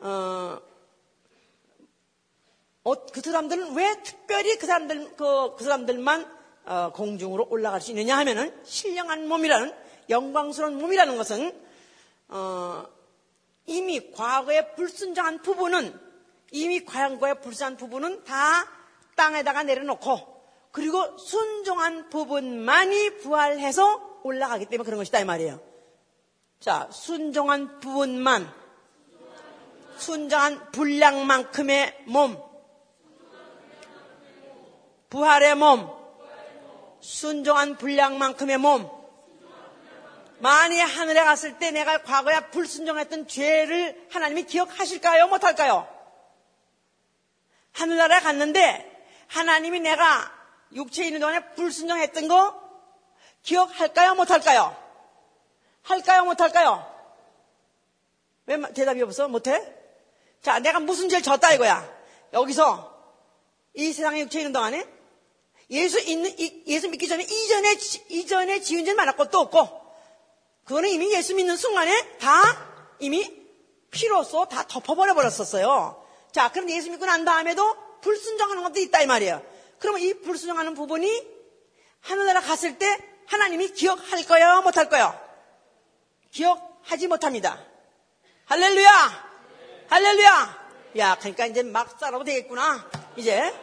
어, 0.00 0.08
어, 0.08 0.60
그 3.12 3.20
사람들은 3.20 3.74
왜 3.74 4.02
특별히 4.02 4.56
그 4.56 4.66
사람들, 4.66 5.16
그, 5.16 5.56
그 5.56 5.64
사람들만 5.64 6.38
어, 6.66 6.92
공중으로 6.92 7.46
올라갈 7.50 7.80
수 7.80 7.90
있느냐 7.90 8.16
하면은 8.18 8.54
신령한 8.64 9.26
몸이라는 9.26 9.72
영광스러운 10.10 10.78
몸이라는 10.78 11.16
것은 11.16 11.60
어, 12.28 12.86
이미 13.66 14.10
과거에 14.12 14.74
불순종한 14.74 15.42
부분은 15.42 15.98
이미 16.52 16.84
과거에 16.84 17.34
불순한 17.34 17.76
부분은 17.76 18.24
다 18.24 18.66
땅에다가 19.16 19.62
내려놓고 19.62 20.38
그리고 20.70 21.16
순종한 21.18 22.08
부분만이 22.08 23.18
부활해서 23.18 24.20
올라가기 24.22 24.66
때문에 24.66 24.84
그런 24.84 24.98
것이다 24.98 25.20
이 25.20 25.24
말이에요. 25.24 25.60
자, 26.60 26.88
순종한 26.90 27.80
부분만 27.80 28.48
순종한 29.96 30.70
분량만큼의 30.70 32.04
몸 32.06 32.47
부활의 35.10 35.54
몸, 35.54 35.90
순종한 37.00 37.76
분량만큼의 37.76 38.58
몸. 38.58 38.98
만일 40.40 40.84
하늘에 40.84 41.24
갔을 41.24 41.58
때 41.58 41.70
내가 41.70 42.02
과거에 42.02 42.38
불순종했던 42.50 43.26
죄를 43.26 44.06
하나님이 44.10 44.44
기억하실까요? 44.44 45.26
못할까요? 45.28 45.88
하늘나라에 47.72 48.20
갔는데 48.20 49.06
하나님이 49.28 49.80
내가 49.80 50.32
육체에 50.74 51.06
있는 51.06 51.20
동안에 51.20 51.54
불순종했던 51.54 52.28
거 52.28 52.68
기억할까요? 53.42 54.14
못할까요? 54.14 54.76
할까요? 55.82 56.24
못할까요? 56.24 56.94
왜 58.46 58.60
대답이 58.72 59.02
없어? 59.02 59.26
못해? 59.28 59.60
자, 60.42 60.58
내가 60.60 60.80
무슨 60.80 61.08
죄를 61.08 61.22
졌다 61.22 61.52
이거야. 61.54 61.88
여기서 62.32 62.96
이 63.74 63.92
세상에 63.92 64.20
육체에 64.20 64.42
있는 64.42 64.52
동안에 64.52 64.97
예수 65.70 66.00
있는, 66.00 66.34
예수 66.66 66.88
믿기 66.88 67.06
전에 67.08 67.24
이전에, 67.24 67.76
이전에 68.08 68.60
지은 68.60 68.84
죄는 68.84 68.96
많았 68.96 69.16
것도 69.16 69.38
없고, 69.38 69.68
그거는 70.64 70.88
이미 70.90 71.12
예수 71.12 71.34
믿는 71.34 71.56
순간에 71.56 72.18
다 72.18 72.42
이미 72.98 73.38
피로써 73.90 74.46
다 74.46 74.66
덮어버려 74.66 75.14
버렸었어요. 75.14 76.04
자, 76.32 76.50
그럼 76.52 76.70
예수 76.70 76.90
믿고 76.90 77.06
난 77.06 77.24
다음에도 77.24 77.76
불순종하는 78.00 78.62
것도 78.62 78.80
있다 78.80 79.02
이 79.02 79.06
말이에요. 79.06 79.42
그러면 79.78 80.02
이 80.02 80.14
불순종하는 80.20 80.74
부분이 80.74 81.26
하늘나라 82.00 82.40
갔을 82.40 82.78
때 82.78 82.98
하나님이 83.26 83.72
기억할 83.72 84.24
거예요? 84.24 84.62
못할 84.62 84.88
거예요? 84.88 85.18
기억하지 86.30 87.08
못합니다. 87.08 87.64
할렐루야! 88.46 89.28
할렐루야! 89.88 90.68
야, 90.98 91.16
그러니까 91.18 91.46
이제 91.46 91.62
막 91.62 91.98
살아도 91.98 92.24
되겠구나. 92.24 92.90
이제. 93.16 93.54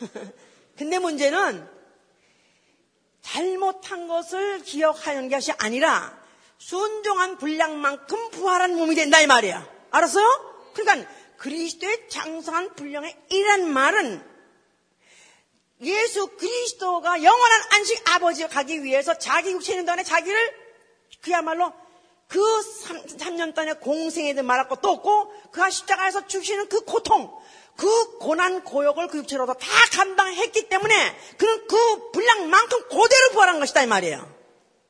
근데 0.82 0.98
문제는 0.98 1.68
잘못한 3.20 4.08
것을 4.08 4.64
기억하는 4.64 5.28
것이 5.28 5.52
아니라 5.52 6.20
순종한 6.58 7.38
분량만큼 7.38 8.30
부활한 8.30 8.74
몸이 8.74 8.96
된다 8.96 9.20
이 9.20 9.28
말이야. 9.28 9.64
알았어요? 9.92 10.72
그러니까 10.74 11.08
그리스도의 11.36 12.08
장성한 12.08 12.74
분량의 12.74 13.16
이란 13.30 13.72
말은 13.72 14.28
예수 15.82 16.26
그리스도가 16.36 17.22
영원한 17.22 17.62
안식 17.74 18.10
아버지에 18.10 18.48
가기 18.48 18.82
위해서 18.82 19.16
자기 19.16 19.52
육체 19.52 19.74
있는 19.74 19.84
동안에 19.84 20.02
자기를 20.02 20.52
그야말로 21.20 21.72
그 22.26 22.40
3, 23.20 23.36
년 23.36 23.54
동안의 23.54 23.78
공생에도 23.78 24.42
말할 24.42 24.68
것도 24.68 24.88
없고 24.88 25.50
그가 25.52 25.70
십자가에서 25.70 26.26
주시는 26.26 26.68
그 26.68 26.80
고통 26.80 27.32
그 27.76 28.18
고난 28.18 28.62
고역을 28.64 29.08
그 29.08 29.18
육체로도 29.18 29.54
다 29.54 29.66
감당했기 29.92 30.68
때문에 30.68 31.16
그는 31.38 31.66
그 31.66 32.10
분량만큼 32.12 32.82
그대로 32.88 33.30
부활한 33.32 33.60
것이다 33.60 33.82
이 33.82 33.86
말이에요. 33.86 34.32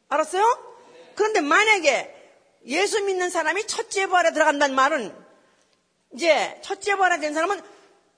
알았어요? 0.09 0.72
그런데 1.14 1.41
만약에 1.41 2.14
예수 2.66 3.03
믿는 3.03 3.30
사람이 3.30 3.66
첫째 3.66 4.07
부활에 4.07 4.33
들어간다는 4.33 4.74
말은 4.74 5.14
이제 6.14 6.61
첫째 6.62 6.97
부활에 6.97 7.18
된 7.18 7.35
사람은 7.35 7.61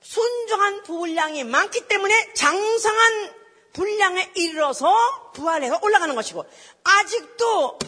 순종한 0.00 0.82
분량이 0.82 1.44
많기 1.44 1.86
때문에 1.86 2.34
장성한 2.34 3.34
분량에 3.72 4.30
이르러서 4.34 5.32
부활해서 5.32 5.80
올라가는 5.82 6.14
것이고 6.14 6.44
아직도 6.84 7.78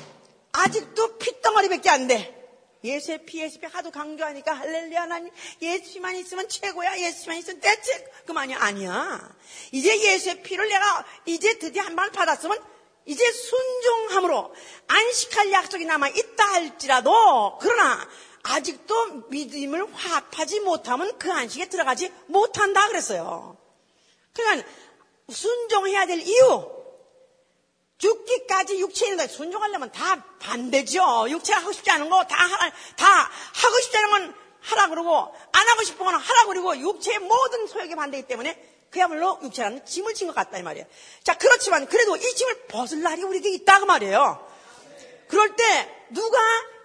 아직도 0.53 1.18
핏덩어리밖에 1.18 1.91
안 1.91 2.07
돼. 2.07 2.36
예수의 2.85 3.24
피, 3.24 3.41
예수의 3.41 3.61
피 3.61 3.66
하도 3.66 3.91
강조하니까 3.91 4.53
할렐루야 4.53 5.03
하나님 5.03 5.33
예수만 5.61 6.16
있으면 6.16 6.49
최고야 6.49 6.99
예수만 6.99 7.39
있으면 7.39 7.61
대체 7.61 8.05
그만이 8.27 8.55
아니야. 8.55 9.35
이제 9.72 9.99
예수의 10.01 10.43
피를 10.43 10.68
내가 10.68 11.05
이제 11.24 11.59
드디어 11.59 11.83
한 11.83 11.97
번 11.97 12.12
받았으면 12.12 12.59
이제 13.07 13.31
순종함으로 13.33 14.53
안식할 14.89 15.53
약속이 15.53 15.85
남아 15.85 16.09
있다 16.09 16.45
할지라도 16.45 17.57
그러나 17.61 18.07
아직도 18.43 19.29
믿음을 19.29 19.93
화합하지 19.95 20.61
못하면 20.61 21.16
그 21.18 21.33
안식에 21.33 21.68
들어가지 21.68 22.12
못한다 22.27 22.89
그랬어요. 22.89 23.57
그러니까 24.33 24.68
순종해야 25.31 26.07
될 26.07 26.20
이유 26.20 26.76
죽기까지 27.99 28.78
육체 28.78 29.07
있는 29.07 29.18
데 29.18 29.26
순종하려면 29.32 29.90
다 29.92 30.22
반대죠. 30.38 31.26
육체가 31.30 31.61
하고 31.61 31.72
싶지 31.72 31.90
않은 31.90 32.11
거다다 32.11 32.44
하고 33.55 33.80
않은 33.97 34.11
건 34.11 34.34
하라 34.61 34.88
그러고 34.88 35.34
안 35.53 35.68
하고 35.68 35.82
싶은 35.82 36.05
건 36.05 36.14
하라 36.14 36.44
그러고 36.47 36.76
육체의 36.76 37.20
모든 37.20 37.66
소욕에 37.66 37.94
반대이기 37.94 38.26
때문에 38.28 38.74
그야말로 38.90 39.38
육체라는 39.42 39.84
짐을 39.86 40.14
진 40.14 40.26
것 40.28 40.34
같다 40.34 40.59
이 40.59 40.62
말이에요. 40.62 40.86
자 41.24 41.36
그렇지만 41.38 41.86
그래도 41.86 42.16
이 42.16 42.20
짐을 42.20 42.66
벗을 42.66 43.03
날이 43.03 43.22
우리에게 43.22 43.51
있다 43.51 43.80
그 43.80 43.84
말이에요. 43.84 44.47
그럴 45.28 45.57
때 45.57 46.07
누가 46.11 46.38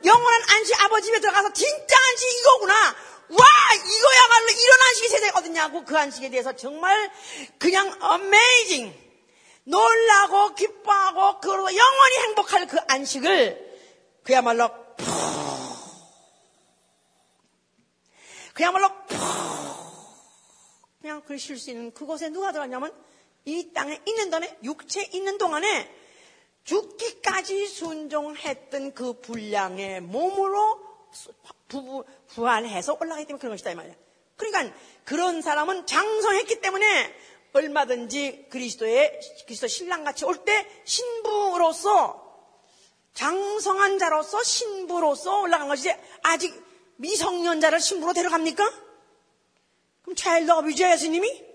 영원한 0.04 0.42
안식 0.50 0.84
아버지 0.84 1.06
집에 1.08 1.20
들어가서 1.20 1.54
진짜 1.54 1.96
안식 2.10 2.40
이거구나. 2.40 2.74
와 3.30 3.46
이거야말로 3.76 4.50
이런 4.50 4.82
안식이 4.90 5.08
세상에 5.08 5.32
어딨냐고 5.36 5.86
그 5.86 5.98
안식에 5.98 6.30
대해서 6.30 6.54
정말 6.56 7.12
그냥 7.60 7.96
어메이징 8.02 9.11
놀라고 9.64 10.56
기뻐하고 10.56 11.40
그리고 11.40 11.76
영원히 11.76 12.18
행복할 12.24 12.68
그 12.68 12.78
안식을 12.88 13.72
그야말로 14.24 14.70
푹 14.96 15.08
그야말로 18.54 18.90
푹 19.08 19.20
그냥 21.02 21.22
글쉴 21.22 21.58
수 21.58 21.72
있는 21.72 21.92
그곳에 21.92 22.30
누가 22.30 22.52
들어갔냐면 22.52 22.94
이 23.46 23.72
땅에 23.74 24.00
있는 24.06 24.30
동안에 24.30 24.60
육체 24.64 25.10
있는 25.14 25.38
동안에 25.38 26.02
죽기까지 26.64 27.68
순종했던 27.68 28.94
그 28.94 29.20
분량의 29.20 30.02
몸으로 30.02 30.80
부, 31.68 32.06
부활해서 32.28 32.98
올라가기 33.00 33.26
때문에 33.26 33.40
그런 33.40 33.54
것이다 33.54 33.72
이 33.72 33.76
말이야. 33.76 33.96
그러니까 34.38 34.76
그런 35.06 35.42
사람은 35.42 35.86
장성했기 35.86 36.62
때문에 36.62 37.16
얼마든지 37.54 38.48
그리스도의 38.50 39.20
그리스도 39.46 39.68
신랑같이 39.68 40.26
올 40.26 40.44
때 40.46 40.66
신부로서 40.86 42.22
장성한 43.14 44.00
자로서 44.00 44.42
신부로서 44.42 45.42
올라간 45.42 45.68
것이지 45.68 45.94
아직 46.24 46.54
미성년자를 46.96 47.80
신부로 47.80 48.14
데려갑니까? 48.14 48.64
그럼 50.04 50.16
차일드 50.16 50.50
어비죠 50.52 50.90
예수님이? 50.90 51.46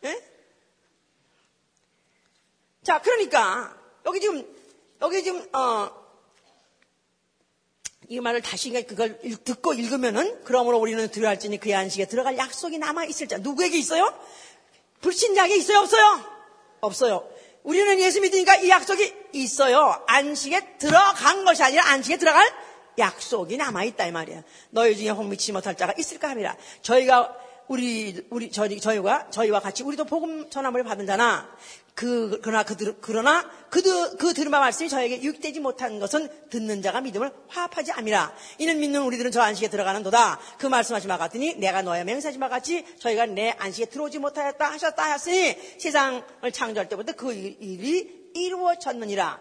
네? 0.00 0.22
자 2.82 3.00
그러니까 3.00 3.76
여기 4.04 4.20
지금 4.20 4.44
여기 5.00 5.22
지금 5.22 5.48
어, 5.54 6.01
이 8.12 8.20
말을 8.20 8.42
다시 8.42 8.70
그걸 8.82 9.18
듣고 9.42 9.72
읽으면은 9.72 10.44
그러므로 10.44 10.76
우리는 10.76 11.08
들어갈지니 11.08 11.58
그의 11.58 11.74
안식에 11.74 12.04
들어갈 12.04 12.36
약속이 12.36 12.76
남아 12.76 13.06
있을 13.06 13.26
자 13.26 13.38
누구에게 13.38 13.78
있어요? 13.78 14.12
불신자에게 15.00 15.56
있어요 15.56 15.78
없어요? 15.78 16.22
없어요. 16.82 17.26
우리는 17.62 17.98
예수 18.00 18.20
믿으니까 18.20 18.56
이 18.56 18.68
약속이 18.68 19.14
있어요. 19.32 20.04
안식에 20.06 20.76
들어간 20.76 21.46
것이 21.46 21.62
아니라 21.62 21.86
안식에 21.86 22.18
들어갈 22.18 22.46
약속이 22.98 23.56
남아 23.56 23.84
있다 23.84 24.06
이 24.08 24.12
말이야. 24.12 24.42
너희 24.68 24.94
중에 24.94 25.08
혹미치 25.08 25.52
못할 25.52 25.74
자가 25.74 25.94
있을까 25.96 26.28
하리라. 26.28 26.54
저희가 26.82 27.34
우리 27.68 28.26
우리 28.28 28.50
저희 28.50 28.78
저희가 28.78 29.30
저희와 29.30 29.60
같이 29.60 29.84
우리도 29.84 30.04
복음 30.04 30.50
전함을 30.50 30.84
받은 30.84 31.06
자나 31.06 31.48
그, 31.94 32.40
그러나 32.42 32.62
그, 32.62 32.98
그러나 33.00 33.48
그, 33.68 34.16
그 34.16 34.32
들은 34.32 34.50
바 34.50 34.60
말씀이 34.60 34.88
저에게 34.88 35.22
유익되지 35.22 35.60
못한 35.60 36.00
것은 36.00 36.28
듣는 36.48 36.82
자가 36.82 37.00
믿음을 37.02 37.30
화합하지 37.48 37.92
않니라 37.92 38.34
이는 38.58 38.80
믿는 38.80 39.02
우리들은 39.02 39.30
저 39.30 39.42
안식에 39.42 39.68
들어가는 39.68 40.02
도다. 40.02 40.40
그 40.58 40.66
말씀하지 40.66 41.06
마 41.06 41.18
같으니 41.18 41.54
내가 41.56 41.82
너의 41.82 42.04
맹세하지 42.04 42.38
마 42.38 42.48
같이 42.48 42.84
저희가 42.98 43.26
내 43.26 43.54
안식에 43.58 43.86
들어오지 43.86 44.18
못하였다 44.18 44.72
하셨다 44.72 45.02
하였으니 45.02 45.56
세상을 45.78 46.52
창조할 46.52 46.88
때부터 46.88 47.12
그 47.12 47.32
일이 47.32 48.30
이루어졌느니라. 48.34 49.40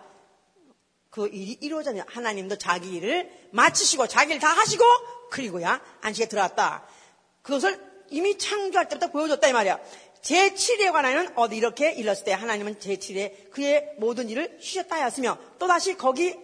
그 1.10 1.28
일이 1.28 1.58
이루어졌느니라. 1.62 2.06
하나님도 2.10 2.58
자기 2.58 2.96
일을 2.96 3.32
마치시고 3.52 4.08
자기 4.08 4.34
일다 4.34 4.48
하시고 4.50 4.84
그리고야 5.30 5.82
안식에 6.02 6.28
들어왔다. 6.28 6.86
그것을 7.42 7.80
이미 8.10 8.38
창조할 8.38 8.90
때부터 8.90 9.10
보여줬다 9.10 9.48
이 9.48 9.54
말이야. 9.54 9.80
제7에 10.22 10.92
관하여는 10.92 11.32
어디 11.36 11.58
이렇게 11.58 11.92
일렀을 11.94 12.26
때 12.26 12.34
하나님은 12.34 12.76
제7에 12.76 13.52
그의 13.52 13.94
모든 13.98 14.30
일을 14.30 14.58
쉬셨다 14.60 14.96
하였으며 14.98 15.38
또다시 15.58 15.96
거기 15.96 16.36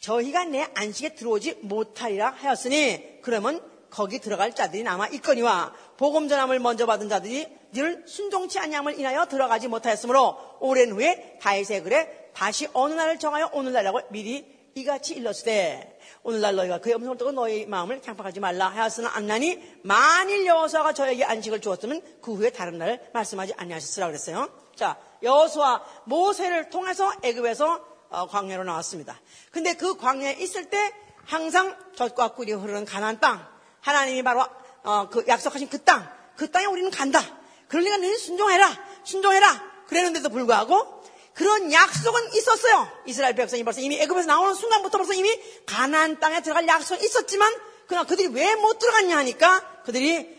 저희가 0.00 0.44
내 0.44 0.66
안식에 0.74 1.14
들어오지 1.14 1.58
못하리라 1.62 2.30
하였으니 2.30 3.20
그러면 3.22 3.60
거기 3.90 4.18
들어갈 4.20 4.54
자들이 4.54 4.82
남아 4.82 5.08
있거니와 5.08 5.74
복음 5.96 6.28
전함을 6.28 6.60
먼저 6.60 6.86
받은 6.86 7.08
자들이 7.08 7.46
늘 7.72 8.04
순종치 8.06 8.58
않냐을 8.58 8.98
인하여 8.98 9.26
들어가지 9.26 9.68
못하였으므로 9.68 10.36
오랜 10.60 10.92
후에 10.92 11.38
다윗의 11.40 11.82
글에 11.82 12.30
다시 12.34 12.68
어느 12.72 12.94
날을 12.94 13.18
정하여 13.18 13.50
오늘날이라고 13.52 14.00
미리 14.10 14.59
이같이 14.74 15.14
일렀을 15.14 15.44
때 15.44 15.98
오늘날 16.22 16.54
너희가 16.56 16.78
그의 16.78 16.96
음성을 16.96 17.16
듣고 17.16 17.32
너희 17.32 17.66
마음을 17.66 18.00
강팍하지 18.00 18.40
말라 18.40 18.68
하였으나 18.68 19.10
안나니 19.14 19.80
만일 19.82 20.46
여호수아가 20.46 20.92
저에게 20.92 21.24
안식을 21.24 21.60
주었으면 21.60 22.02
그 22.20 22.34
후에 22.34 22.50
다른 22.50 22.78
날을 22.78 23.10
말씀하지 23.12 23.54
아니하셨으라 23.56 24.06
그랬어요. 24.06 24.48
자, 24.74 24.96
여호수아 25.22 25.82
모세를 26.04 26.70
통해서 26.70 27.12
애굽에서 27.22 27.84
어, 28.10 28.26
광야로 28.26 28.64
나왔습니다. 28.64 29.20
근데 29.50 29.74
그 29.74 29.96
광야에 29.96 30.34
있을 30.40 30.68
때 30.68 30.92
항상 31.24 31.76
젖과 31.94 32.34
꿀이 32.34 32.52
흐르는 32.52 32.84
가나안 32.84 33.20
땅, 33.20 33.46
하나님이 33.80 34.22
바로 34.22 34.44
어, 34.82 35.08
그 35.08 35.24
약속하신 35.28 35.68
그 35.68 35.82
땅, 35.84 36.10
그 36.36 36.50
땅에 36.50 36.66
우리는 36.66 36.90
간다. 36.90 37.20
그러니까 37.68 37.98
너희 37.98 38.16
순종해라, 38.16 38.68
순종해라. 39.04 39.70
그랬는데도 39.86 40.28
불구하고 40.28 40.99
그런 41.40 41.72
약속은 41.72 42.34
있었어요. 42.34 42.86
이스라엘 43.06 43.34
백성이 43.34 43.64
벌써 43.64 43.80
이미 43.80 43.98
애굽에서 43.98 44.26
나오는 44.26 44.52
순간부터 44.52 44.98
벌써 44.98 45.14
이미 45.14 45.30
가나안 45.64 46.20
땅에 46.20 46.42
들어갈 46.42 46.68
약속은 46.68 47.02
있었지만 47.02 47.50
그러나 47.86 48.06
그들이 48.06 48.28
왜 48.28 48.54
못 48.56 48.78
들어갔냐 48.78 49.16
하니까 49.16 49.82
그들이 49.84 50.36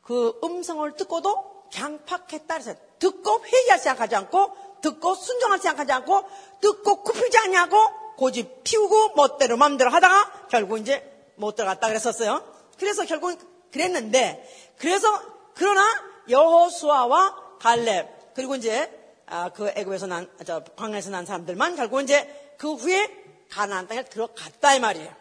그 0.00 0.40
음성을 0.42 0.96
듣고도 0.96 1.68
강팍했다 1.74 2.54
그래서 2.54 2.74
듣고 2.98 3.44
회개할 3.44 3.78
생각하지 3.78 4.16
않고 4.16 4.56
듣고 4.80 5.14
순종할 5.14 5.58
생각하지 5.58 5.92
않고 5.92 6.24
듣고 6.62 7.02
굽히지 7.02 7.36
않냐고 7.36 7.76
고집 8.16 8.64
피우고 8.64 9.12
멋대로 9.16 9.58
마음대로 9.58 9.90
하다가 9.90 10.46
결국 10.50 10.78
이제 10.78 11.06
못 11.36 11.54
들어갔다 11.54 11.86
그랬었어요. 11.88 12.42
그래서 12.78 13.04
결국 13.04 13.38
그랬는데 13.72 14.74
그래서 14.78 15.06
그러나 15.54 15.82
여호수아와 16.30 17.58
갈렙 17.60 18.32
그리고 18.34 18.56
이제 18.56 18.99
아, 19.30 19.48
그 19.50 19.72
애굽에서 19.74 20.06
난, 20.08 20.28
저 20.44 20.62
광야에서 20.76 21.10
난 21.10 21.24
사람들만 21.24 21.76
결국 21.76 22.02
이제 22.02 22.54
그 22.58 22.74
후에 22.74 23.08
가나안 23.48 23.86
땅에 23.86 24.04
들어갔다 24.04 24.74
이 24.74 24.80
말이에요. 24.80 25.14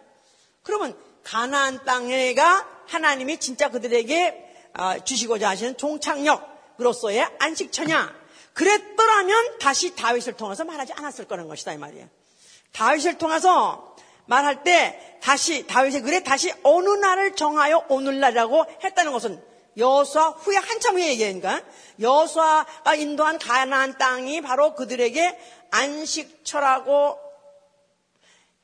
그러면 0.64 0.98
가나안 1.24 1.86
땅에가 1.86 2.68
하나님이 2.88 3.40
진짜 3.40 3.70
그들에게 3.70 4.72
아, 4.74 5.00
주시고자 5.00 5.50
하시는 5.50 5.78
종착역으로서의 5.78 7.28
안식처냐? 7.40 8.20
그랬더라면 8.54 9.60
다시 9.60 9.96
다윗을 9.96 10.34
통해서 10.34 10.66
말하지 10.66 10.94
않았을 10.94 11.28
거라는 11.28 11.48
것이다 11.48 11.74
이 11.74 11.78
말이에요. 11.78 12.08
다윗을 12.72 13.20
통해서 13.20 13.96
말할 14.26 14.64
때 14.64 15.20
다시 15.22 15.66
다윗의 15.68 16.02
글에 16.02 16.24
다시 16.24 16.52
어느 16.64 16.90
날을 16.90 17.36
정하여 17.36 17.86
오늘날이라고 17.90 18.66
했다는 18.84 19.12
것은 19.12 19.49
여수와 19.80 20.30
후에 20.30 20.58
한참 20.58 20.96
후에 20.96 21.08
얘기하니까. 21.10 21.64
여수아가 22.00 22.96
인도한 22.96 23.40
가나안 23.40 23.98
땅이 23.98 24.42
바로 24.42 24.76
그들에게 24.76 25.40
안식처라고 25.72 27.18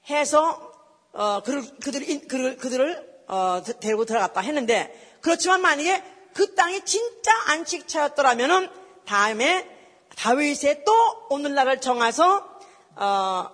해서 0.10 0.72
어, 1.14 1.42
그들, 1.44 1.62
그들, 1.80 2.28
그들, 2.28 2.58
그들을 2.58 3.24
어, 3.28 3.62
데리고 3.80 4.06
들어갔다 4.06 4.42
했는데 4.42 5.18
그렇지만 5.22 5.62
만약에 5.62 6.04
그 6.34 6.54
땅이 6.54 6.84
진짜 6.86 7.32
안식처였더라면은 7.48 8.70
다음에 9.06 9.68
다윗의 10.18 10.84
또 10.86 10.94
오늘날을 11.30 11.82
정해서 11.82 12.48
어, 12.96 13.50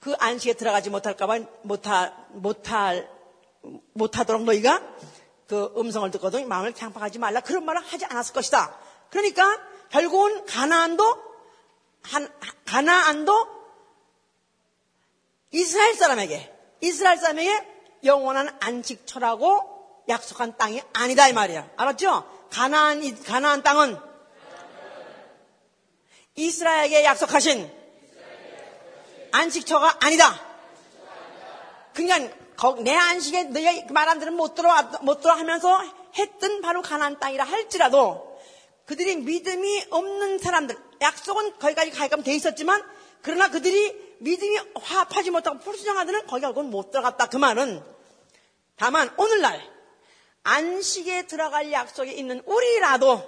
그 0.00 0.14
안식에 0.18 0.54
들어가지 0.54 0.90
못할까봐 0.90 1.40
못할 1.62 2.12
못할 2.30 3.08
못하도록 3.92 4.42
너희가 4.44 4.82
그 5.50 5.74
음성을 5.76 6.08
듣거든 6.12 6.46
마음을 6.46 6.72
강팍하지 6.72 7.18
말라 7.18 7.40
그런 7.40 7.64
말을 7.64 7.82
하지 7.82 8.04
않았을 8.04 8.34
것이다. 8.34 8.78
그러니까 9.10 9.60
결국은 9.88 10.46
가나안도 10.46 11.24
한, 12.04 12.32
가나안도 12.64 13.48
이스라엘 15.50 15.94
사람에게 15.94 16.56
이스라엘 16.82 17.18
사람에게 17.18 17.66
영원한 18.04 18.56
안식처라고 18.60 20.04
약속한 20.08 20.56
땅이 20.56 20.82
아니다 20.92 21.26
이 21.26 21.32
말이야. 21.32 21.68
알았죠? 21.76 22.46
가나안 22.50 23.24
가나안 23.24 23.64
땅은 23.64 23.98
이스라엘에게 26.36 27.02
약속하신 27.02 27.68
안식처가 29.32 29.98
아니다. 30.00 30.40
그러니까 31.94 32.36
내 32.82 32.94
안식에 32.94 33.86
말한 33.90 34.18
대로 34.18 34.32
못 34.32 34.54
들어 34.54 34.70
못 35.02 35.20
들어 35.20 35.34
하면서 35.34 35.82
했던 36.18 36.60
바로 36.60 36.82
가나안 36.82 37.18
땅이라 37.18 37.44
할지라도 37.44 38.38
그들이 38.84 39.16
믿음이 39.16 39.86
없는 39.90 40.38
사람들 40.38 40.76
약속은 41.00 41.58
거기까지 41.58 41.90
가게끔 41.90 42.22
돼 42.22 42.34
있었지만 42.34 42.82
그러나 43.22 43.48
그들이 43.48 44.16
믿음이 44.20 44.58
화합하지 44.74 45.30
못하고 45.30 45.58
불순종하들은 45.60 46.26
거기 46.26 46.42
결국은 46.42 46.70
못 46.70 46.90
들어갔다. 46.90 47.28
그 47.28 47.36
말은 47.36 47.82
다만 48.76 49.10
오늘날 49.16 49.60
안식에 50.42 51.26
들어갈 51.26 51.70
약속이 51.72 52.12
있는 52.12 52.42
우리라도 52.46 53.22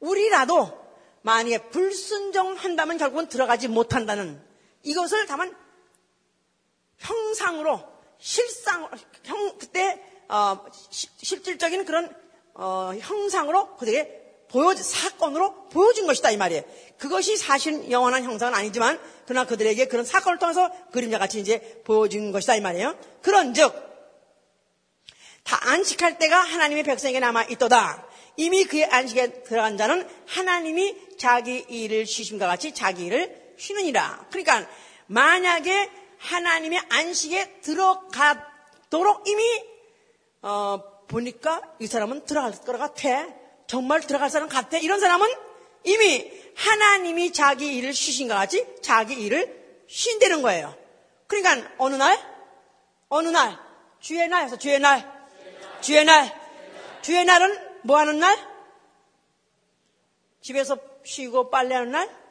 우리라도 0.00 0.86
만약에 1.22 1.68
불순종한다면 1.70 2.98
결국은 2.98 3.28
들어가지 3.28 3.68
못한다는 3.68 4.40
이것을 4.82 5.26
다만 5.26 5.56
형상으로 6.98 7.97
실상 8.18 8.88
형 9.24 9.58
그때 9.58 10.00
어, 10.28 10.64
시, 10.90 11.08
실질적인 11.22 11.84
그런 11.84 12.14
어, 12.54 12.92
형상으로 12.98 13.76
그들에게 13.76 14.18
보여준 14.48 14.82
사건으로 14.82 15.68
보여준 15.68 16.06
것이다 16.06 16.30
이 16.30 16.36
말이에요. 16.36 16.62
그것이 16.96 17.36
사실 17.36 17.90
영원한 17.90 18.24
형상은 18.24 18.54
아니지만 18.54 18.98
그러나 19.26 19.46
그들에게 19.46 19.86
그런 19.86 20.04
사건을 20.04 20.38
통해서 20.38 20.70
그림자 20.90 21.18
같이 21.18 21.38
이제 21.38 21.82
보여준 21.84 22.32
것이다 22.32 22.56
이 22.56 22.60
말이에요. 22.60 22.98
그런즉 23.22 23.88
다 25.44 25.58
안식할 25.62 26.18
때가 26.18 26.38
하나님의 26.40 26.82
백성에게 26.84 27.20
남아 27.20 27.44
있도다. 27.44 28.06
이미 28.36 28.64
그의 28.64 28.84
안식에 28.86 29.42
들어간 29.42 29.76
자는 29.76 30.08
하나님이 30.26 31.16
자기 31.18 31.64
일을 31.68 32.06
쉬심과 32.06 32.46
같이 32.46 32.72
자기 32.72 33.06
일을 33.06 33.54
쉬느니라. 33.58 34.26
그러니까 34.30 34.68
만약에 35.06 35.90
하나님의 36.18 36.80
안식에 36.88 37.60
들어가도록 37.60 39.26
이미 39.26 39.42
어, 40.42 40.80
보니까 41.08 41.62
이 41.78 41.86
사람은 41.86 42.24
들어갈 42.26 42.52
것 42.52 42.78
같아. 42.78 43.26
정말 43.66 44.00
들어갈 44.00 44.30
사람 44.30 44.48
같아. 44.48 44.78
이런 44.78 45.00
사람은 45.00 45.28
이미 45.84 46.30
하나님이 46.54 47.32
자기 47.32 47.76
일을 47.76 47.92
쉬신 47.92 48.28
것 48.28 48.34
같이 48.34 48.66
자기 48.82 49.14
일을 49.14 49.84
쉰다는 49.86 50.42
거예요. 50.42 50.76
그러니까 51.26 51.70
어느 51.78 51.94
날, 51.96 52.18
어느 53.08 53.28
날, 53.28 53.58
주의 54.00 54.26
날에서 54.28 54.56
주의 54.58 54.78
날, 54.78 55.10
주의 55.80 56.04
날, 56.04 56.34
주의 57.02 57.24
날은 57.24 57.68
뭐 57.82 57.98
하는 57.98 58.18
날? 58.18 58.36
집에서 60.40 60.78
쉬고 61.04 61.50
빨래하는 61.50 61.90
날? 61.90 62.27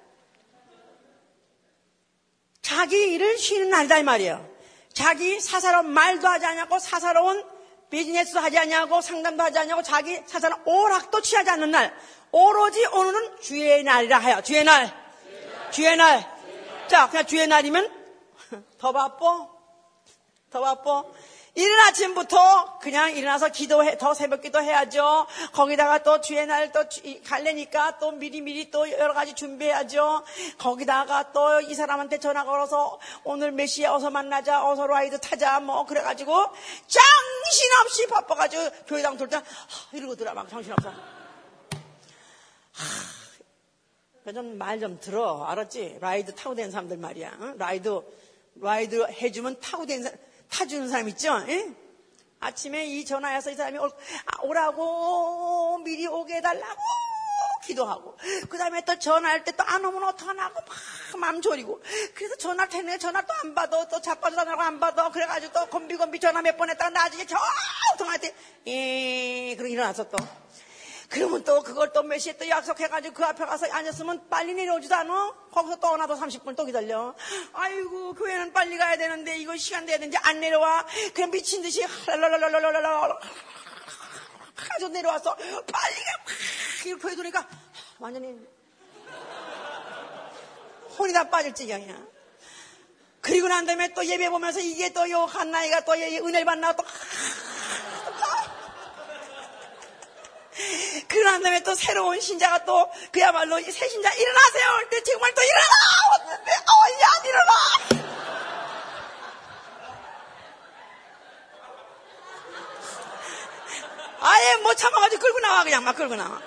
자기 2.67 3.13
일을 3.13 3.37
쉬는 3.37 3.69
날이다 3.69 3.99
이 3.99 4.03
말이에요. 4.03 4.45
자기 4.91 5.39
사사로운 5.39 5.89
말도 5.89 6.27
하지 6.27 6.45
않냐고 6.47 6.77
사사로운 6.79 7.45
비즈니스도 7.89 8.41
하지 8.41 8.57
않냐고 8.57 8.99
상담도 8.99 9.41
하지 9.41 9.59
않냐고 9.59 9.81
자기 9.81 10.21
사사로운 10.25 10.63
오락도 10.65 11.21
취하지 11.21 11.49
않는 11.51 11.71
날. 11.71 11.97
오로지 12.29 12.85
오늘은 12.87 13.39
주의 13.39 13.83
날이라 13.83 14.19
하여 14.19 14.41
주의 14.41 14.65
날. 14.65 14.93
주의 15.71 15.95
날. 15.95 16.29
자, 16.89 17.09
그냥 17.09 17.25
주의 17.25 17.47
날이면 17.47 17.89
더 18.77 18.91
바빠? 18.91 19.47
더 20.49 20.59
바빠? 20.59 21.05
이른 21.57 21.79
아침부터 21.87 22.77
그냥 22.77 23.15
일어나서 23.17 23.49
기도해, 23.49 23.97
더 23.97 24.13
새벽 24.13 24.41
기도 24.41 24.61
해야죠. 24.61 25.25
거기다가 25.53 26.03
또 26.03 26.21
주의 26.21 26.45
날또 26.45 26.83
갈래니까 27.25 27.97
또 27.97 28.11
미리미리 28.11 28.69
또 28.69 28.87
여러 28.91 29.15
가지 29.15 29.33
준비해야죠. 29.33 30.23
거기다가 30.59 31.31
또 31.31 31.47
이 31.61 31.73
사람한테 31.73 32.19
전화 32.19 32.45
걸어서 32.45 32.99
오늘 33.23 33.51
몇 33.51 33.65
시에 33.65 33.87
어서 33.87 34.11
만나자, 34.11 34.63
어서 34.63 34.85
ride 34.85 35.19
타자, 35.19 35.59
뭐 35.59 35.83
그래가지고 35.87 36.31
정신없이 36.85 38.07
바빠가지고 38.07 38.85
교회당 38.85 39.17
돌 39.17 39.27
때, 39.27 39.41
이러고 39.93 40.15
들어, 40.15 40.35
막 40.35 40.47
정신없어. 40.47 40.93
좀 44.31 44.57
말좀 44.59 44.79
좀 44.81 44.99
들어. 44.99 45.43
알았지? 45.45 45.97
ride 46.01 46.35
타고 46.35 46.53
된 46.53 46.69
사람들 46.69 46.97
말이야. 46.97 47.37
응? 47.41 47.57
ride, 47.57 48.01
ride 48.61 49.07
해주면 49.09 49.59
타고 49.59 49.87
된 49.87 50.03
사람, 50.03 50.19
타주는 50.51 50.89
사람 50.89 51.09
있죠? 51.09 51.43
예? 51.47 51.69
아침에 52.39 52.85
이 52.85 53.03
전화해서 53.05 53.49
이 53.51 53.55
사람이 53.55 53.77
아, 53.79 54.41
오라고 54.43 55.79
미리 55.79 56.05
오게 56.07 56.35
해달라고 56.35 56.79
기도하고 57.65 58.15
그 58.47 58.57
다음에 58.57 58.81
또 58.85 58.97
전화할 58.97 59.43
때 59.43 59.51
또 59.51 59.63
안 59.67 59.83
오면 59.83 60.03
어떡하나고 60.03 60.53
막 60.53 61.19
마음 61.19 61.41
졸이고 61.41 61.81
그래서 62.13 62.35
전화 62.37 62.65
테네 62.67 62.97
전화 62.99 63.21
또 63.23 63.33
안 63.43 63.53
받아 63.55 63.85
또 63.89 63.99
자빠져 64.01 64.35
전화고 64.37 64.61
안 64.61 64.79
받아 64.79 65.09
그래가지고 65.09 65.51
또 65.53 65.65
건비건비 65.67 66.19
전화 66.19 66.41
몇 66.41 66.55
번 66.57 66.69
했다가 66.69 66.89
나중에 66.91 67.25
저 67.25 67.35
전화할 67.97 68.19
때예 68.65 69.55
그러고 69.57 69.73
일어나서 69.73 70.07
또 70.09 70.17
그러면 71.09 71.43
또 71.43 71.63
그걸 71.63 71.91
또 71.93 72.03
몇 72.03 72.17
시에 72.19 72.35
또 72.37 72.47
약속해가지고 72.47 73.13
그 73.13 73.23
앞에 73.23 73.45
가서 73.45 73.65
앉았으면 73.71 74.27
빨리 74.29 74.53
내려오지도 74.53 74.93
않아? 74.95 75.33
거기서 75.51 75.77
또 75.77 75.95
나도 75.95 76.15
30분 76.15 76.55
또 76.55 76.65
기다려. 76.65 77.15
아이고, 77.53 78.13
교회는 78.13 78.51
빨리 78.51 78.77
가야 78.77 78.97
되는데 78.97 79.37
이거 79.37 79.55
시간 79.55 79.85
돼야 79.85 79.97
되는지 79.97 80.17
안 80.21 80.39
내려와. 80.41 80.85
그냥 81.13 81.31
미친 81.31 81.61
듯이 81.61 81.81
랄랄랄랄랄랄랄 82.07 83.19
가져 84.55 84.89
내려와서 84.89 85.35
빨리 85.35 85.95
가. 85.95 86.11
이렇게 86.85 87.07
해두니까 87.09 87.47
완전히 87.99 88.37
혼이 90.97 91.13
다 91.13 91.29
빠질 91.29 91.53
지경이야. 91.53 91.95
그리고 93.21 93.47
난 93.47 93.65
다음에 93.65 93.93
또 93.93 94.05
예배 94.05 94.29
보면서 94.29 94.59
이게 94.59 94.91
또 94.93 95.09
요 95.09 95.25
한나이가 95.25 95.83
또 95.85 95.93
은혜를 95.93 96.45
받나 96.45 96.73
또 96.73 96.83
그러난 101.07 101.41
다음에 101.43 101.61
또 101.63 101.75
새로운 101.75 102.19
신자가 102.19 102.65
또 102.65 102.89
그야말로 103.11 103.59
새 103.61 103.87
신자 103.89 104.11
일어나세요 104.13 104.67
할 104.69 104.89
때 104.89 105.03
정말 105.03 105.33
또 105.33 105.41
일어나! 105.43 105.63
왔는데 106.11 106.51
어, 106.51 106.73
야, 107.01 107.07
일어나! 107.25 107.53
아예 114.19 114.55
못 114.57 114.75
참아가지고 114.75 115.21
끌고 115.21 115.39
나와 115.39 115.63
그냥 115.63 115.83
막 115.83 115.95
끌고 115.95 116.15
나와. 116.15 116.41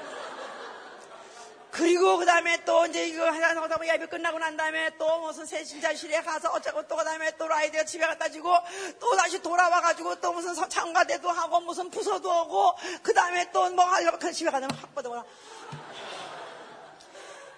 그리고 1.70 2.16
그 2.18 2.26
다음에 2.26 2.64
또 2.64 2.86
이제 2.86 3.06
이거 3.06 3.30
하다 3.30 3.60
보다 3.60 3.78
예배 3.94 4.06
끝나고 4.06 4.38
난 4.38 4.56
다음에 4.56 4.90
또 4.98 5.20
무슨 5.20 5.46
새신자실에 5.46 6.22
가서 6.22 6.50
어쩌고 6.50 6.86
또 6.88 6.96
그 6.96 7.04
다음에 7.04 7.30
또 7.38 7.48
라이드가 7.48 7.84
집에 7.84 8.06
갖다 8.06 8.28
주고 8.28 8.52
또 8.98 9.16
다시 9.16 9.40
돌아와가지고 9.40 10.20
또 10.20 10.32
무슨 10.32 10.54
창가대도 10.68 11.30
하고 11.30 11.60
무슨 11.60 11.90
부서도 11.90 12.30
하고 12.30 12.74
그 13.02 13.14
다음에 13.14 13.50
또 13.52 13.70
뭐 13.70 13.84
하려고 13.84 14.18
그 14.18 14.32
집에 14.32 14.50
가면 14.50 14.70
확 14.72 14.94
뻗어보라. 14.94 15.24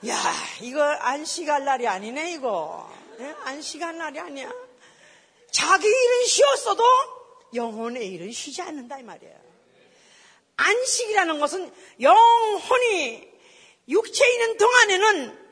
야, 0.08 0.16
이거 0.60 0.82
안식할 0.82 1.64
날이 1.64 1.86
아니네, 1.86 2.32
이거. 2.32 2.90
예? 3.20 3.34
안식할 3.44 3.96
날이 3.96 4.18
아니야. 4.18 4.52
자기 5.50 5.86
일은 5.86 6.26
쉬었어도 6.26 6.82
영혼의 7.54 8.08
일은 8.08 8.32
쉬지 8.32 8.62
않는다, 8.62 8.98
이 8.98 9.02
말이에요. 9.04 9.36
안식이라는 10.56 11.38
것은 11.40 11.72
영혼이 12.00 13.31
육체에 13.88 14.32
있는 14.32 14.56
동안에는 14.56 15.42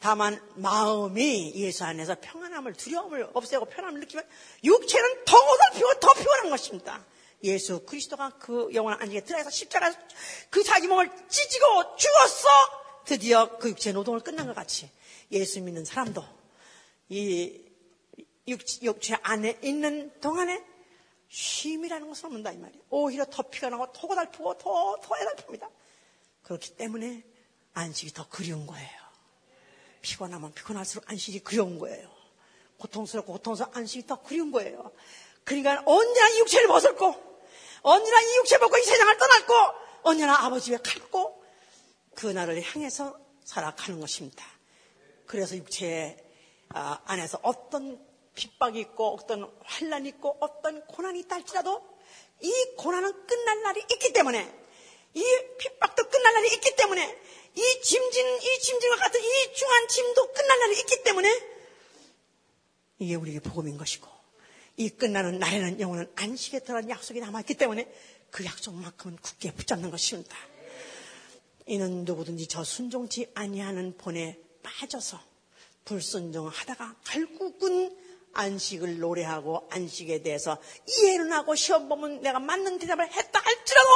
다만 0.00 0.40
마음이 0.56 1.52
예수 1.54 1.84
안에서 1.84 2.16
평안함을 2.20 2.74
두려움을 2.74 3.30
없애고 3.32 3.66
편함을 3.66 4.00
느끼면 4.00 4.28
육체는 4.62 5.24
더 5.24 5.36
어설피고 5.36 6.00
더 6.00 6.12
피곤한 6.12 6.50
것입니다. 6.50 7.04
예수 7.42 7.84
그리스도가 7.84 8.30
그 8.38 8.70
영원한 8.74 9.02
안식에 9.02 9.22
들어가서 9.22 9.50
십자가 9.50 9.92
그 10.50 10.62
자기 10.62 10.88
몸을 10.88 11.08
찢고 11.28 11.96
죽었어 11.96 12.48
드디어 13.04 13.58
그 13.58 13.70
육체 13.70 13.92
노동을 13.92 14.20
끝난 14.20 14.46
것 14.46 14.54
같이 14.54 14.90
예수 15.30 15.60
믿는 15.60 15.84
사람도 15.84 16.24
이 17.10 17.60
육체 18.46 19.16
안에 19.22 19.58
있는 19.62 20.12
동안에 20.20 20.62
쉼이라는 21.28 22.08
것을 22.08 22.26
얻는다 22.26 22.52
이 22.52 22.58
말이에요. 22.58 22.82
오히려 22.90 23.24
더 23.24 23.42
피가 23.42 23.70
나고 23.70 23.92
더 23.92 24.06
고달프고 24.06 24.58
더, 24.58 24.98
더 25.02 25.14
해달픕니다. 25.14 25.68
그렇기 26.42 26.76
때문에 26.76 27.24
안식이 27.74 28.12
더 28.12 28.26
그리운 28.28 28.66
거예요. 28.66 29.04
피곤하면 30.02 30.52
피곤할수록 30.54 31.10
안식이 31.10 31.40
그리운 31.40 31.78
거예요. 31.78 32.08
고통스럽고 32.78 33.32
고통스러운 33.32 33.72
안식이 33.74 34.06
더 34.06 34.22
그리운 34.22 34.50
거예요. 34.50 34.92
그러니까 35.44 35.82
언제나 35.86 36.28
이 36.30 36.38
육체를 36.40 36.68
벗었고, 36.68 37.14
언제나 37.82 38.20
이 38.20 38.36
육체 38.38 38.58
벗고 38.58 38.78
이 38.78 38.82
세상을 38.82 39.18
떠났고, 39.18 39.54
언제나 40.02 40.44
아버지 40.44 40.72
에 40.72 40.78
갔고, 40.78 41.44
그날을 42.14 42.62
향해서 42.62 43.18
살아가는 43.44 44.00
것입니다. 44.00 44.44
그래서 45.26 45.56
육체 45.56 46.16
아, 46.70 47.00
안에서 47.04 47.38
어떤 47.42 48.04
핍박이 48.34 48.80
있고 48.80 49.14
어떤 49.14 49.50
환란이 49.64 50.08
있고 50.10 50.36
어떤 50.40 50.84
고난이 50.86 51.20
있다 51.20 51.36
할지라도 51.36 51.82
이 52.40 52.52
고난은 52.76 53.26
끝날 53.26 53.62
날이 53.62 53.80
있기 53.92 54.12
때문에 54.12 54.63
이 55.14 55.22
핍박도 55.58 56.08
끝날 56.08 56.34
날이 56.34 56.54
있기 56.54 56.76
때문에 56.76 57.22
이 57.54 57.80
짐진 57.82 58.26
이 58.36 58.58
짐진과 58.60 58.96
같은 58.96 59.20
이 59.20 59.54
중한 59.54 59.88
짐도 59.88 60.32
끝날 60.32 60.58
날이 60.58 60.78
있기 60.80 61.02
때문에 61.04 61.54
이게 62.98 63.14
우리에게 63.14 63.40
복음인 63.40 63.78
것이고 63.78 64.08
이 64.76 64.90
끝나는 64.90 65.38
날에는 65.38 65.80
영혼은 65.80 66.10
안식에 66.16 66.60
들어간 66.60 66.90
약속이 66.90 67.20
남아있기 67.20 67.54
때문에 67.54 67.88
그 68.30 68.44
약속만큼은 68.44 69.18
굳게 69.18 69.52
붙잡는 69.52 69.90
것입니다. 69.90 70.36
이는 71.66 72.04
누구든지 72.04 72.48
저 72.48 72.64
순종치 72.64 73.30
아니하는 73.34 73.96
본에 73.96 74.38
빠져서 74.62 75.20
불순종하다가 75.84 76.96
결국은 77.04 77.96
안식을 78.32 78.98
노래하고 78.98 79.68
안식에 79.70 80.22
대해서 80.22 80.60
이해는 80.88 81.32
하고 81.32 81.54
시험 81.54 81.88
보면 81.88 82.20
내가 82.20 82.40
맞는 82.40 82.78
대답을 82.78 83.10
했다 83.12 83.40
할지라도 83.40 83.88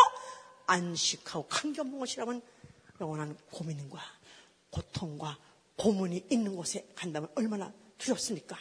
안식하고 0.68 1.48
감겨본 1.48 1.98
것이라면 1.98 2.40
영원한 3.00 3.36
고민과 3.50 4.00
고통과 4.70 5.36
고문이 5.76 6.26
있는 6.30 6.54
곳에 6.54 6.86
간다면 6.94 7.28
얼마나 7.34 7.72
두렵습니까? 7.98 8.56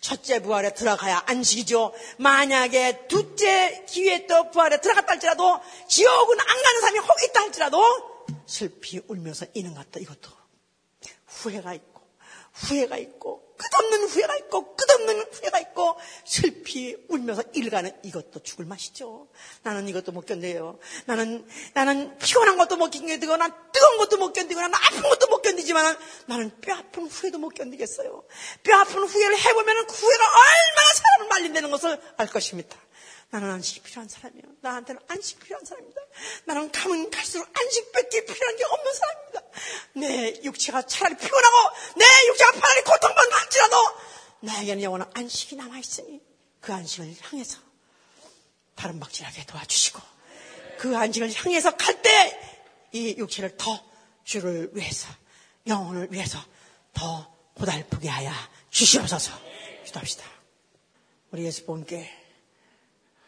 첫째 0.00 0.42
부활에 0.42 0.74
들어가야 0.74 1.24
안식이죠. 1.26 1.94
만약에 2.18 3.06
둘째 3.08 3.84
기회에 3.86 4.26
또 4.26 4.50
부활에 4.50 4.80
들어갔다 4.80 5.12
할지라도 5.12 5.60
지옥은 5.88 6.40
안 6.40 6.62
가는 6.62 6.80
사람이 6.80 6.98
혹 6.98 7.22
있다 7.22 7.40
할지라도 7.40 7.82
슬피 8.46 9.00
울면서 9.08 9.46
이는 9.54 9.74
것도 9.74 10.00
이것도 10.00 10.30
후회가 11.26 11.74
있고 11.74 12.02
후회가 12.52 12.98
있고 12.98 13.31
끝없는 13.70 14.08
후회가 14.08 14.36
있고 14.38 14.76
끝없는 14.76 15.26
후회가 15.32 15.58
있고 15.60 15.96
슬피 16.24 16.96
울면서 17.08 17.42
일가는 17.52 17.90
이것도 18.02 18.42
죽을 18.42 18.64
맛이죠. 18.64 19.28
나는 19.62 19.88
이것도 19.88 20.12
못 20.12 20.26
견뎌요. 20.26 20.78
나는 21.06 21.46
나는 21.74 22.18
피곤한 22.18 22.56
것도 22.56 22.76
못 22.76 22.90
견디고 22.90 23.36
난 23.36 23.52
뜨거운 23.72 23.98
것도 23.98 24.18
못 24.18 24.32
견디고 24.32 24.60
난 24.60 24.74
아픈 24.74 25.02
것도 25.02 25.28
못 25.28 25.42
견디지만 25.42 25.96
나는 26.26 26.60
뼈 26.60 26.74
아픈 26.74 27.06
후회도 27.06 27.38
못 27.38 27.50
견디겠어요. 27.50 28.24
뼈 28.62 28.76
아픈 28.78 29.02
후회를 29.02 29.38
해보면 29.38 29.86
그 29.86 29.94
후회가 29.94 30.24
얼마나 30.24 30.94
사람을 30.94 31.28
말린다는 31.28 31.70
것을 31.70 32.00
알 32.16 32.26
것입니다. 32.26 32.76
나는 33.32 33.50
안식이 33.50 33.80
필요한 33.80 34.08
사람이에요. 34.08 34.44
나한테는 34.60 35.00
안식 35.08 35.40
필요한 35.40 35.64
사람입니다. 35.64 36.00
나는 36.44 36.70
가면 36.70 37.10
갈수록 37.10 37.48
안식밖에 37.58 38.26
필요한 38.26 38.56
게 38.56 38.64
없는 38.64 38.92
사람입니다. 38.94 39.42
내 39.94 40.42
육체가 40.44 40.82
차라리 40.82 41.16
피곤하고 41.16 41.56
내 41.96 42.04
육체가 42.28 42.52
차라리 42.52 42.82
고통받는 42.82 43.32
할지라도 43.32 43.76
나에게는 44.40 44.82
영원한 44.82 45.10
안식이 45.14 45.56
남아있으니 45.56 46.20
그 46.60 46.72
안식을 46.74 47.16
향해서 47.22 47.58
다른 48.74 49.00
박질하게 49.00 49.46
도와주시고 49.46 50.00
그 50.78 50.96
안식을 50.96 51.32
향해서 51.34 51.76
갈 51.76 52.02
때 52.02 52.52
이 52.94 53.14
육체를 53.16 53.56
더 53.56 53.82
주를 54.22 54.70
위해서 54.74 55.08
영혼을 55.66 56.12
위해서 56.12 56.38
더 56.92 57.34
고달프게 57.54 58.06
하여 58.06 58.30
주시옵소서 58.68 59.32
기도합시다. 59.86 60.24
우리 61.30 61.44
예수 61.44 61.64
본께 61.64 62.10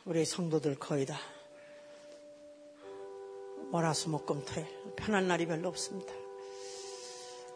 우리 0.06 0.26
성도들 0.26 0.74
거의 0.74 1.06
다 1.06 1.18
월화수목금토일 3.72 4.66
편한 4.96 5.26
날이 5.26 5.46
별로 5.46 5.68
없습니다. 5.70 6.12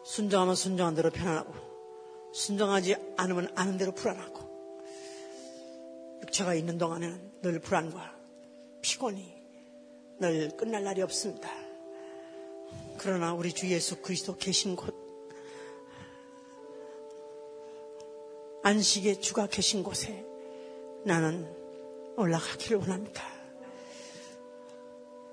순정하면 0.03 0.55
순정한 0.55 0.95
대로 0.95 1.11
편안하고 1.11 1.53
순정하지 2.33 2.95
않으면 3.17 3.53
아는 3.55 3.77
대로 3.77 3.91
불안하고 3.91 4.49
육체가 6.23 6.55
있는 6.55 6.79
동안에는 6.79 7.41
늘 7.43 7.59
불안과 7.59 8.15
피곤이 8.81 9.31
늘 10.19 10.49
끝날 10.57 10.83
날이 10.83 11.03
없습니다. 11.03 11.51
그러나 12.97 13.35
우리 13.35 13.53
주 13.53 13.69
예수 13.69 14.01
그리스도 14.01 14.37
계신 14.37 14.75
곳 14.75 14.95
안식의 18.63 19.21
주가 19.21 19.45
계신 19.45 19.83
곳에 19.83 20.25
나는 21.05 21.58
올라가기를 22.19 22.77
원합니다. 22.77 23.23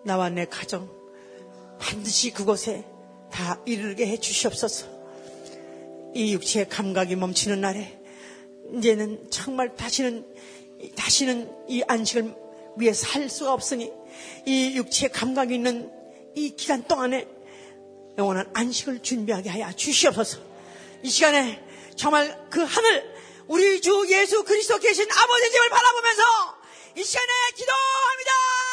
나와 0.05 0.29
내 0.29 0.45
가정 0.45 0.89
반드시 1.81 2.31
그곳에 2.31 2.85
다 3.31 3.61
이르게 3.67 4.07
해 4.07 4.19
주시옵소서. 4.19 4.87
이 6.15 6.33
육체의 6.33 6.69
감각이 6.69 7.17
멈추는 7.17 7.61
날에 7.61 8.01
이제는 8.73 9.31
정말 9.31 9.75
다시는 9.77 10.27
다시는 10.97 11.51
이 11.69 11.83
안식을 11.87 12.35
위해 12.79 12.93
살 12.93 13.29
수가 13.29 13.53
없으니 13.53 13.93
이 14.47 14.77
육체의 14.77 15.11
감각이 15.11 15.55
있는 15.55 15.91
이 16.35 16.51
기간 16.51 16.85
동안에 16.85 17.27
영원한 18.17 18.49
안식을 18.55 19.03
준비하게 19.03 19.51
하여 19.51 19.73
주시옵소서. 19.73 20.39
이 21.03 21.11
시간에 21.11 21.63
정말 21.97 22.49
그 22.49 22.63
하늘 22.63 23.17
우리 23.49 23.81
주 23.81 24.07
예수 24.09 24.45
그리스도 24.45 24.79
계신 24.79 25.05
아버지 25.11 25.51
집을 25.51 25.69
바라보면서 25.69 26.23
이 26.97 27.05
시간에 27.05 27.27
기도합니다. 27.55 28.66